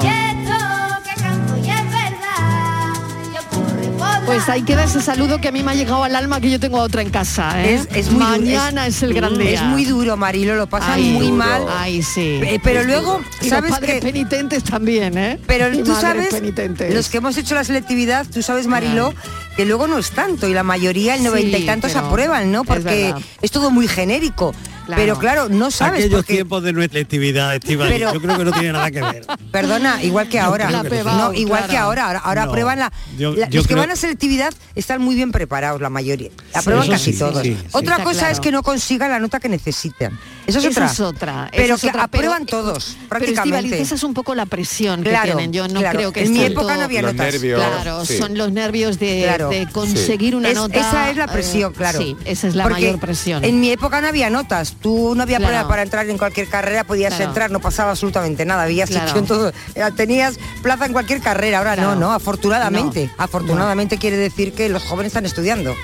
Pues 4.26 4.50
ahí 4.50 4.64
queda 4.64 4.84
ese 4.86 5.02
saludo 5.02 5.40
que 5.40 5.48
a 5.48 5.52
mí 5.52 5.62
me 5.64 5.72
ha 5.72 5.76
llegado 5.76 6.04
al 6.04 6.16
alma 6.16 6.40
que 6.42 6.50
yo 6.50 6.60
tengo 6.60 6.80
a 6.80 6.84
otra 6.84 7.02
en 7.02 7.10
casa. 7.10 7.64
¿eh? 7.64 7.76
Es, 7.76 7.88
es 7.96 8.12
muy 8.12 8.24
du- 8.24 8.30
Mañana 8.30 8.88
es, 8.88 9.04
el 9.04 9.14
gran 9.14 9.38
día. 9.38 9.52
Es 9.54 9.62
muy 9.64 9.86
duro, 9.86 10.18
Marilo, 10.18 10.56
lo 10.56 10.68
pasan 10.68 10.94
Ay, 10.94 11.12
muy 11.12 11.26
duro. 11.28 11.38
mal. 11.38 11.66
Ay, 11.70 12.02
sí. 12.02 12.40
Eh, 12.44 12.60
pero 12.64 12.84
luego, 12.84 13.22
Y 13.42 13.50
¿sabes 13.50 13.70
los 13.72 13.80
padres 13.80 13.96
que 13.96 14.02
penitentes 14.02 14.64
también, 14.64 15.18
¿eh? 15.18 15.40
Pero 15.46 15.72
Y 15.74 15.84
tú 15.84 15.94
sabes, 15.96 16.34
penitentes. 16.34 16.94
los 16.94 17.10
que 17.10 17.18
hemos 17.18 17.38
hecho 17.38 17.56
la 17.56 17.64
selectividad, 17.64 18.26
tú 18.26 18.42
sabes, 18.42 18.68
Marilo, 18.68 19.14
que 19.56 19.66
luego 19.66 19.88
no 19.88 19.98
es 20.00 20.12
tanto 20.12 20.48
y 20.48 20.54
la 20.54 20.64
mayoría, 20.64 21.14
el 21.14 21.20
Sí, 21.22 21.26
noventa 21.26 21.58
y 21.58 21.66
tantos 21.66 21.96
aprueban, 21.96 22.52
¿no? 22.52 22.64
Porque 22.64 23.14
es, 23.42 23.52
todo 23.52 23.70
muy 23.72 23.88
genérico. 23.88 24.54
Claro. 24.86 25.02
Pero 25.02 25.18
claro, 25.20 25.50
no 25.50 25.72
sabes 25.72 26.02
Aquellos 26.02 26.20
porque 26.20 26.34
tiempos 26.34 26.64
de 26.64 26.74
nuestra 26.74 27.00
actividad, 27.02 27.56
Estivali, 27.56 27.94
Pero- 27.94 28.14
yo 28.14 28.22
creo 28.22 28.38
que 28.38 28.46
no 28.46 28.52
tiene 28.52 28.72
nada 28.74 28.92
que 28.92 29.02
ver. 29.02 29.26
Perdona, 29.52 30.04
igual 30.04 30.30
que 30.30 30.40
ahora. 30.40 30.70
no. 30.70 30.84
No, 30.84 31.34
igual 31.34 31.60
claro. 31.66 31.72
que 31.72 31.78
ahora. 31.78 32.06
Ahora, 32.06 32.20
ahora 32.22 32.46
No, 32.46 32.76
la. 32.76 32.92
yo- 33.18 33.36
la- 33.36 33.50
yo 33.50 33.60
los 33.60 33.68
que 33.68 33.76
van 33.76 33.90
a 33.92 33.96
selectividad 33.96 34.54
están 34.76 35.02
muy 35.02 35.16
bien 35.16 35.32
preparados, 35.32 35.82
la 35.82 35.90
mayoría. 35.90 36.30
Casi 36.54 37.14
sí, 37.14 37.20
todos. 37.20 37.42
sí, 37.42 37.58
sí. 37.60 37.68
Otra 37.72 38.04
cosa 38.04 38.20
claro. 38.20 38.34
es 38.34 38.40
que 38.40 38.52
no 38.52 38.64
consigan 38.64 39.10
la 39.10 39.20
nota 39.20 39.40
que 39.40 39.50
necesitan. 39.50 40.18
Eso 40.48 40.60
es 40.60 40.66
Esa 40.66 40.70
otra. 40.70 40.86
es 40.92 41.00
otra. 41.00 41.50
Pero 41.52 41.76
esa 41.76 41.92
que 41.92 42.00
aprueban 42.00 42.46
pero- 42.46 42.58
todos, 42.62 42.98
Pero 43.10 43.26
Estíbaliz, 43.26 43.36
prácticamente. 43.36 43.82
esa 43.82 43.96
es 43.96 44.04
un 44.04 44.14
poco 44.14 44.36
la 44.36 44.46
presión 44.46 45.04
que 45.04 45.10
Claro, 45.10 45.26
tienen. 45.38 45.52
Yo 45.54 45.68
no 45.68 45.80
claro. 45.80 45.98
creo 45.98 46.12
que 46.14 46.24
En 46.24 46.34
mi 46.34 46.44
época 46.44 46.76
no 46.78 46.84
había 46.84 47.02
Los 47.02 47.14
notas. 47.14 47.34
nervios, 47.34 47.60
Claro, 47.62 48.06
sí. 48.06 48.18
son 48.18 48.38
los 48.38 48.52
nervios 48.52 49.00
de, 49.00 49.24
Claro. 49.24 49.50
de 49.50 49.68
conseguir 49.72 50.36
una 50.36 50.50
Es- 50.50 50.56
nota. 50.56 50.80
Esa 50.80 51.10
es 51.10 51.18
la 51.18 51.26
eh, 51.26 51.30
presión, 51.32 51.74
claro. 51.74 52.00
Sí, 52.00 52.16
esa 52.26 52.48
es 52.48 52.56
la 52.56 52.64
Porque 52.64 52.82
mayor 52.86 53.00
presión. 53.00 53.44
En 53.44 53.60
mi 53.60 53.72
época 53.72 54.02
no 54.02 54.08
había 54.08 54.30
notas. 54.30 54.75
Tú 54.82 55.14
no 55.16 55.24
había 55.24 55.38
Claro. 55.40 55.68
para 55.68 55.82
entrar 55.82 56.08
en 56.10 56.18
cualquier 56.18 56.48
carrera, 56.48 56.84
podías 56.84 57.14
Claro. 57.16 57.30
entrar, 57.32 57.52
no 57.52 57.60
pasaba 57.60 57.92
absolutamente 57.92 58.46
nada. 58.46 58.64
Había 58.64 58.86
Claro. 58.86 59.18
en 59.18 59.26
todo. 59.26 59.50
eh, 59.50 59.84
Tenías 59.96 60.38
plaza 60.62 60.86
en 60.86 60.94
cualquier 60.94 61.22
carrera. 61.22 61.58
Ahora 61.60 61.74
Claro. 61.76 61.96
no, 61.96 62.00
no, 62.02 62.12
afortunadamente. 62.14 63.08
No. 63.18 63.24
Afortunadamente 63.24 63.98
quiere 63.98 64.18
decir 64.18 64.54
que 64.54 64.70
los 64.70 64.84
jóvenes 64.84 65.12
están 65.12 65.26
estudiando. 65.26 65.76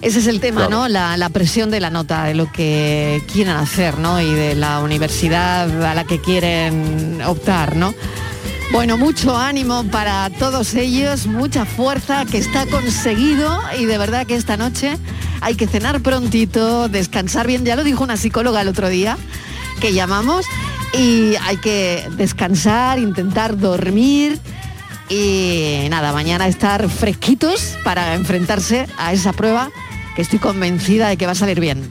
Ese 0.00 0.18
es 0.18 0.26
el 0.26 0.38
tema, 0.40 0.68
¿no? 0.68 0.86
La, 0.88 1.16
la 1.16 1.30
presión 1.30 1.70
de 1.70 1.80
la 1.80 1.88
nota, 1.88 2.24
de 2.24 2.34
lo 2.34 2.50
que 2.52 3.22
quieren 3.32 3.54
hacer, 3.56 3.96
¿no? 3.98 4.20
Y 4.20 4.34
de 4.34 4.54
la 4.54 4.80
universidad 4.80 5.82
a 5.82 5.94
la 5.94 6.04
que 6.04 6.20
quieren 6.20 7.22
optar, 7.24 7.74
¿no? 7.76 7.94
Bueno, 8.72 8.96
mucho 8.98 9.36
ánimo 9.36 9.84
para 9.84 10.28
todos 10.30 10.74
ellos, 10.74 11.26
mucha 11.26 11.64
fuerza 11.64 12.24
que 12.24 12.38
está 12.38 12.66
conseguido 12.66 13.60
y 13.78 13.84
de 13.84 13.98
verdad 13.98 14.26
que 14.26 14.34
esta 14.34 14.56
noche 14.56 14.96
hay 15.40 15.54
que 15.54 15.66
cenar 15.66 16.00
prontito, 16.00 16.88
descansar 16.88 17.46
bien, 17.46 17.64
ya 17.64 17.76
lo 17.76 17.84
dijo 17.84 18.02
una 18.02 18.16
psicóloga 18.16 18.62
el 18.62 18.68
otro 18.68 18.88
día 18.88 19.16
que 19.80 19.92
llamamos 19.92 20.44
y 20.92 21.34
hay 21.42 21.56
que 21.58 22.08
descansar, 22.16 22.98
intentar 22.98 23.56
dormir 23.56 24.40
y 25.08 25.86
nada, 25.90 26.12
mañana 26.12 26.48
estar 26.48 26.88
fresquitos 26.88 27.76
para 27.84 28.14
enfrentarse 28.14 28.86
a 28.96 29.12
esa 29.12 29.32
prueba 29.32 29.70
que 30.16 30.22
estoy 30.22 30.38
convencida 30.38 31.08
de 31.08 31.16
que 31.16 31.26
va 31.26 31.32
a 31.32 31.36
salir 31.36 31.60
bien. 31.60 31.90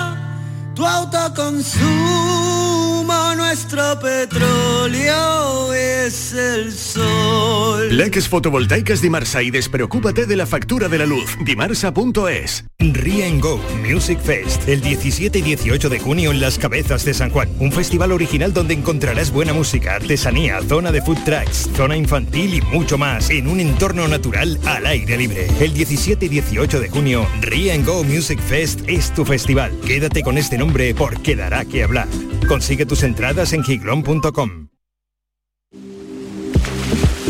tu 0.75 0.85
autoconsumo, 0.85 3.35
nuestro 3.35 3.99
petróleo 3.99 5.73
es 5.73 6.33
el 6.33 6.71
sol. 6.71 7.95
Leques 7.95 8.29
fotovoltaicas 8.29 9.01
Dimarsa 9.01 9.43
y 9.43 9.51
despreocúpate 9.51 10.25
de 10.25 10.35
la 10.35 10.45
factura 10.45 10.87
de 10.87 10.97
la 10.97 11.05
luz. 11.05 11.37
Dimarsa.es. 11.43 12.65
Ría 12.79 13.27
and 13.27 13.41
Go 13.41 13.59
Music 13.87 14.19
Fest, 14.19 14.67
el 14.67 14.81
17 14.81 15.39
y 15.39 15.41
18 15.41 15.89
de 15.89 15.99
junio 15.99 16.31
en 16.31 16.39
Las 16.39 16.57
Cabezas 16.57 17.05
de 17.05 17.13
San 17.13 17.29
Juan. 17.29 17.49
Un 17.59 17.71
festival 17.71 18.11
original 18.11 18.53
donde 18.53 18.73
encontrarás 18.73 19.31
buena 19.31 19.53
música, 19.53 19.95
artesanía, 19.95 20.59
zona 20.67 20.91
de 20.91 21.01
food 21.01 21.17
trucks, 21.25 21.69
zona 21.75 21.95
infantil 21.95 22.55
y 22.55 22.61
mucho 22.61 22.97
más 22.97 23.29
en 23.29 23.47
un 23.47 23.59
entorno 23.59 24.07
natural 24.07 24.59
al 24.65 24.85
aire 24.85 25.17
libre. 25.17 25.47
El 25.59 25.73
17 25.73 26.25
y 26.25 26.29
18 26.29 26.79
de 26.79 26.89
junio, 26.89 27.27
Ría 27.41 27.75
and 27.75 27.85
Go 27.85 28.03
Music 28.03 28.39
Fest 28.39 28.81
es 28.87 29.13
tu 29.13 29.25
festival. 29.25 29.71
Quédate 29.85 30.23
con 30.23 30.37
este 30.37 30.57
nombre 30.61 30.93
porque 30.93 31.35
dará 31.35 31.65
que 31.65 31.83
hablar. 31.83 32.07
Consigue 32.47 32.85
tus 32.85 33.01
entradas 33.01 33.53
en 33.53 33.63
giglón.com. 33.63 34.67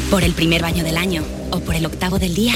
Por 0.09 0.23
el 0.23 0.33
primer 0.33 0.61
baño 0.61 0.83
del 0.83 0.97
año 0.97 1.23
o 1.51 1.61
por 1.61 1.75
el 1.75 1.85
octavo 1.85 2.19
del 2.19 2.35
día, 2.35 2.55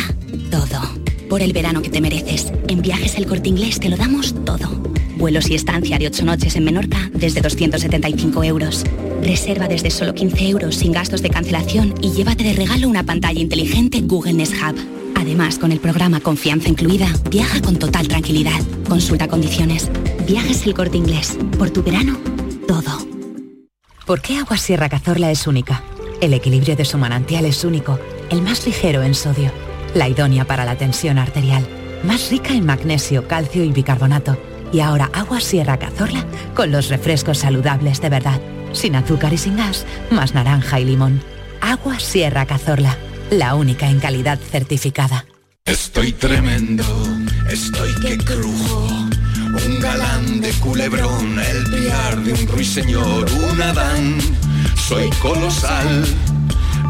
todo. 0.51 0.81
Por 1.29 1.41
el 1.41 1.53
verano 1.53 1.81
que 1.81 1.89
te 1.89 2.01
mereces. 2.01 2.51
En 2.67 2.81
Viajes 2.81 3.15
El 3.15 3.25
Corte 3.25 3.47
Inglés 3.47 3.79
te 3.79 3.87
lo 3.87 3.95
damos 3.95 4.35
todo. 4.43 4.67
Vuelos 5.15 5.49
y 5.49 5.55
estancia 5.55 5.97
de 5.97 6.07
8 6.07 6.25
noches 6.25 6.57
en 6.57 6.65
Menorca 6.65 7.09
desde 7.13 7.39
275 7.39 8.43
euros. 8.43 8.83
Reserva 9.23 9.69
desde 9.69 9.89
solo 9.91 10.13
15 10.13 10.49
euros 10.49 10.75
sin 10.75 10.91
gastos 10.91 11.21
de 11.21 11.29
cancelación 11.29 11.93
y 12.01 12.11
llévate 12.11 12.43
de 12.43 12.53
regalo 12.53 12.89
una 12.89 13.03
pantalla 13.03 13.39
inteligente 13.39 14.01
Google 14.01 14.33
Nest 14.33 14.55
Hub. 14.55 14.75
Además, 15.15 15.57
con 15.57 15.71
el 15.71 15.79
programa 15.79 16.19
Confianza 16.19 16.69
Incluida, 16.69 17.07
viaja 17.29 17.61
con 17.61 17.77
total 17.77 18.07
tranquilidad. 18.07 18.59
Consulta 18.87 19.27
condiciones. 19.27 19.89
Viajes 20.27 20.65
El 20.65 20.73
Corte 20.73 20.97
Inglés. 20.97 21.37
Por 21.57 21.71
tu 21.71 21.83
verano, 21.83 22.17
todo. 22.67 23.05
¿Por 24.05 24.21
qué 24.21 24.37
Agua 24.37 24.57
Sierra 24.57 24.87
Cazorla 24.87 25.31
es 25.31 25.47
única? 25.47 25.83
El 26.21 26.33
equilibrio 26.33 26.75
de 26.75 26.85
su 26.85 26.97
manantial 26.97 27.45
es 27.45 27.63
único, 27.63 27.99
el 28.29 28.41
más 28.41 28.65
ligero 28.65 29.03
en 29.03 29.15
sodio, 29.15 29.51
la 29.93 30.07
idónea 30.07 30.45
para 30.45 30.63
la 30.63 30.77
tensión 30.77 31.17
arterial, 31.17 31.67
más 32.03 32.29
rica 32.29 32.53
en 32.53 32.65
magnesio, 32.65 33.27
calcio 33.27 33.63
y 33.63 33.71
bicarbonato. 33.71 34.37
Y 34.71 34.79
ahora 34.79 35.09
Agua 35.13 35.41
Sierra 35.41 35.77
Cazorla 35.77 36.25
con 36.53 36.71
los 36.71 36.89
refrescos 36.89 37.39
saludables 37.39 38.01
de 38.01 38.09
verdad, 38.09 38.39
sin 38.73 38.95
azúcar 38.95 39.33
y 39.33 39.37
sin 39.37 39.57
gas, 39.57 39.85
más 40.11 40.33
naranja 40.33 40.79
y 40.79 40.85
limón. 40.85 41.21
Agua 41.61 41.99
Sierra 41.99 42.45
Cazorla, 42.45 42.97
la 43.29 43.55
única 43.55 43.89
en 43.89 43.99
calidad 43.99 44.39
certificada. 44.39 45.25
Estoy 45.65 46.13
tremendo, 46.13 46.83
estoy 47.49 47.93
que 48.01 48.17
crujo. 48.17 48.87
Un 49.65 49.79
galán 49.79 50.41
de 50.41 50.51
culebrón, 50.53 51.39
el 51.39 51.63
piar 51.65 52.21
de 52.21 52.33
un 52.33 52.47
ruiseñor, 52.47 53.31
un 53.31 53.61
Adán. 53.61 54.17
Soy 54.87 55.09
colosal, 55.21 56.05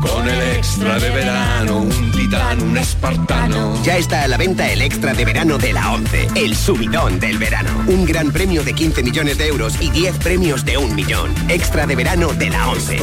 con 0.06 0.28
el 0.28 0.42
extra 0.58 1.00
de 1.00 1.10
verano, 1.10 1.78
un 1.80 2.12
titán, 2.12 2.62
un 2.62 2.78
espartano. 2.78 3.82
Ya 3.84 3.98
está 3.98 4.24
a 4.24 4.28
la 4.28 4.38
venta 4.38 4.72
el 4.72 4.82
extra 4.82 5.14
de 5.14 5.26
verano 5.26 5.58
de 5.58 5.74
la 5.74 5.94
11, 5.94 6.28
el 6.36 6.56
subidón 6.56 7.20
del 7.20 7.38
verano. 7.38 7.84
Un 7.88 8.06
gran 8.06 8.32
premio 8.32 8.64
de 8.64 8.74
15 8.74 9.04
millones 9.04 9.38
de 9.38 9.48
euros 9.48 9.74
y 9.82 9.90
10 9.90 10.18
premios 10.20 10.66
de 10.66 10.78
un 10.78 10.96
millón. 10.96 11.34
Extra 11.50 11.86
de 11.86 11.96
verano 11.96 12.34
de 12.34 12.50
la 12.50 12.70
11. 12.70 13.00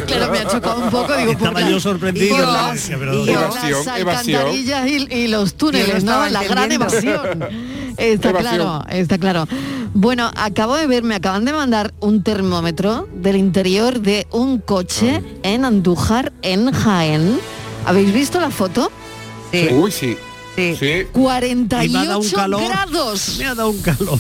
Claro, 0.08 0.32
me 0.32 0.40
ha 0.40 0.48
chocado 0.48 0.82
un 0.82 0.90
poco, 0.90 1.16
digo, 1.16 1.32
Estaba 1.32 1.62
la- 1.62 1.70
yo 1.70 1.80
sorprendido. 1.80 2.36
por 2.36 2.46
¿no? 2.46 2.52
las- 2.54 2.74
Decía, 2.74 2.98
pero 3.00 3.12
por 3.12 3.26
¿dónde- 3.26 3.72
las 3.72 3.88
alcantarillas 3.88 4.88
y, 4.88 5.08
y 5.14 5.28
los 5.28 5.54
túneles, 5.56 6.04
Yo 6.04 6.12
no 6.12 6.30
La 6.30 6.44
gran 6.44 6.72
evasión. 6.72 7.48
Está 7.98 8.30
Evasión. 8.30 8.56
claro, 8.56 8.86
está 8.90 9.18
claro. 9.18 9.48
Bueno, 9.94 10.32
acabo 10.36 10.76
de 10.76 10.88
ver, 10.88 11.04
me 11.04 11.16
acaban 11.16 11.44
de 11.46 11.54
mandar 11.54 11.94
un 12.00 12.24
termómetro 12.24 13.08
del 13.14 13.36
interior 13.36 14.00
de 14.00 14.26
un 14.32 14.60
coche 14.60 15.22
en 15.44 15.66
Andújar, 15.66 16.32
en 16.42 16.72
Jaén. 16.72 17.40
¿Habéis 17.86 18.14
visto 18.14 18.40
la 18.40 18.50
foto? 18.52 18.92
Sí. 19.52 19.68
Uy, 19.72 19.92
sí. 19.92 20.18
Sí. 20.56 20.76
Sí. 20.80 21.04
48 21.12 21.86
Y 21.86 21.90
me 21.90 22.00
ha 22.00 22.06
dado 22.06 22.20
un 22.20 22.30
calor. 22.30 22.62
grados. 22.70 23.36
Me 23.40 23.46
ha 23.46 23.56
dado 23.56 23.70
un 23.70 23.82
calor. 23.82 24.20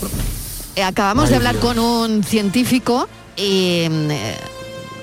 Eh, 0.75 0.83
acabamos 0.83 1.29
de 1.29 1.35
hablar 1.35 1.57
con 1.57 1.77
un 1.79 2.23
científico 2.23 3.07
y, 3.37 3.85
mm, 3.89 4.11
eh, 4.11 4.35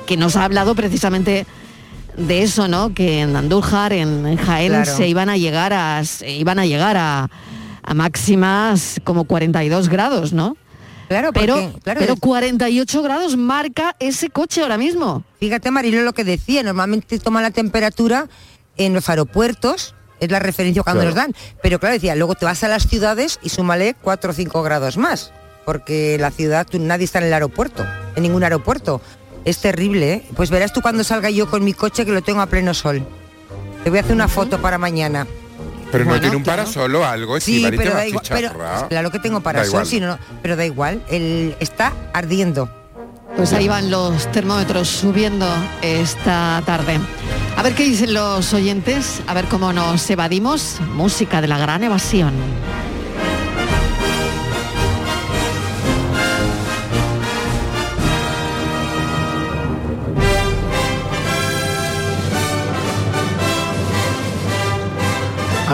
que 0.06 0.16
nos 0.16 0.36
ha 0.36 0.44
hablado 0.44 0.74
precisamente 0.74 1.46
de 2.16 2.42
eso, 2.42 2.66
¿no? 2.68 2.92
Que 2.94 3.20
en 3.20 3.36
Andújar, 3.36 3.92
en, 3.92 4.26
en 4.26 4.36
Jaén, 4.38 4.72
Claro. 4.72 4.96
se 4.96 5.06
iban 5.08 5.28
a 5.28 5.36
llegar 5.36 5.72
a 5.72 6.02
se 6.04 6.30
iban 6.32 6.58
a 6.58 6.66
llegar 6.66 6.96
a, 6.96 7.30
a 7.88 7.94
máximas 7.94 9.00
como 9.04 9.24
42 9.24 9.88
grados, 9.88 10.32
¿no? 10.34 10.56
Claro, 11.08 11.32
pero, 11.32 11.54
porque, 11.54 11.80
claro, 11.80 12.00
pero 12.00 12.12
es- 12.14 12.20
48 12.20 13.02
grados 13.02 13.36
marca 13.38 13.96
ese 13.98 14.28
coche 14.28 14.60
ahora 14.60 14.76
mismo. 14.76 15.24
Fíjate, 15.40 15.70
Marilo, 15.70 16.02
lo 16.02 16.12
que 16.12 16.22
decía, 16.22 16.62
normalmente 16.62 17.18
toma 17.18 17.40
la 17.40 17.50
temperatura 17.50 18.28
en 18.76 18.92
los 18.92 19.08
aeropuertos, 19.08 19.94
es 20.20 20.30
la 20.30 20.38
referencia 20.38 20.82
cuando 20.82 21.00
Claro. 21.00 21.14
nos 21.16 21.24
dan, 21.24 21.34
pero 21.62 21.78
claro, 21.80 21.94
decía, 21.94 22.14
luego 22.14 22.34
te 22.34 22.44
vas 22.44 22.62
a 22.62 22.68
las 22.68 22.86
ciudades 22.86 23.38
y 23.42 23.48
súmale 23.48 23.94
4 24.02 24.32
o 24.32 24.34
5 24.34 24.62
grados 24.62 24.98
más, 24.98 25.32
porque 25.64 26.18
la 26.20 26.30
ciudad, 26.30 26.66
tú, 26.70 26.78
nadie 26.78 27.04
está 27.06 27.20
en 27.20 27.24
el 27.26 27.32
aeropuerto, 27.32 27.86
en 28.14 28.22
ningún 28.22 28.44
aeropuerto. 28.44 29.00
Es 29.46 29.58
terrible, 29.58 30.12
¿eh? 30.12 30.22
Pues 30.36 30.50
verás 30.50 30.74
tú 30.74 30.82
cuando 30.82 31.04
salga 31.04 31.30
yo 31.30 31.48
con 31.48 31.64
mi 31.64 31.72
coche 31.72 32.04
que 32.04 32.12
lo 32.12 32.20
tengo 32.20 32.42
a 32.42 32.46
pleno 32.46 32.74
sol. 32.74 33.02
Te 33.82 33.88
voy 33.88 33.98
a 33.98 34.02
hacer 34.02 34.14
una 34.14 34.28
foto 34.28 34.60
para 34.60 34.76
mañana. 34.76 35.26
Pero 35.90 36.04
no 36.04 36.20
tiene 36.20 36.36
un 36.36 36.44
parasol 36.44 36.94
o 36.96 37.04
algo, 37.04 37.40
Sí, 37.40 37.56
Estíbaliz, 37.64 37.78
te 37.80 37.84
pero 37.84 37.96
da 37.96 38.06
igual. 38.06 38.24
Pero, 38.28 38.88
claro 38.88 39.10
que 39.10 39.18
tengo 39.18 39.40
para 39.40 39.60
Da 39.60 39.64
sol, 39.64 39.70
igual. 39.72 39.86
sí, 39.86 40.00
no, 40.00 40.06
no, 40.08 40.18
pero 40.42 40.56
da 40.56 40.64
igual. 40.66 41.02
El, 41.08 41.56
está 41.60 41.92
ardiendo. 42.12 42.68
Pues 43.36 43.52
ahí 43.52 43.68
van 43.68 43.90
los 43.90 44.30
termómetros 44.32 44.88
subiendo 44.88 45.46
esta 45.82 46.62
tarde. 46.66 46.98
A 47.56 47.62
ver 47.62 47.74
qué 47.74 47.84
dicen 47.84 48.12
los 48.14 48.52
oyentes, 48.52 49.20
a 49.26 49.34
ver 49.34 49.44
cómo 49.46 49.72
nos 49.72 50.08
evadimos. 50.10 50.76
Música 50.94 51.40
de 51.40 51.48
la 51.48 51.58
gran 51.58 51.84
evasión. 51.84 52.32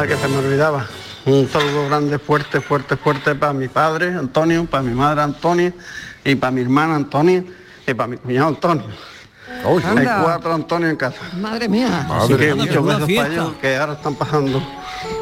Que 0.06 0.16
se 0.18 0.28
me 0.28 0.36
olvidaba. 0.36 0.86
Un 1.24 1.48
saludo 1.48 1.86
grande, 1.86 2.18
fuerte, 2.18 2.60
fuerte, 2.60 2.94
fuerte 2.94 3.34
para 3.34 3.54
mi 3.54 3.68
padre 3.68 4.08
Antonio, 4.08 4.66
para 4.66 4.82
mi 4.82 4.92
madre 4.92 5.22
Antonia 5.22 5.72
y 6.22 6.34
para 6.34 6.50
mi 6.50 6.60
hermana 6.60 6.96
Antonia 6.96 7.42
y 7.86 7.94
para 7.94 8.08
mi 8.08 8.18
cuñado 8.18 8.48
Antonio. 8.48 8.84
Hay 9.64 10.06
cuatro 10.22 10.52
Antonio 10.52 10.90
en 10.90 10.96
casa. 10.96 11.16
Madre 11.40 11.70
mía. 11.70 12.06
Así 12.10 12.34
que 12.34 12.54
muchos 12.54 12.84
besos 12.84 13.10
para 13.10 13.28
ellos 13.32 13.52
que 13.62 13.76
ahora 13.76 13.94
están 13.94 14.14
pasando 14.14 14.62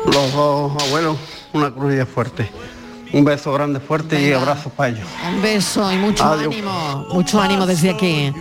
los 0.05 0.33
dos 0.33 0.83
abuelos 0.83 1.17
una 1.53 1.73
crudilla 1.73 2.05
fuerte. 2.05 2.51
Un 3.13 3.25
beso 3.25 3.53
grande, 3.53 3.79
fuerte 3.79 4.21
y 4.21 4.33
abrazos 4.33 4.73
para 4.73 4.89
ellos. 4.89 5.07
Un 5.29 5.43
beso 5.43 5.93
y 5.93 5.97
mucho 5.97 6.25
Adiós. 6.25 6.53
ánimo, 6.53 7.07
mucho 7.13 7.41
ánimo 7.41 7.67
desde 7.67 7.91
aquí. 7.91 8.35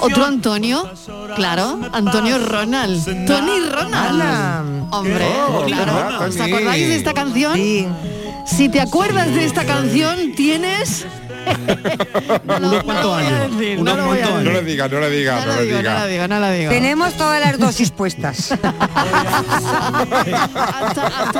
Otro 0.00 0.24
Antonio, 0.24 0.88
claro, 1.34 1.78
Antonio 1.92 2.38
Ronald. 2.38 3.04
Tony 3.26 3.60
Ronald. 3.70 4.88
Hombre, 4.92 5.26
Oh, 5.48 5.62
claro. 5.64 6.26
¿Os 6.26 6.40
acordáis 6.40 6.88
de 6.88 6.96
esta 6.96 7.12
canción? 7.14 7.58
Si 8.46 8.68
te 8.68 8.80
acuerdas 8.80 9.34
de 9.34 9.44
esta 9.44 9.64
canción, 9.64 10.32
tienes... 10.36 11.06
Unos 11.46 12.82
cuantos 12.84 13.18
años. 13.18 13.50
Unos 13.78 13.96
no 13.96 14.06
lo 14.52 14.62
diga, 14.62 14.88
no 14.88 15.00
lo 15.00 15.10
diga, 15.10 15.40
no, 15.40 15.46
No 15.46 15.46
lo 15.46 15.52
la 15.54 15.60
digo, 15.62 15.76
no 15.76 15.78
diga. 15.82 15.94
la 15.94 16.06
digo, 16.06 16.28
no 16.28 16.40
la 16.40 16.50
digo. 16.52 16.70
Tenemos 16.70 17.14
todas 17.14 17.40
las 17.40 17.58
dosis 17.58 17.90
puestas. 17.90 18.54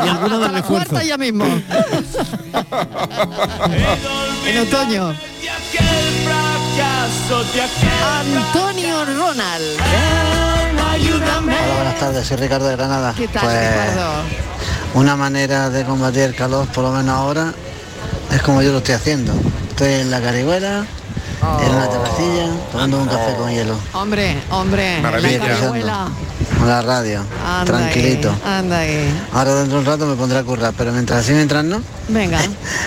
Y 0.05 0.09
algunos 0.09 0.41
de 0.41 0.47
La 0.49 0.53
refuerzo. 0.61 0.89
cuarta 0.91 1.05
ya 1.05 1.17
mismo. 1.17 1.45
en 4.47 4.59
otoño. 4.59 5.15
Antonio 8.37 9.05
Ronald. 9.05 9.65
Ayúdame. 10.93 11.55
Hola, 11.55 11.75
buenas 11.77 11.99
tardes, 11.99 12.27
soy 12.27 12.37
Ricardo 12.37 12.67
de 12.69 12.77
Granada. 12.77 13.15
¿Qué 13.17 13.29
tal, 13.29 13.43
Pues, 13.45 13.71
Ricardo? 13.71 14.11
Una 14.95 15.17
manera 15.17 15.69
de 15.71 15.85
combatir 15.85 16.23
el 16.23 16.35
calor, 16.35 16.67
por 16.69 16.85
lo 16.85 16.93
menos 16.93 17.15
ahora, 17.15 17.53
es 18.31 18.43
como 18.43 18.63
yo 18.63 18.73
lo 18.73 18.79
estoy 18.79 18.95
haciendo. 18.95 19.33
Estoy 19.71 19.93
en 19.95 20.11
la 20.11 20.21
carihuela, 20.21 20.85
en 21.63 21.75
una 21.75 21.89
terracilla, 21.89 22.49
tomando 22.73 22.99
un 22.99 23.07
café 23.07 23.35
con 23.37 23.51
hielo. 23.51 23.75
Hombre, 23.93 24.37
hombre, 24.51 25.01
Maravilla. 25.01 25.39
la 25.39 25.47
carihuela. 25.47 26.09
Con 26.59 26.69
la 26.69 26.83
radio, 26.83 27.23
Anda 27.47 27.65
tranquilito. 27.65 28.31
ahí, 28.31 28.53
anda 28.59 28.79
ahí. 28.79 29.27
Ahora 29.33 29.55
dentro 29.57 29.75
de 29.77 29.81
un 29.81 29.87
rato 29.87 30.07
me 30.07 30.15
pondré 30.15 30.39
a 30.39 30.43
currar, 30.45 30.73
pero 30.77 30.93
mientras 30.93 31.25
sí, 31.27 31.33
mientras 31.33 31.65
no, 31.65 31.83
Venga. 32.09 32.39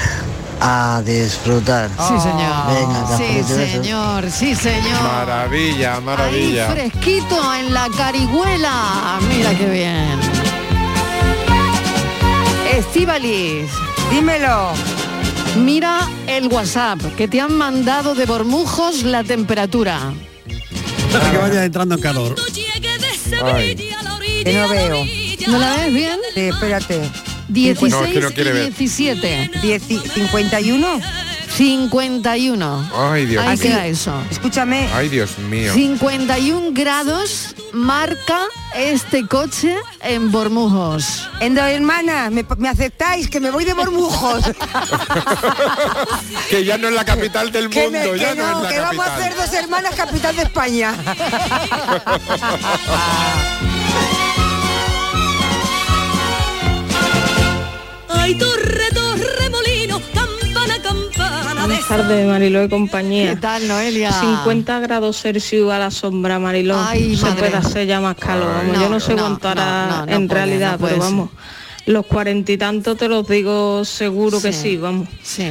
a 0.61 1.01
disfrutar. 1.05 1.89
Sí, 1.89 2.13
señor. 2.19 2.65
Venga, 2.73 3.17
Sí, 3.17 3.35
besos. 3.37 3.71
señor, 3.71 4.31
sí, 4.31 4.55
señor. 4.55 5.03
Maravilla, 5.03 5.95
Ahí 5.97 6.01
maravilla. 6.03 6.67
fresquito 6.71 7.53
en 7.53 7.73
la 7.73 7.87
carihuela. 7.95 9.19
Mira 9.29 9.51
qué 9.55 9.65
bien. 9.69 10.19
Estivalis. 12.75 13.69
Dímelo. 14.09 14.71
Mira 15.57 16.07
el 16.27 16.47
WhatsApp 16.47 16.99
que 17.15 17.27
te 17.27 17.41
han 17.41 17.53
mandado 17.53 18.15
de 18.15 18.25
Bormujos 18.25 19.03
la 19.03 19.23
temperatura. 19.23 20.13
Para 21.11 21.31
que 21.31 21.37
vaya 21.37 21.65
entrando 21.65 21.95
en 21.95 22.01
calor. 22.01 22.35
Que 24.43 24.53
no 24.53 24.69
veo. 24.69 25.05
¿No 25.47 25.57
la 25.57 25.75
ves 25.77 25.93
bien? 25.93 26.19
Sí, 26.33 26.41
espérate. 26.41 27.01
16 27.49 27.91
No, 27.91 28.05
es 28.05 28.11
que 28.13 28.19
no 28.21 28.29
y 28.29 28.53
ver. 28.53 28.73
17. 28.73 29.51
51. 30.13 31.01
51. 31.59 32.89
Ay, 32.95 33.25
Dios 33.25 33.43
Ahí 33.45 33.57
mío. 33.57 33.61
queda 33.67 33.85
eso. 33.87 34.13
Escúchame. 34.31 34.87
Ay, 34.93 35.09
Dios 35.09 35.37
mío. 35.39 35.73
51 35.73 36.69
grados 36.71 37.53
marca 37.73 38.45
este 38.73 39.27
coche 39.27 39.75
en 39.99 40.31
Bormujos. 40.31 41.29
Endo, 41.41 41.61
hermana, 41.65 42.29
¿me, 42.29 42.45
me 42.57 42.69
aceptáis? 42.69 43.29
Que 43.29 43.41
me 43.41 43.51
voy 43.51 43.65
de 43.65 43.73
Bormujos. 43.73 44.45
Que 46.49 46.63
ya 46.63 46.77
no 46.77 46.87
es 46.87 46.93
la 46.93 47.03
capital 47.05 47.51
del 47.51 47.69
que 47.69 47.83
mundo, 47.83 47.99
me- 48.13 48.19
ya 48.19 48.29
que 48.29 48.35
no, 48.35 48.51
no, 48.51 48.57
es 48.59 48.63
la 48.63 48.69
que 48.69 48.79
vamos 48.79 49.05
a 49.05 49.15
hacer 49.17 49.35
dos 49.35 49.53
hermanas 49.53 49.93
capital 49.95 50.35
de 50.37 50.43
España. 50.43 50.93
Ay, 58.07 58.35
torre. 58.35 58.98
Buenas 61.69 61.87
tardes, 61.87 62.25
Mariló 62.27 62.63
y 62.63 62.67
compañía. 62.67 63.35
¿Qué 63.35 63.41
tal, 63.41 63.67
Noelia? 63.67 64.11
50 64.11 64.79
grados 64.79 65.21
Celsius 65.21 65.71
a 65.71 65.77
la 65.77 65.91
sombra, 65.91 66.39
Mariló. 66.39 66.75
Ay, 66.79 67.15
se 67.15 67.25
madre. 67.25 67.37
puede 67.41 67.57
hacer 67.57 67.85
ya 67.85 68.01
más 68.01 68.15
calor. 68.15 68.47
Vamos, 68.51 68.75
No, 68.75 68.81
yo 68.81 68.89
no 68.89 68.99
sé 68.99 69.13
no, 69.13 69.21
cuánto 69.21 69.49
hará 69.49 69.85
no, 69.85 69.97
no, 69.99 70.05
no 70.07 70.11
en 70.13 70.27
puede, 70.27 70.39
realidad, 70.45 70.79
no 70.79 70.87
pero 70.87 70.97
vamos. 70.97 71.29
los 71.85 72.07
cuarenta 72.07 72.51
y 72.53 72.57
tantos 72.57 72.97
te 72.97 73.07
los 73.07 73.27
digo 73.27 73.85
seguro 73.85 74.41
que 74.41 74.51
sí, 74.51 74.77
vamos. 74.77 75.09
Sí. 75.21 75.47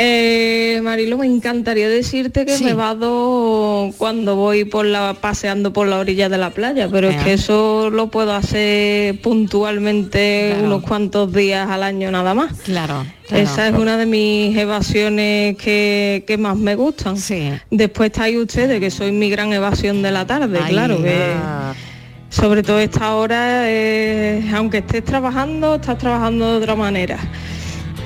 Eh, 0.00 0.80
Marilo, 0.80 1.18
me 1.18 1.26
encantaría 1.26 1.88
decirte 1.88 2.46
que 2.46 2.56
Sí. 2.56 2.64
me 2.64 2.74
vado 2.74 3.90
cuando 3.98 4.36
voy 4.36 4.64
por 4.64 4.86
la 4.86 5.14
paseando 5.20 5.72
por 5.72 5.88
la 5.88 5.98
orilla 5.98 6.28
de 6.28 6.38
la 6.38 6.50
playa, 6.50 6.88
pero 6.88 7.08
es 7.08 7.16
que 7.24 7.32
eso 7.32 7.90
lo 7.90 8.06
puedo 8.06 8.32
hacer 8.32 9.20
puntualmente 9.20 10.56
unos 10.62 10.82
cuantos 10.84 11.32
días 11.32 11.68
al 11.68 11.82
año 11.82 12.12
nada 12.12 12.32
más. 12.32 12.52
Claro. 12.60 13.04
claro. 13.26 13.42
Esa 13.42 13.66
es 13.68 13.74
una 13.74 13.96
de 13.96 14.06
mis 14.06 14.56
evasiones 14.56 15.56
que, 15.56 16.22
que 16.26 16.38
más 16.38 16.56
me 16.56 16.76
gustan. 16.76 17.16
Después 17.68 18.10
estáis 18.12 18.36
ustedes, 18.36 18.78
que 18.78 18.92
soy 18.92 19.10
mi 19.10 19.28
gran 19.30 19.52
evasión 19.52 20.00
de 20.02 20.12
la 20.12 20.26
tarde, 20.26 20.60
Ay, 20.62 20.72
claro, 20.72 21.02
que 21.02 21.32
ah. 21.36 21.74
sobre 22.30 22.62
todo 22.62 22.78
esta 22.78 23.16
hora, 23.16 23.62
eh, 23.64 24.48
aunque 24.54 24.78
estés 24.78 25.04
trabajando, 25.04 25.74
estás 25.74 25.98
trabajando 25.98 26.52
de 26.52 26.58
otra 26.58 26.76
manera. 26.76 27.18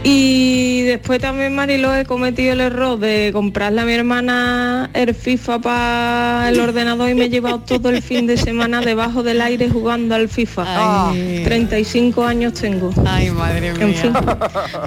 Y 0.04 0.82
después 0.82 1.20
también, 1.20 1.54
Marilo, 1.54 1.94
he 1.94 2.04
cometido 2.04 2.54
el 2.54 2.60
error 2.60 2.98
de 2.98 3.30
comprarle 3.32 3.82
a 3.82 3.84
mi 3.84 3.92
hermana 3.92 4.90
el 4.94 5.14
FIFA 5.14 5.60
para 5.60 6.48
el 6.48 6.58
ordenador 6.68 7.08
y 7.08 7.14
me 7.14 7.26
he 7.26 7.30
llevado 7.30 7.60
todo 7.60 7.88
el 7.88 8.02
fin 8.02 8.26
de 8.26 8.36
semana 8.36 8.80
debajo 8.80 9.22
del 9.22 9.40
aire 9.40 9.70
jugando 9.70 10.16
al 10.16 10.28
FIFA. 10.28 11.10
Ay. 11.10 11.42
35 11.44 12.24
años 12.24 12.54
tengo. 12.54 12.90
Ay, 13.06 13.30
madre 13.30 13.68
En 13.68 13.86
mía. 13.90 13.96
fin. 13.96 14.12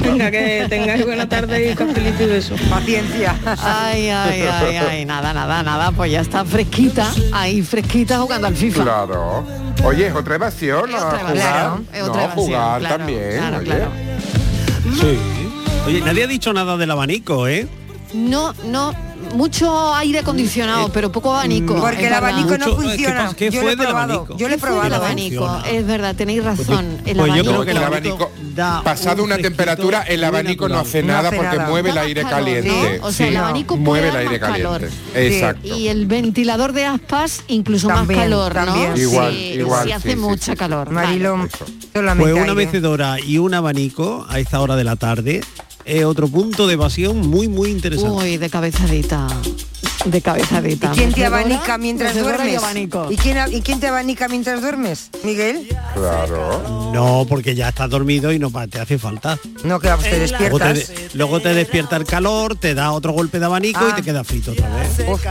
Venga, 0.01 0.31
que 0.31 0.65
tengáis 0.69 1.05
buena 1.05 1.29
tarde 1.29 1.71
y 1.71 1.75
cafelito 1.75 2.23
y 2.23 2.27
besos. 2.27 2.59
Paciencia. 2.69 3.35
Ay, 3.45 4.09
ay, 4.09 4.41
ay, 4.51 4.75
ay, 4.89 5.05
nada, 5.05 5.33
nada, 5.33 5.63
nada, 5.63 5.91
pues 5.93 6.11
ya 6.11 6.19
está 6.21 6.43
fresquita, 6.43 7.09
ahí 7.31 7.61
fresquita 7.61 8.19
jugando 8.19 8.47
al 8.47 8.55
FIFA. 8.55 8.83
Claro. 8.83 9.45
Oye, 9.83 10.07
es 10.07 10.13
otra 10.15 10.35
evasión, 10.35 10.89
¿no? 10.91 10.97
otra 10.97 11.19
Jugar. 11.19 11.35
evasión, 11.37 11.87
es 11.93 12.01
otra 12.01 12.27
no, 12.27 12.33
jugar 12.33 12.79
claro, 12.79 12.97
también. 12.97 13.37
claro, 13.37 13.57
oye. 13.59 14.04
Sí. 14.99 15.17
Oye, 15.87 16.01
nadie 16.01 16.23
ha 16.23 16.27
dicho 16.27 16.53
nada 16.53 16.77
del 16.77 16.89
abanico, 16.91 17.47
¿eh? 17.47 17.67
No, 18.13 18.53
no, 18.65 18.93
mucho 19.35 19.93
aire 19.95 20.19
acondicionado, 20.19 20.89
pero 20.89 21.11
poco 21.11 21.31
abanico. 21.33 21.75
Porque 21.75 21.97
es 21.97 22.03
el 22.05 22.09
verdad. 22.11 22.29
abanico 22.29 22.57
no 22.57 22.65
Mucho- 22.67 22.77
¿qué 22.77 22.83
funciona. 22.87 23.33
¿Qué 23.35 23.45
Yo 23.51 23.61
fue 23.61 23.63
lo 23.63 23.67
he 23.71 23.75
del 23.75 23.87
probado. 23.87 24.13
abanico? 24.13 24.37
Yo 24.37 24.47
lo 24.47 24.53
he 24.53 24.57
¿Qué 24.57 24.61
fue 24.61 24.69
del 24.69 24.79
probado. 24.79 24.95
abanico, 25.05 25.47
funciona. 25.47 25.69
es 25.77 25.87
verdad, 25.87 26.15
tenéis 26.15 26.43
razón. 26.43 26.85
El 27.05 27.17
pues 27.17 27.17
yo 27.17 27.21
abanico. 27.23 27.49
creo 27.51 27.65
que 27.65 27.71
el 27.71 27.77
el 27.77 27.83
abanico, 27.83 28.15
abanico 28.15 28.31
da 28.55 28.81
pasado 28.83 29.23
un 29.23 29.31
una 29.31 29.37
temperatura, 29.37 30.03
el 30.03 30.23
abanico 30.23 30.69
no 30.69 30.79
hace 30.79 31.03
nada 31.03 31.31
porque 31.31 31.59
mueve 31.59 31.89
el 31.89 31.97
aire 31.97 32.21
calor, 32.21 32.39
caliente. 32.39 32.99
¿no? 32.99 33.07
O 33.07 33.11
sea, 33.11 33.27
el 33.27 33.37
abanico 33.37 33.77
mueve 33.77 34.09
el 34.09 34.15
aire 34.15 34.39
caliente. 34.39 34.89
Exacto. 35.13 35.67
Y 35.67 35.87
el 35.89 36.05
ventilador 36.05 36.73
de 36.73 36.85
aspas 36.85 37.43
incluso 37.47 37.87
También, 37.87 38.19
más 38.19 38.25
calor, 38.25 38.55
¿no? 38.65 38.97
Igual, 38.97 39.33
sí, 39.33 39.53
igual, 39.59 39.85
sí 39.85 39.91
hace 39.91 40.15
mucha 40.15 40.53
sí. 40.53 40.57
calor. 40.57 40.87
Solamente 40.87 42.31
Pues 42.33 42.43
una 42.43 42.53
mecedora 42.53 43.19
y 43.19 43.37
un 43.37 43.53
abanico 43.53 44.25
a 44.29 44.39
esta 44.39 44.61
hora 44.61 44.75
de 44.75 44.83
la 44.83 44.95
tarde 44.95 45.41
es 45.85 46.03
otro 46.03 46.27
punto 46.27 46.67
de 46.67 46.73
evasión 46.73 47.19
muy, 47.27 47.47
muy 47.47 47.69
interesante. 47.69 48.11
Uy, 48.11 48.37
de 48.37 48.49
cabezadita. 48.49 49.27
De 50.05 50.21
cabezadita. 50.21 50.91
¿Y 50.93 50.97
quién 50.97 51.13
te 51.13 51.25
abanica 51.25 51.77
mientras 51.77 52.15
duermes? 52.15 52.61
¿Y 53.09 53.17
quién, 53.17 53.37
¿Y 53.51 53.61
quién 53.61 53.79
te 53.79 53.87
abanica 53.87 54.27
mientras 54.27 54.61
duermes, 54.61 55.09
Miguel? 55.23 55.67
Claro. 55.95 56.91
No, 56.93 57.25
porque 57.27 57.55
ya 57.55 57.69
estás 57.69 57.89
dormido 57.89 58.31
y 58.31 58.37
no 58.39 58.51
te 58.69 58.79
hace 58.79 58.99
falta. 58.99 59.37
No, 59.63 59.79
que 59.79 59.87
te 59.87 59.95
Luego 59.95 60.03
te, 60.03 60.19
despiertas. 60.19 60.73
de- 60.87 61.09
luego 61.13 61.39
te 61.41 61.53
despierta 61.55 61.95
el 61.95 62.05
calor, 62.05 62.55
te 62.55 62.75
da 62.75 62.91
otro 62.91 63.13
golpe 63.13 63.39
de 63.39 63.45
abanico 63.45 63.79
y 63.87 63.91
Ah. 63.91 63.95
te 63.95 64.03
queda 64.03 64.23
frito 64.23 64.51
otra 64.51 64.69
vez. 64.75 64.99
Uf, 65.07 65.21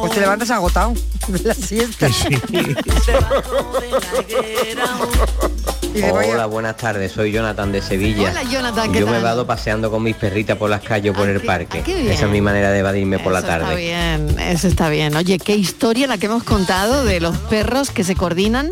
pues 0.00 0.12
te 0.12 0.20
levantas 0.20 0.50
agotado 0.50 0.94
de 1.28 1.38
la 1.40 1.54
siesta. 1.54 2.08
Hola, 6.10 6.46
buenas 6.46 6.76
tardes, 6.78 7.12
soy 7.12 7.32
Jonathan 7.32 7.70
de 7.70 7.82
Sevilla. 7.82 8.30
Hola, 8.30 8.42
Jonathan, 8.44 8.92
¿qué 8.92 9.00
Yo 9.00 9.06
me 9.06 9.12
tal? 9.14 9.22
vado 9.24 9.46
paseando 9.46 9.90
con 9.90 10.02
mis 10.02 10.16
perritas 10.16 10.56
por 10.56 10.70
las 10.70 10.80
calles 10.80 11.12
o 11.12 11.14
por 11.14 11.28
el 11.28 11.40
parque. 11.42 11.80
ah, 11.80 11.82
qué 11.84 11.94
bien. 11.96 12.10
Esa 12.12 12.24
es 12.26 12.30
mi 12.30 12.40
manera 12.40 12.70
de 12.70 12.78
evadirme 12.78 13.18
por 13.18 13.32
la 13.32 13.40
Eso 13.40 13.48
Está 13.48 13.58
tarde. 13.60 13.76
bien, 13.76 14.36
eso 14.40 14.68
está 14.68 14.88
bien. 14.88 15.14
Oye, 15.16 15.38
qué 15.38 15.54
historia 15.54 16.06
la 16.06 16.16
que 16.16 16.26
hemos 16.26 16.44
contado 16.44 17.04
de 17.04 17.20
los 17.20 17.36
perros 17.36 17.90
que 17.90 18.04
se 18.04 18.14
coordinan 18.14 18.70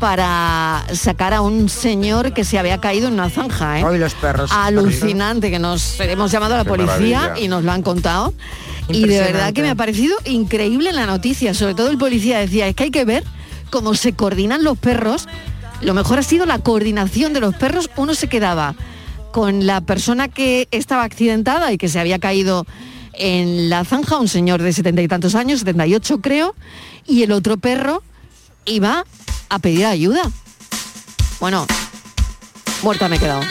para 0.00 0.84
sacar 0.94 1.34
a 1.34 1.42
un 1.42 1.68
señor 1.68 2.32
que 2.32 2.44
se 2.44 2.58
había 2.58 2.78
caído 2.78 3.08
en 3.08 3.14
una 3.14 3.28
zanja. 3.28 3.80
¿eh? 3.80 3.84
Hoy 3.84 3.98
los 3.98 4.14
perros. 4.14 4.50
Alucinante, 4.52 5.50
que 5.50 5.58
nos 5.58 6.00
hemos 6.00 6.30
llamado 6.30 6.54
a 6.54 6.58
la 6.58 6.64
Qué 6.64 6.70
policía 6.70 7.20
maravilla. 7.20 7.44
y 7.44 7.48
nos 7.48 7.64
lo 7.64 7.72
han 7.72 7.82
contado. 7.82 8.32
Y 8.88 9.06
de 9.06 9.20
verdad 9.20 9.52
que 9.52 9.62
me 9.62 9.68
ha 9.70 9.74
parecido 9.74 10.16
increíble 10.24 10.92
la 10.92 11.04
noticia. 11.06 11.52
Sobre 11.54 11.74
todo 11.74 11.90
el 11.90 11.98
policía 11.98 12.38
decía, 12.38 12.66
es 12.66 12.74
que 12.74 12.84
hay 12.84 12.90
que 12.90 13.04
ver 13.04 13.24
cómo 13.70 13.94
se 13.94 14.14
coordinan 14.14 14.64
los 14.64 14.78
perros. 14.78 15.26
Lo 15.80 15.94
mejor 15.94 16.18
ha 16.18 16.22
sido 16.22 16.46
la 16.46 16.58
coordinación 16.58 17.32
de 17.32 17.40
los 17.40 17.54
perros. 17.54 17.90
Uno 17.96 18.14
se 18.14 18.28
quedaba 18.28 18.74
con 19.32 19.66
la 19.66 19.80
persona 19.80 20.28
que 20.28 20.68
estaba 20.70 21.04
accidentada 21.04 21.72
y 21.72 21.78
que 21.78 21.88
se 21.88 22.00
había 22.00 22.18
caído 22.18 22.66
en 23.12 23.68
la 23.68 23.84
zanja, 23.84 24.18
un 24.18 24.28
señor 24.28 24.62
de 24.62 24.72
setenta 24.72 25.02
y 25.02 25.08
tantos 25.08 25.34
años, 25.34 25.60
78 25.60 26.20
creo, 26.20 26.54
y 27.06 27.22
el 27.22 27.32
otro 27.32 27.56
perro 27.56 28.02
iba 28.64 29.04
a 29.48 29.58
pedir 29.58 29.86
ayuda. 29.86 30.22
Bueno, 31.40 31.66
muerta 32.82 33.08
me 33.08 33.16
he 33.16 33.18
quedado. 33.18 33.42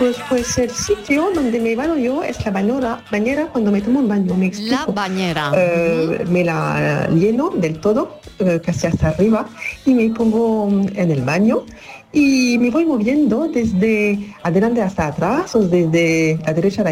Chicos, 0.00 0.22
pues 0.28 0.58
el 0.58 0.70
sitio 0.70 1.30
donde 1.34 1.60
me 1.60 1.76
baño 1.76 1.96
yo 1.96 2.22
es 2.22 2.44
la 2.44 2.50
bañera, 2.50 3.04
bañera 3.10 3.46
cuando 3.46 3.70
me 3.70 3.80
tomo 3.80 4.00
un 4.00 4.08
baño, 4.08 4.34
me 4.34 4.46
explico. 4.46 4.84
La 4.86 4.92
bañera. 4.92 5.52
Eh, 5.54 6.24
me 6.28 6.44
la 6.44 7.08
lleno 7.10 7.50
del 7.50 7.78
todo, 7.80 8.20
eh, 8.38 8.60
casi 8.64 8.86
hasta 8.86 9.08
arriba, 9.08 9.46
y 9.84 9.94
me 9.94 10.08
pongo 10.10 10.70
mm, 10.70 10.88
en 10.96 11.10
el 11.10 11.22
baño 11.22 11.64
y 12.12 12.56
me 12.58 12.70
voy 12.70 12.86
moviendo 12.86 13.48
desde 13.48 14.34
adelante 14.42 14.82
hasta 14.82 15.08
atrás 15.08 15.54
o 15.54 15.60
desde 15.60 16.38
la 16.44 16.54
derecha 16.54 16.82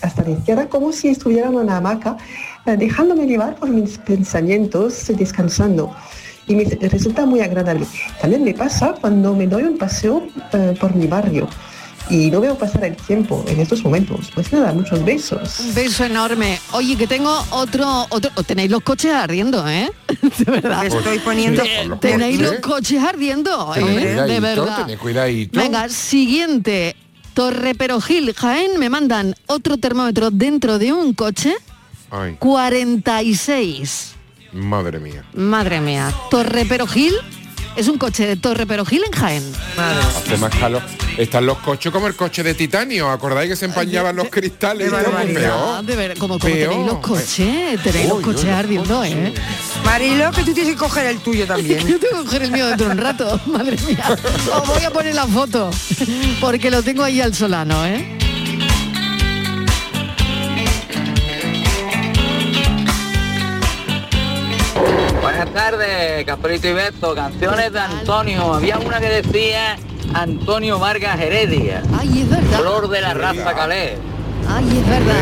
hasta 0.00 0.22
la 0.22 0.30
izquierda 0.30 0.68
como 0.68 0.90
si 0.90 1.08
estuviera 1.08 1.48
en 1.48 1.56
una 1.56 1.76
hamaca, 1.76 2.16
eh, 2.66 2.76
dejándome 2.76 3.26
llevar 3.26 3.56
por 3.56 3.68
mis 3.68 3.98
pensamientos, 3.98 5.12
descansando. 5.16 5.94
Y 6.46 6.56
me 6.56 6.64
resulta 6.64 7.24
muy 7.24 7.40
agradable. 7.40 7.86
También 8.20 8.44
me 8.44 8.52
pasa 8.52 8.94
cuando 9.00 9.34
me 9.34 9.46
doy 9.46 9.62
un 9.62 9.78
paseo 9.78 10.26
eh, 10.52 10.74
por 10.78 10.94
mi 10.94 11.06
barrio 11.06 11.48
y 12.10 12.30
no 12.30 12.40
veo 12.40 12.56
pasar 12.56 12.84
el 12.84 12.96
tiempo 12.96 13.44
en 13.48 13.60
estos 13.60 13.82
momentos. 13.82 14.30
Pues 14.34 14.52
nada, 14.52 14.72
muchos 14.72 15.04
besos. 15.04 15.60
Un 15.60 15.74
beso 15.74 16.04
enorme. 16.04 16.58
Oye, 16.72 16.96
que 16.96 17.06
tengo 17.06 17.44
otro, 17.50 18.06
otro. 18.10 18.30
oh, 18.34 18.42
Tenéis 18.42 18.70
los 18.70 18.82
coches 18.82 19.12
ardiendo, 19.12 19.68
¿eh? 19.68 19.90
De 20.38 20.50
verdad. 20.50 20.86
Estoy 20.86 21.18
poniendo... 21.18 21.62
Tenéis 22.00 22.40
los 22.40 22.54
coches 22.60 23.02
ardiendo, 23.02 23.74
¿eh? 23.74 24.26
De 24.26 24.40
verdad. 24.40 24.86
Venga, 25.52 25.88
siguiente. 25.88 26.96
Torre 27.34 27.74
Perojil, 27.74 28.32
Jaén, 28.32 28.78
me 28.78 28.88
mandan 28.88 29.34
otro 29.46 29.76
termómetro 29.76 30.30
dentro 30.30 30.78
de 30.78 30.92
un 30.92 31.14
coche. 31.14 31.54
Ay, 32.10 32.36
46. 32.38 34.14
madre 34.52 35.00
mía. 35.00 35.24
Madre 35.34 35.80
mía. 35.80 36.14
Torre 36.30 36.64
Perojil 36.64 37.12
es 37.76 37.88
un 37.88 37.98
coche 37.98 38.26
de 38.26 38.36
Torre 38.36 38.66
Perojil 38.66 39.02
en 39.04 39.12
Jaén. 39.12 39.52
Hace 39.76 40.36
más 40.38 40.54
calor. 40.54 40.82
Están 41.18 41.46
los 41.46 41.58
coches 41.58 41.92
como 41.92 42.06
el 42.06 42.14
coche 42.16 42.42
de 42.42 42.54
titanio. 42.54 43.08
¿Acordáis 43.10 43.50
que 43.50 43.56
se 43.56 43.66
empañaban 43.66 44.16
los 44.16 44.28
cristales? 44.28 44.90
peor. 44.90 45.84
De 45.84 45.96
ver, 45.96 46.18
como, 46.18 46.38
como 46.38 46.52
Peor. 46.52 46.70
tenéis 46.70 46.86
los 46.86 46.98
coches, 46.98 47.82
tenéis 47.82 48.08
los 48.08 48.20
coches 48.20 48.46
ardiendo, 48.46 49.04
¿eh? 49.04 49.32
Marilo, 49.84 50.30
que 50.32 50.42
tú 50.42 50.52
tienes 50.52 50.72
que 50.72 50.78
coger 50.78 51.06
el 51.06 51.18
tuyo 51.18 51.46
también. 51.46 51.78
Yo 51.88 51.98
tengo 52.00 52.18
que 52.18 52.24
coger 52.24 52.42
el 52.42 52.50
mío 52.52 52.66
dentro 52.66 52.86
de 52.86 52.92
un 52.92 52.98
rato, 52.98 53.40
madre 53.46 53.76
mía. 53.86 54.16
Os 54.54 54.66
voy 54.66 54.82
a 54.84 54.90
poner 54.90 55.14
la 55.14 55.26
foto, 55.26 55.70
porque 56.40 56.70
lo 56.70 56.82
tengo 56.82 57.02
ahí 57.04 57.20
al 57.20 57.34
solano, 57.34 57.86
¿eh? 57.86 58.18
Buenas 65.44 65.62
tardes, 65.62 66.24
Caprito 66.24 66.68
y 66.68 66.72
Beto, 66.72 67.14
canciones 67.14 67.70
de 67.70 67.78
Antonio. 67.78 68.54
Había 68.54 68.78
una 68.78 68.98
que 68.98 69.10
decía 69.20 69.76
Antonio 70.14 70.78
Vargas 70.78 71.20
Heredia. 71.20 71.82
Ay, 71.98 72.22
es 72.22 72.30
verdad. 72.30 72.60
Flor 72.60 72.88
de 72.88 73.00
la 73.02 73.12
raza 73.12 73.52
calé. 73.52 73.98
Ay, 74.48 74.78
es 74.78 74.88
verdad. 74.88 75.14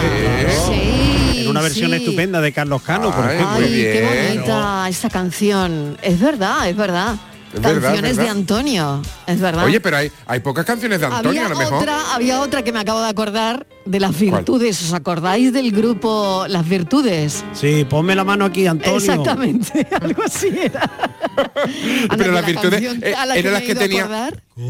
Sí. 0.69 1.41
En 1.41 1.49
una 1.49 1.61
versión 1.61 1.91
sí. 1.91 1.97
estupenda 1.97 2.41
de 2.41 2.53
Carlos 2.53 2.83
Cano, 2.83 3.11
por 3.11 3.25
Ay, 3.25 3.35
ejemplo. 3.35 3.57
Ay, 3.57 3.63
Muy 3.63 3.83
qué 3.83 4.29
bonita 4.29 4.89
esa 4.89 5.11
canción. 5.11 5.99
Es 6.03 6.21
verdad, 6.21 6.69
es 6.69 6.77
verdad. 6.77 7.17
Verdad, 7.55 7.83
Canciones 7.83 8.17
de. 8.17 8.29
Antonio, 8.29 9.03
es 9.27 9.41
verdad. 9.41 9.65
Oye, 9.65 9.81
pero 9.81 9.99
hay, 9.99 10.11
hay 10.27 10.41
pocas 10.41 10.65
canciones 10.65 11.01
de 11.01 11.07
Antonio 11.07 11.29
había 11.29 11.47
a 11.47 11.49
lo 11.51 11.59
mejor. 11.59 11.79
otra, 11.79 12.15
había 12.15 12.41
otra 12.41 12.63
que 12.63 12.73
me 12.73 12.81
acabo 12.81 13.01
de 13.03 13.09
acordar 13.09 13.67
de 13.85 14.01
las 14.01 14.19
virtudes. 14.19 14.83
¿Os 14.83 14.93
acordáis 14.93 15.53
del 15.53 15.71
grupo 15.73 16.47
Las 16.49 16.69
Virtudes? 16.69 17.45
Sí, 17.53 17.87
ponme 17.89 18.15
la 18.15 18.25
mano 18.25 18.47
aquí, 18.47 18.67
Antonio. 18.67 18.97
Exactamente, 18.99 19.87
algo 20.01 20.23
así 20.23 20.49
era. 20.49 20.91
pero 22.17 22.33
las 22.33 22.43
la 22.43 22.47
virtudes 22.49 22.83
eh, 23.03 23.15
la 23.27 23.37
eran 23.37 23.53
las 23.53 23.63
que 23.63 23.75
tenían. 23.75 24.11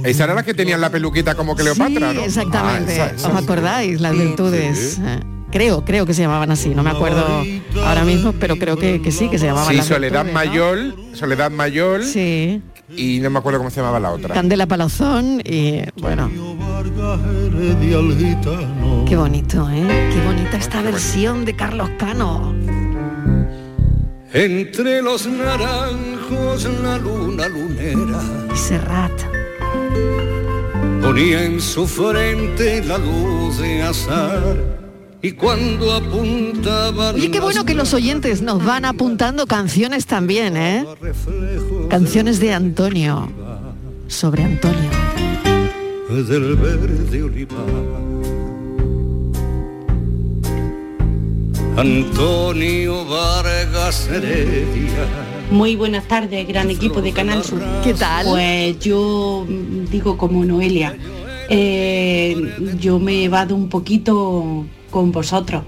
Esa 0.05 0.25
era 0.25 0.35
la 0.35 0.43
que 0.43 0.55
tenían 0.55 0.81
la 0.81 0.91
peluquita 0.91 1.35
como 1.35 1.55
Cleopatra, 1.55 2.11
sí, 2.11 2.17
¿no? 2.17 2.25
exactamente. 2.25 3.01
Ah, 3.01 3.07
esa, 3.07 3.17
esa, 3.17 3.29
¿Os 3.29 3.43
acordáis? 3.43 4.01
Las 4.01 4.13
virtudes. 4.13 4.95
sí. 4.97 5.03
Eh, 5.05 5.21
Creo, 5.53 5.85
creo 5.85 6.07
que 6.07 6.15
se 6.15 6.23
llamaban 6.23 6.51
así, 6.51 6.71
no 6.71 6.83
me 6.83 6.89
acuerdo 6.89 7.45
ahora 7.85 8.05
mismo, 8.05 8.33
pero 8.33 8.57
creo 8.57 8.79
que, 8.79 9.03
que 9.03 9.13
sí, 9.13 9.29
que 9.29 9.39
se 9.39 9.45
llamaban 9.45 9.69
Sí, 9.69 9.77
las 9.77 9.87
Soledad 9.87 10.25
Virtudes, 10.25 10.33
¿no? 10.33 10.51
Mayor, 10.51 10.95
Soledad 11.13 11.51
Mayor. 11.51 12.05
Sí. 12.05 12.63
Y 12.97 13.21
no 13.21 13.31
me 13.31 13.39
acuerdo 13.39 13.59
cómo 13.59 13.71
se 13.71 13.77
llamaba 13.77 14.01
la 14.01 14.11
otra. 14.13 14.35
Candela 14.35 14.67
Palazón 14.67 15.41
y 15.45 15.83
bueno. 16.01 16.31
Qué 19.09 19.17
bonito, 19.17 19.69
¿eh? 19.71 20.11
Qué 20.13 20.21
bonita 20.25 20.57
esta 20.57 20.83
versión 20.83 21.45
de 21.45 21.55
Carlos 21.55 21.91
Cano. 21.99 22.55
Entre 24.33 25.03
los 25.03 25.27
naranjos 25.27 26.65
la 26.83 26.97
luna 26.97 27.49
lunera 27.49 28.21
Serrat. 28.55 29.13
ponía 31.03 31.45
en 31.45 31.61
su 31.61 31.87
frente 31.87 32.83
la 32.83 32.97
luz 32.97 33.59
de 33.59 33.83
azar 33.83 34.57
y 35.23 35.33
cuando 35.33 35.95
apuntaban 35.95 37.15
Oye, 37.15 37.31
qué 37.31 37.39
bueno 37.39 37.65
que 37.65 37.75
los 37.75 37.95
oyentes 37.95 38.43
nos 38.43 38.65
van 38.65 38.85
apuntando 38.85 39.47
canciones 39.47 40.07
también, 40.07 40.57
¿eh? 40.57 40.85
Canciones 41.89 42.41
de 42.41 42.53
Antonio. 42.53 43.31
Sobre 44.09 44.43
Antonio. 44.43 44.91
del 46.11 46.57
verde 46.57 47.23
olivar. 47.23 48.03
Antonio 51.77 53.07
Vargas 53.07 54.09
Heredia. 54.09 55.07
Muy 55.51 55.77
buenas 55.77 56.07
tardes, 56.09 56.47
gran 56.49 56.69
equipo 56.71 57.01
de 57.01 57.13
Canal 57.13 57.45
Sur. 57.45 57.63
¿Qué 57.85 57.95
tal? 57.95 58.27
Pues 58.27 58.79
yo 58.81 59.47
digo 59.91 60.19
como 60.19 60.45
Noelia, 60.45 60.97
eh, 61.49 62.37
yo 62.79 62.99
me 62.99 63.25
evado 63.25 63.55
un 63.55 63.69
poquito 63.69 64.67
con 64.93 65.11
vosotros. 65.11 65.65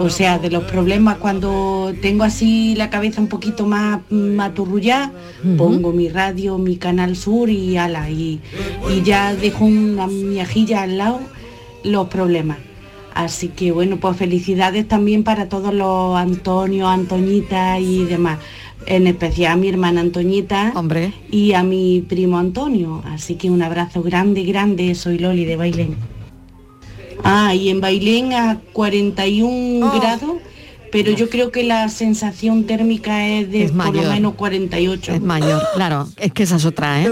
O 0.00 0.10
sea, 0.10 0.40
de 0.40 0.50
los 0.50 0.64
problemas 0.64 1.18
cuando 1.18 1.94
tengo 2.02 2.24
así 2.24 2.74
la 2.74 2.90
cabeza 2.90 3.20
un 3.20 3.28
poquito 3.28 3.64
más 3.64 4.00
maturrullada, 4.10 5.12
pongo 5.56 5.92
mi 5.92 6.08
radio, 6.08 6.58
mi 6.58 6.76
Canal 6.78 7.14
Sur 7.14 7.48
y 7.48 7.76
ala, 7.76 8.10
y, 8.10 8.40
y 8.92 9.02
ya 9.02 9.36
dejo 9.36 9.64
una 9.66 10.08
miajilla 10.08 10.82
al 10.82 10.98
lado 10.98 11.20
los 11.84 12.08
problemas. 12.08 12.58
Así 13.14 13.48
que 13.48 13.70
bueno, 13.70 13.98
pues 13.98 14.16
felicidades 14.16 14.88
también 14.88 15.22
para 15.22 15.48
todos 15.48 15.72
los 15.72 16.16
Antonio, 16.16 16.88
Antoñita 16.88 17.78
y 17.78 18.04
demás. 18.04 18.40
En 18.86 19.06
especial 19.06 19.52
a 19.52 19.56
mi 19.56 19.68
hermana 19.68 20.00
Antoñita 20.00 20.72
Hombre. 20.74 21.12
y 21.30 21.52
a 21.52 21.62
mi 21.62 22.04
primo 22.06 22.36
Antonio. 22.38 23.00
Así 23.06 23.36
que 23.36 23.48
un 23.48 23.62
abrazo 23.62 24.02
grande, 24.02 24.42
grande. 24.42 24.94
Soy 24.96 25.18
Loli 25.18 25.44
de 25.44 25.56
Bailén. 25.56 25.96
Ah, 27.24 27.54
y 27.54 27.70
en 27.70 27.80
Bailén 27.80 28.32
a 28.34 28.60
41 28.72 29.86
Oh. 29.86 29.98
grados, 30.00 30.32
pero 30.92 31.10
yo 31.10 31.28
creo 31.28 31.50
que 31.50 31.64
la 31.64 31.88
sensación 31.88 32.64
térmica 32.64 33.26
es 33.26 33.50
de 33.50 33.64
Es 33.64 33.72
por 33.72 33.86
lo 33.86 33.92
mayor. 33.94 34.12
menos 34.12 34.34
48. 34.34 35.14
Es 35.14 35.20
mayor, 35.20 35.60
claro, 35.74 36.06
es 36.18 36.32
que 36.32 36.44
esa 36.44 36.56
es 36.56 36.64
otra, 36.64 37.02
¿eh? 37.02 37.10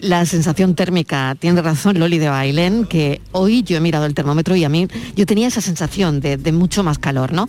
La 0.00 0.24
sensación 0.26 0.74
térmica, 0.76 1.34
tiene 1.38 1.60
razón 1.62 1.98
Loli 1.98 2.18
de 2.18 2.28
Bailén, 2.28 2.84
que 2.84 3.20
hoy 3.32 3.62
yo 3.64 3.76
he 3.76 3.80
mirado 3.80 4.06
el 4.06 4.14
termómetro 4.14 4.54
y 4.54 4.62
a 4.64 4.68
mí 4.68 4.86
yo 5.16 5.26
tenía 5.26 5.48
esa 5.48 5.60
sensación 5.60 6.20
de, 6.20 6.36
de 6.36 6.52
mucho 6.52 6.84
más 6.84 6.98
calor, 6.98 7.32
¿no? 7.32 7.48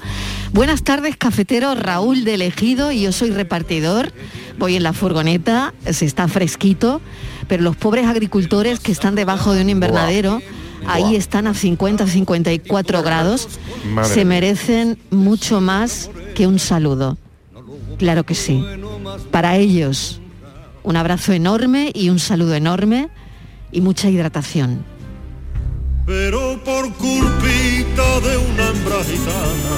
Buenas 0.51 0.83
tardes, 0.83 1.15
cafetero 1.17 1.75
Raúl 1.75 2.23
de 2.23 2.33
Ejido, 2.43 2.91
y 2.91 3.01
yo 3.01 3.11
soy 3.11 3.29
repartidor, 3.31 4.11
voy 4.57 4.77
en 4.77 4.83
la 4.83 4.93
furgoneta, 4.93 5.73
se 5.91 6.05
está 6.05 6.27
fresquito, 6.27 7.01
pero 7.47 7.61
los 7.61 7.75
pobres 7.75 8.07
agricultores 8.07 8.79
que 8.79 8.91
están 8.91 9.13
debajo 9.13 9.53
de 9.53 9.61
un 9.61 9.69
invernadero, 9.69 10.41
ahí 10.87 11.15
están 11.15 11.47
a 11.47 11.53
50, 11.53 12.07
54 12.07 13.03
grados, 13.03 13.47
Madre 13.93 14.13
se 14.13 14.25
merecen 14.25 14.97
mucho 15.11 15.61
más 15.61 16.09
que 16.35 16.47
un 16.47 16.59
saludo. 16.59 17.17
Claro 17.97 18.23
que 18.25 18.35
sí. 18.35 18.63
Para 19.31 19.57
ellos, 19.57 20.21
un 20.83 20.95
abrazo 20.95 21.33
enorme 21.33 21.91
y 21.93 22.09
un 22.09 22.19
saludo 22.19 22.55
enorme 22.55 23.09
y 23.71 23.81
mucha 23.81 24.09
hidratación. 24.09 24.85
Pero 26.05 26.57
por 26.63 26.93
culpita 26.93 28.19
de 28.21 28.37
una 28.37 28.69
hembra 28.69 29.03
gitana, 29.03 29.77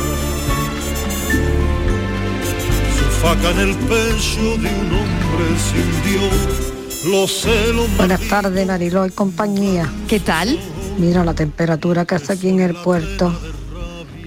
su 2.95 3.05
faca 3.21 3.51
en 3.51 3.59
el 3.59 3.75
pecho 3.75 4.57
de 4.57 4.69
un 4.69 4.91
hombre 4.93 5.45
sin 5.57 6.11
Dios, 6.11 7.11
los 7.11 7.31
celos 7.41 7.87
Buenas 7.97 8.21
tardes, 8.27 8.67
Mariló 8.67 9.07
y 9.07 9.09
compañía. 9.09 9.91
¿Qué 10.07 10.19
tal? 10.19 10.59
Mira 10.99 11.23
la 11.23 11.33
temperatura 11.33 12.03
que 12.03 12.15
hace 12.15 12.33
aquí 12.33 12.49
en 12.49 12.59
el 12.59 12.75
puerto. 12.75 13.33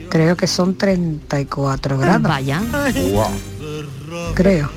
Creo 0.08 0.36
que 0.38 0.46
son 0.46 0.74
34 0.76 1.98
grados. 1.98 2.22
Vaya. 2.22 2.62
Creo. 4.34 4.70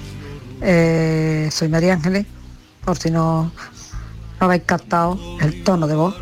Eh, 0.61 1.47
soy 1.51 1.69
María 1.69 1.93
Ángeles, 1.93 2.25
por 2.83 2.97
si 2.97 3.11
no, 3.11 3.43
no 3.43 4.45
habéis 4.45 4.63
captado 4.63 5.17
el 5.39 5.63
tono 5.63 5.87
de 5.87 5.95
voz. 5.95 6.15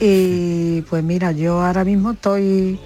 Y 0.00 0.82
pues 0.82 1.04
mira, 1.04 1.30
yo 1.30 1.64
ahora 1.64 1.84
mismo 1.84 2.10
estoy 2.12 2.80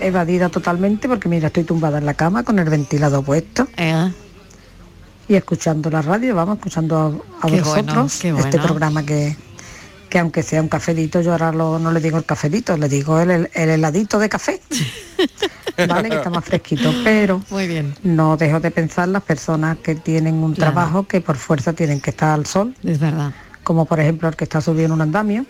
evadida 0.00 0.48
totalmente 0.48 1.06
porque 1.06 1.28
mira, 1.28 1.48
estoy 1.48 1.64
tumbada 1.64 1.98
en 1.98 2.06
la 2.06 2.14
cama 2.14 2.44
con 2.44 2.58
el 2.58 2.68
ventilador 2.70 3.22
puesto. 3.22 3.68
Eh. 3.76 4.10
Y 5.28 5.34
escuchando 5.34 5.90
la 5.90 6.00
radio, 6.00 6.34
vamos, 6.34 6.56
escuchando 6.56 7.22
a, 7.42 7.46
a 7.46 7.50
Qué 7.50 7.60
vosotros 7.60 8.20
bueno, 8.22 8.40
qué 8.40 8.48
este 8.48 8.58
programa 8.58 9.04
que, 9.04 9.36
que 10.14 10.20
aunque 10.20 10.44
sea 10.44 10.62
un 10.62 10.68
cafelito, 10.68 11.20
yo 11.22 11.32
ahora 11.32 11.50
lo- 11.50 11.80
no 11.80 11.90
le 11.90 11.98
digo 11.98 12.16
el 12.18 12.24
cafelito, 12.24 12.76
le 12.76 12.88
digo 12.88 13.18
el, 13.18 13.32
el- 13.32 13.50
el 13.52 13.68
heladito 13.70 14.20
de 14.20 14.28
café. 14.28 14.60
vale, 15.88 16.08
que 16.08 16.14
está 16.14 16.30
más 16.30 16.44
fresquito, 16.44 16.94
pero 17.02 17.42
Muy 17.50 17.66
bien. 17.66 17.96
no 18.04 18.36
dejo 18.36 18.60
de 18.60 18.70
pensar 18.70 19.08
las 19.08 19.24
personas 19.24 19.78
que 19.78 19.96
tienen 19.96 20.36
un 20.36 20.54
Claro. 20.54 20.70
trabajo 20.72 21.02
que 21.08 21.20
por 21.20 21.34
fuerza 21.34 21.72
tienen 21.72 22.00
que 22.00 22.10
estar 22.10 22.28
al 22.30 22.46
sol, 22.46 22.76
Es 22.84 23.00
verdad. 23.00 23.32
como 23.64 23.86
por 23.86 23.98
ejemplo 23.98 24.28
el 24.28 24.36
que 24.36 24.44
está 24.44 24.60
subiendo 24.60 24.94
un 24.94 25.00
andamio. 25.00 25.46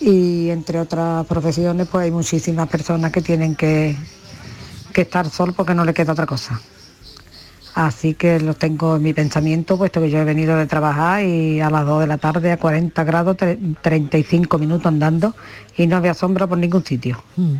Y 0.00 0.48
entre 0.48 0.80
otras 0.80 1.26
profesiones, 1.26 1.86
pues 1.88 2.04
hay 2.04 2.10
muchísimas 2.10 2.68
personas 2.70 3.12
que 3.12 3.20
tienen 3.20 3.54
que, 3.54 3.98
que 4.94 5.02
estar 5.02 5.28
sol 5.28 5.52
porque 5.54 5.74
no 5.74 5.84
le 5.84 5.92
queda 5.92 6.12
otra 6.12 6.24
cosa. 6.24 6.58
Así 7.74 8.14
que 8.14 8.38
lo 8.38 8.54
tengo 8.54 8.96
en 8.96 9.02
mi 9.02 9.12
pensamiento, 9.12 9.76
puesto 9.76 10.00
que 10.00 10.08
yo 10.08 10.18
he 10.20 10.24
venido 10.24 10.56
de 10.56 10.66
trabajar 10.66 11.24
y 11.24 11.60
a 11.60 11.70
las 11.70 11.84
2 11.84 12.02
de 12.02 12.06
la 12.06 12.18
tarde 12.18 12.52
a 12.52 12.56
40 12.56 13.02
grados, 13.02 13.36
tre- 13.36 13.58
35 13.82 14.58
minutos 14.58 14.86
andando 14.86 15.34
y 15.76 15.88
no 15.88 15.96
había 15.96 16.14
sombra 16.14 16.46
por 16.46 16.56
ningún 16.58 16.84
sitio. 16.84 17.20
Mm. 17.36 17.54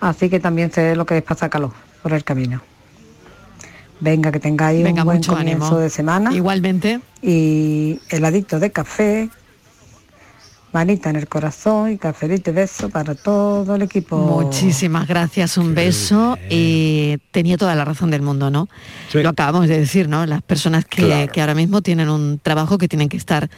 Así 0.00 0.28
que 0.28 0.40
también 0.40 0.70
sé 0.70 0.94
lo 0.94 1.06
que 1.06 1.16
es 1.16 1.22
pasar 1.22 1.48
calor 1.48 1.72
por 2.02 2.12
el 2.12 2.22
camino. 2.22 2.60
Venga, 3.98 4.30
que 4.30 4.40
tengáis 4.40 4.84
Venga, 4.84 5.02
un 5.02 5.06
buen 5.06 5.22
comienzo 5.22 5.64
ánimo. 5.64 5.78
de 5.78 5.88
semana. 5.88 6.32
Igualmente. 6.34 7.00
Y 7.22 7.98
heladito 8.10 8.60
de 8.60 8.70
café, 8.70 9.30
manita 10.72 11.08
en 11.10 11.16
el 11.16 11.26
corazón 11.28 11.90
y 11.92 11.96
cafelito 11.98 12.50
y 12.50 12.52
beso 12.54 12.90
para 12.90 13.14
todo 13.14 13.76
el 13.76 13.82
equipo. 13.82 14.16
Muchísimas 14.18 15.06
gracias, 15.08 15.56
un 15.56 15.74
beso 15.74 16.36
y 16.50 17.16
tenía 17.30 17.56
toda 17.56 17.74
la 17.74 17.84
razón 17.84 18.10
del 18.10 18.22
mundo, 18.22 18.50
¿no? 18.50 18.68
Lo 19.14 19.28
acabamos 19.30 19.68
de 19.68 19.78
decir, 19.78 20.08
¿no? 20.08 20.26
Las 20.26 20.42
personas 20.42 20.84
que, 20.84 21.02
Claro. 21.06 21.32
que 21.32 21.40
ahora 21.40 21.54
mismo 21.54 21.80
tienen 21.82 22.08
un 22.10 22.38
trabajo 22.42 22.76
que 22.78 22.88
tienen 22.88 23.08
que 23.08 23.16
estar 23.16 23.48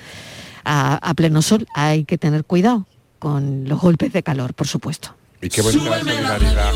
a, 0.64 0.94
a 0.96 1.14
pleno 1.14 1.42
sol, 1.42 1.66
hay 1.74 2.04
que 2.04 2.18
tener 2.18 2.44
cuidado 2.44 2.86
con 3.18 3.64
los 3.68 3.80
golpes 3.80 4.12
de 4.12 4.22
calor, 4.22 4.54
por 4.54 4.68
supuesto. 4.68 5.14
Y 5.42 5.48
qué 5.48 5.60
bonita 5.62 5.90
la 5.90 6.00
solidaridad. 6.00 6.72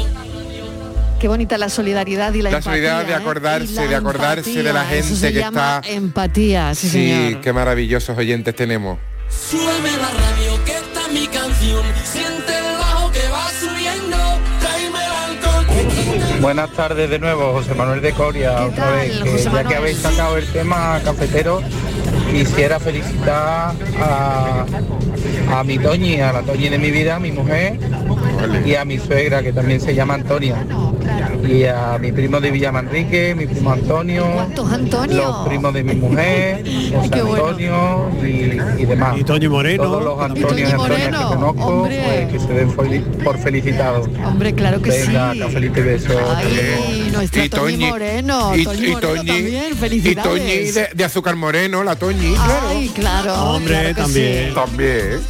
Qué 1.20 1.28
bonita 1.28 1.57
la 1.57 1.68
solidaridad 1.68 2.35
y 2.35 2.43
la, 2.43 2.51
La 2.51 2.57
empatía, 2.59 2.72
solidaridad 2.72 3.07
de 3.07 3.12
¿eh? 3.12 3.14
acordarse, 3.14 3.87
de 3.89 3.95
acordarse 3.95 4.62
de 4.62 4.72
la 4.72 4.83
eso 4.93 5.05
gente 5.11 5.20
se 5.20 5.33
que 5.33 5.39
llama 5.39 5.80
está. 5.83 5.93
empatía, 5.95 6.74
sí, 6.74 6.89
Sí, 6.89 6.93
señor. 7.12 7.41
qué 7.41 7.53
maravillosos 7.53 8.18
oyentes 8.18 8.57
tenemos. 8.57 8.99
Súbeme 9.51 9.91
la 9.99 10.11
radio 10.11 10.64
que 10.64 10.72
está 10.72 11.09
mi 11.12 11.26
canción. 11.26 11.85
Siente 12.05 12.57
el 12.57 12.78
bajo 12.78 13.11
que 13.12 13.28
va 13.28 13.49
subiendo. 13.51 14.16
Tráeme 14.61 14.99
el 15.05 15.12
alcohol. 15.12 15.66
Buenas 16.41 16.70
tardes 16.72 17.11
de 17.11 17.18
nuevo, 17.18 17.53
José 17.53 17.74
Manuel 17.74 18.01
de 18.01 18.12
Coria, 18.12 18.64
otra 18.66 18.91
vez, 18.93 19.20
que 19.20 19.39
ya 19.39 19.64
que 19.64 19.74
habéis 19.76 19.99
sacado 19.99 20.37
el 20.37 20.47
tema 20.49 21.01
cafetero, 21.05 21.62
quisiera 22.30 22.80
felicitar 22.80 23.74
a, 24.01 24.66
a 25.51 25.64
mi 25.64 25.78
Toñi, 25.78 26.20
a 26.20 26.33
la 26.33 26.43
Toñi 26.43 26.68
de 26.68 26.78
mi 26.78 26.91
vida, 26.91 27.16
a 27.16 27.20
mi 27.20 27.30
mujer, 27.30 27.78
y 28.64 28.74
a 28.74 28.84
mi 28.84 28.99
suegra 28.99 29.43
que 29.43 29.53
también 29.53 29.80
se 29.80 29.95
llama 29.95 30.14
Antonia 30.14 30.57
y 31.49 31.64
a 31.64 31.99
mi 32.01 32.12
primo 32.12 32.40
de 32.40 32.51
Villamanrique, 32.51 33.34
mi 33.34 33.47
primo 33.47 33.72
Antonio, 33.72 34.24
los 35.11 35.47
primos 35.49 35.74
de 35.74 35.82
mi 35.82 35.95
mujer, 35.95 36.62
José 36.95 37.20
Antonio 37.20 38.11
y, 38.22 38.82
y 38.82 38.84
demás. 38.86 39.18
Y 39.18 39.24
Toño 39.24 39.51
Moreno. 39.51 39.82
Todos 39.82 40.05
los 40.05 40.20
Antonios 40.20 40.70
y 40.70 40.72
Antonias 40.72 41.09
que 41.09 41.24
conozco, 41.24 41.82
pues, 41.82 42.28
que 42.32 42.38
se 42.38 42.53
den 42.53 42.70
fel- 42.76 43.24
por 43.24 43.38
felicitados. 43.38 44.09
Hombre, 44.24 44.55
claro 44.55 44.80
que 44.80 44.90
Venga, 44.90 45.32
sí. 45.32 45.38
besos. 45.82 46.16
Ay, 46.36 47.11
nuestra 47.12 47.45
Y 47.45 47.49
Toñi 47.49 47.76
Toñi- 47.76 47.88
Moreno, 47.90 48.57
y- 48.57 48.64
Toñi 48.64 48.86
y 48.86 48.93
Toñi- 48.95 49.26
también, 49.26 49.74
Y. 49.80 50.22
Toñi 50.22 50.70
de, 50.70 50.88
de 50.95 51.05
azúcar 51.05 51.34
moreno, 51.36 51.82
la 51.82 51.97
Toñi, 51.97 52.34
claro. 52.34 52.68
Ay, 52.68 52.88
claro. 52.95 53.34
Hombre, 53.34 53.74
claro 53.78 53.95
también. 53.97 54.49
sí. 54.49 54.55
También. 54.55 55.20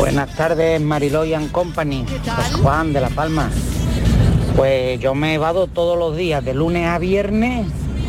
Buenas 0.00 0.34
tardes, 0.34 0.80
Mariloy 0.80 1.34
and 1.34 1.52
Company. 1.52 2.06
José 2.08 2.54
Juan 2.62 2.92
de 2.94 3.00
La 3.02 3.10
Palma. 3.10 3.50
Pues 4.56 4.98
yo 4.98 5.14
me 5.14 5.34
he 5.34 5.38
vado 5.38 5.66
todos 5.66 5.98
los 5.98 6.16
días, 6.16 6.42
de 6.42 6.54
lunes 6.54 6.86
a 6.86 6.98
viernes, 6.98 7.66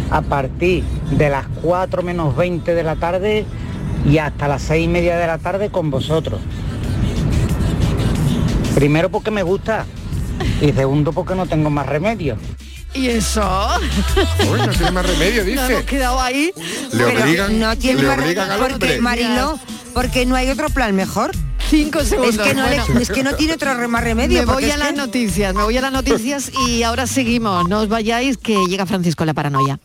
a 0.10 0.22
partir 0.22 0.84
de 1.12 1.30
las 1.30 1.46
4 1.62 2.02
menos 2.02 2.36
20 2.38 2.74
de 2.74 2.84
la 2.84 2.96
tarde 2.96 3.46
y 4.06 4.18
hasta 4.20 4.48
las 4.48 4.62
6 4.64 4.86
y 4.86 4.88
media 4.88 5.18
de 5.18 5.28
la 5.28 5.38
tarde 5.38 5.70
con 5.70 5.92
vosotros. 5.92 6.40
Primero 8.74 9.10
porque 9.10 9.32
me 9.32 9.44
gusta 9.44 9.86
y 10.62 10.72
segundo 10.72 11.12
porque 11.12 11.36
no 11.36 11.46
tengo 11.46 11.70
más 11.70 11.86
remedio. 11.88 12.38
¿Y 12.94 13.08
eso? 13.08 13.42
Uy, 14.52 14.60
no 14.60 14.70
tiene 14.70 14.92
más 14.92 15.06
remedio, 15.06 15.44
No 15.46 15.50
dice. 15.50 15.74
hemos 15.74 15.84
quedado 15.86 16.22
ahí. 16.22 16.52
Le 16.94 17.04
Pero 17.04 17.24
obligan, 17.24 17.60
no 17.60 17.78
tiene 17.78 18.02
le 18.02 18.08
más 18.08 18.18
remedio 18.18 18.44
porque. 18.58 19.02
Mariló, 19.02 19.60
porque 19.94 20.26
no 20.26 20.36
hay 20.36 20.50
otro 20.50 20.70
plan 20.70 20.96
mejor. 20.96 21.32
Cinco 21.72 22.04
segundos. 22.04 22.36
Es 22.36 22.42
que 22.42 22.54
no, 22.54 22.68
le- 22.70 22.82
bueno. 22.82 23.00
es 23.00 23.10
que 23.10 23.24
no 23.24 23.34
tiene 23.36 23.54
otro 23.54 23.88
más 23.90 24.04
remedio. 24.04 24.40
Me 24.46 24.54
voy 24.54 24.70
a 24.70 24.76
las 24.78 24.90
que- 24.90 24.98
noticias, 24.98 25.56
me 25.56 25.64
voy 25.64 25.78
a 25.78 25.82
las 25.82 25.92
noticias 25.94 26.52
y 26.68 26.84
ahora 26.84 27.08
seguimos. 27.08 27.68
No 27.70 27.80
os 27.80 27.88
vayáis 27.88 28.38
que 28.38 28.56
llega 28.68 28.86
Francisco 28.86 29.24
la 29.24 29.34
paranoia. 29.34 29.80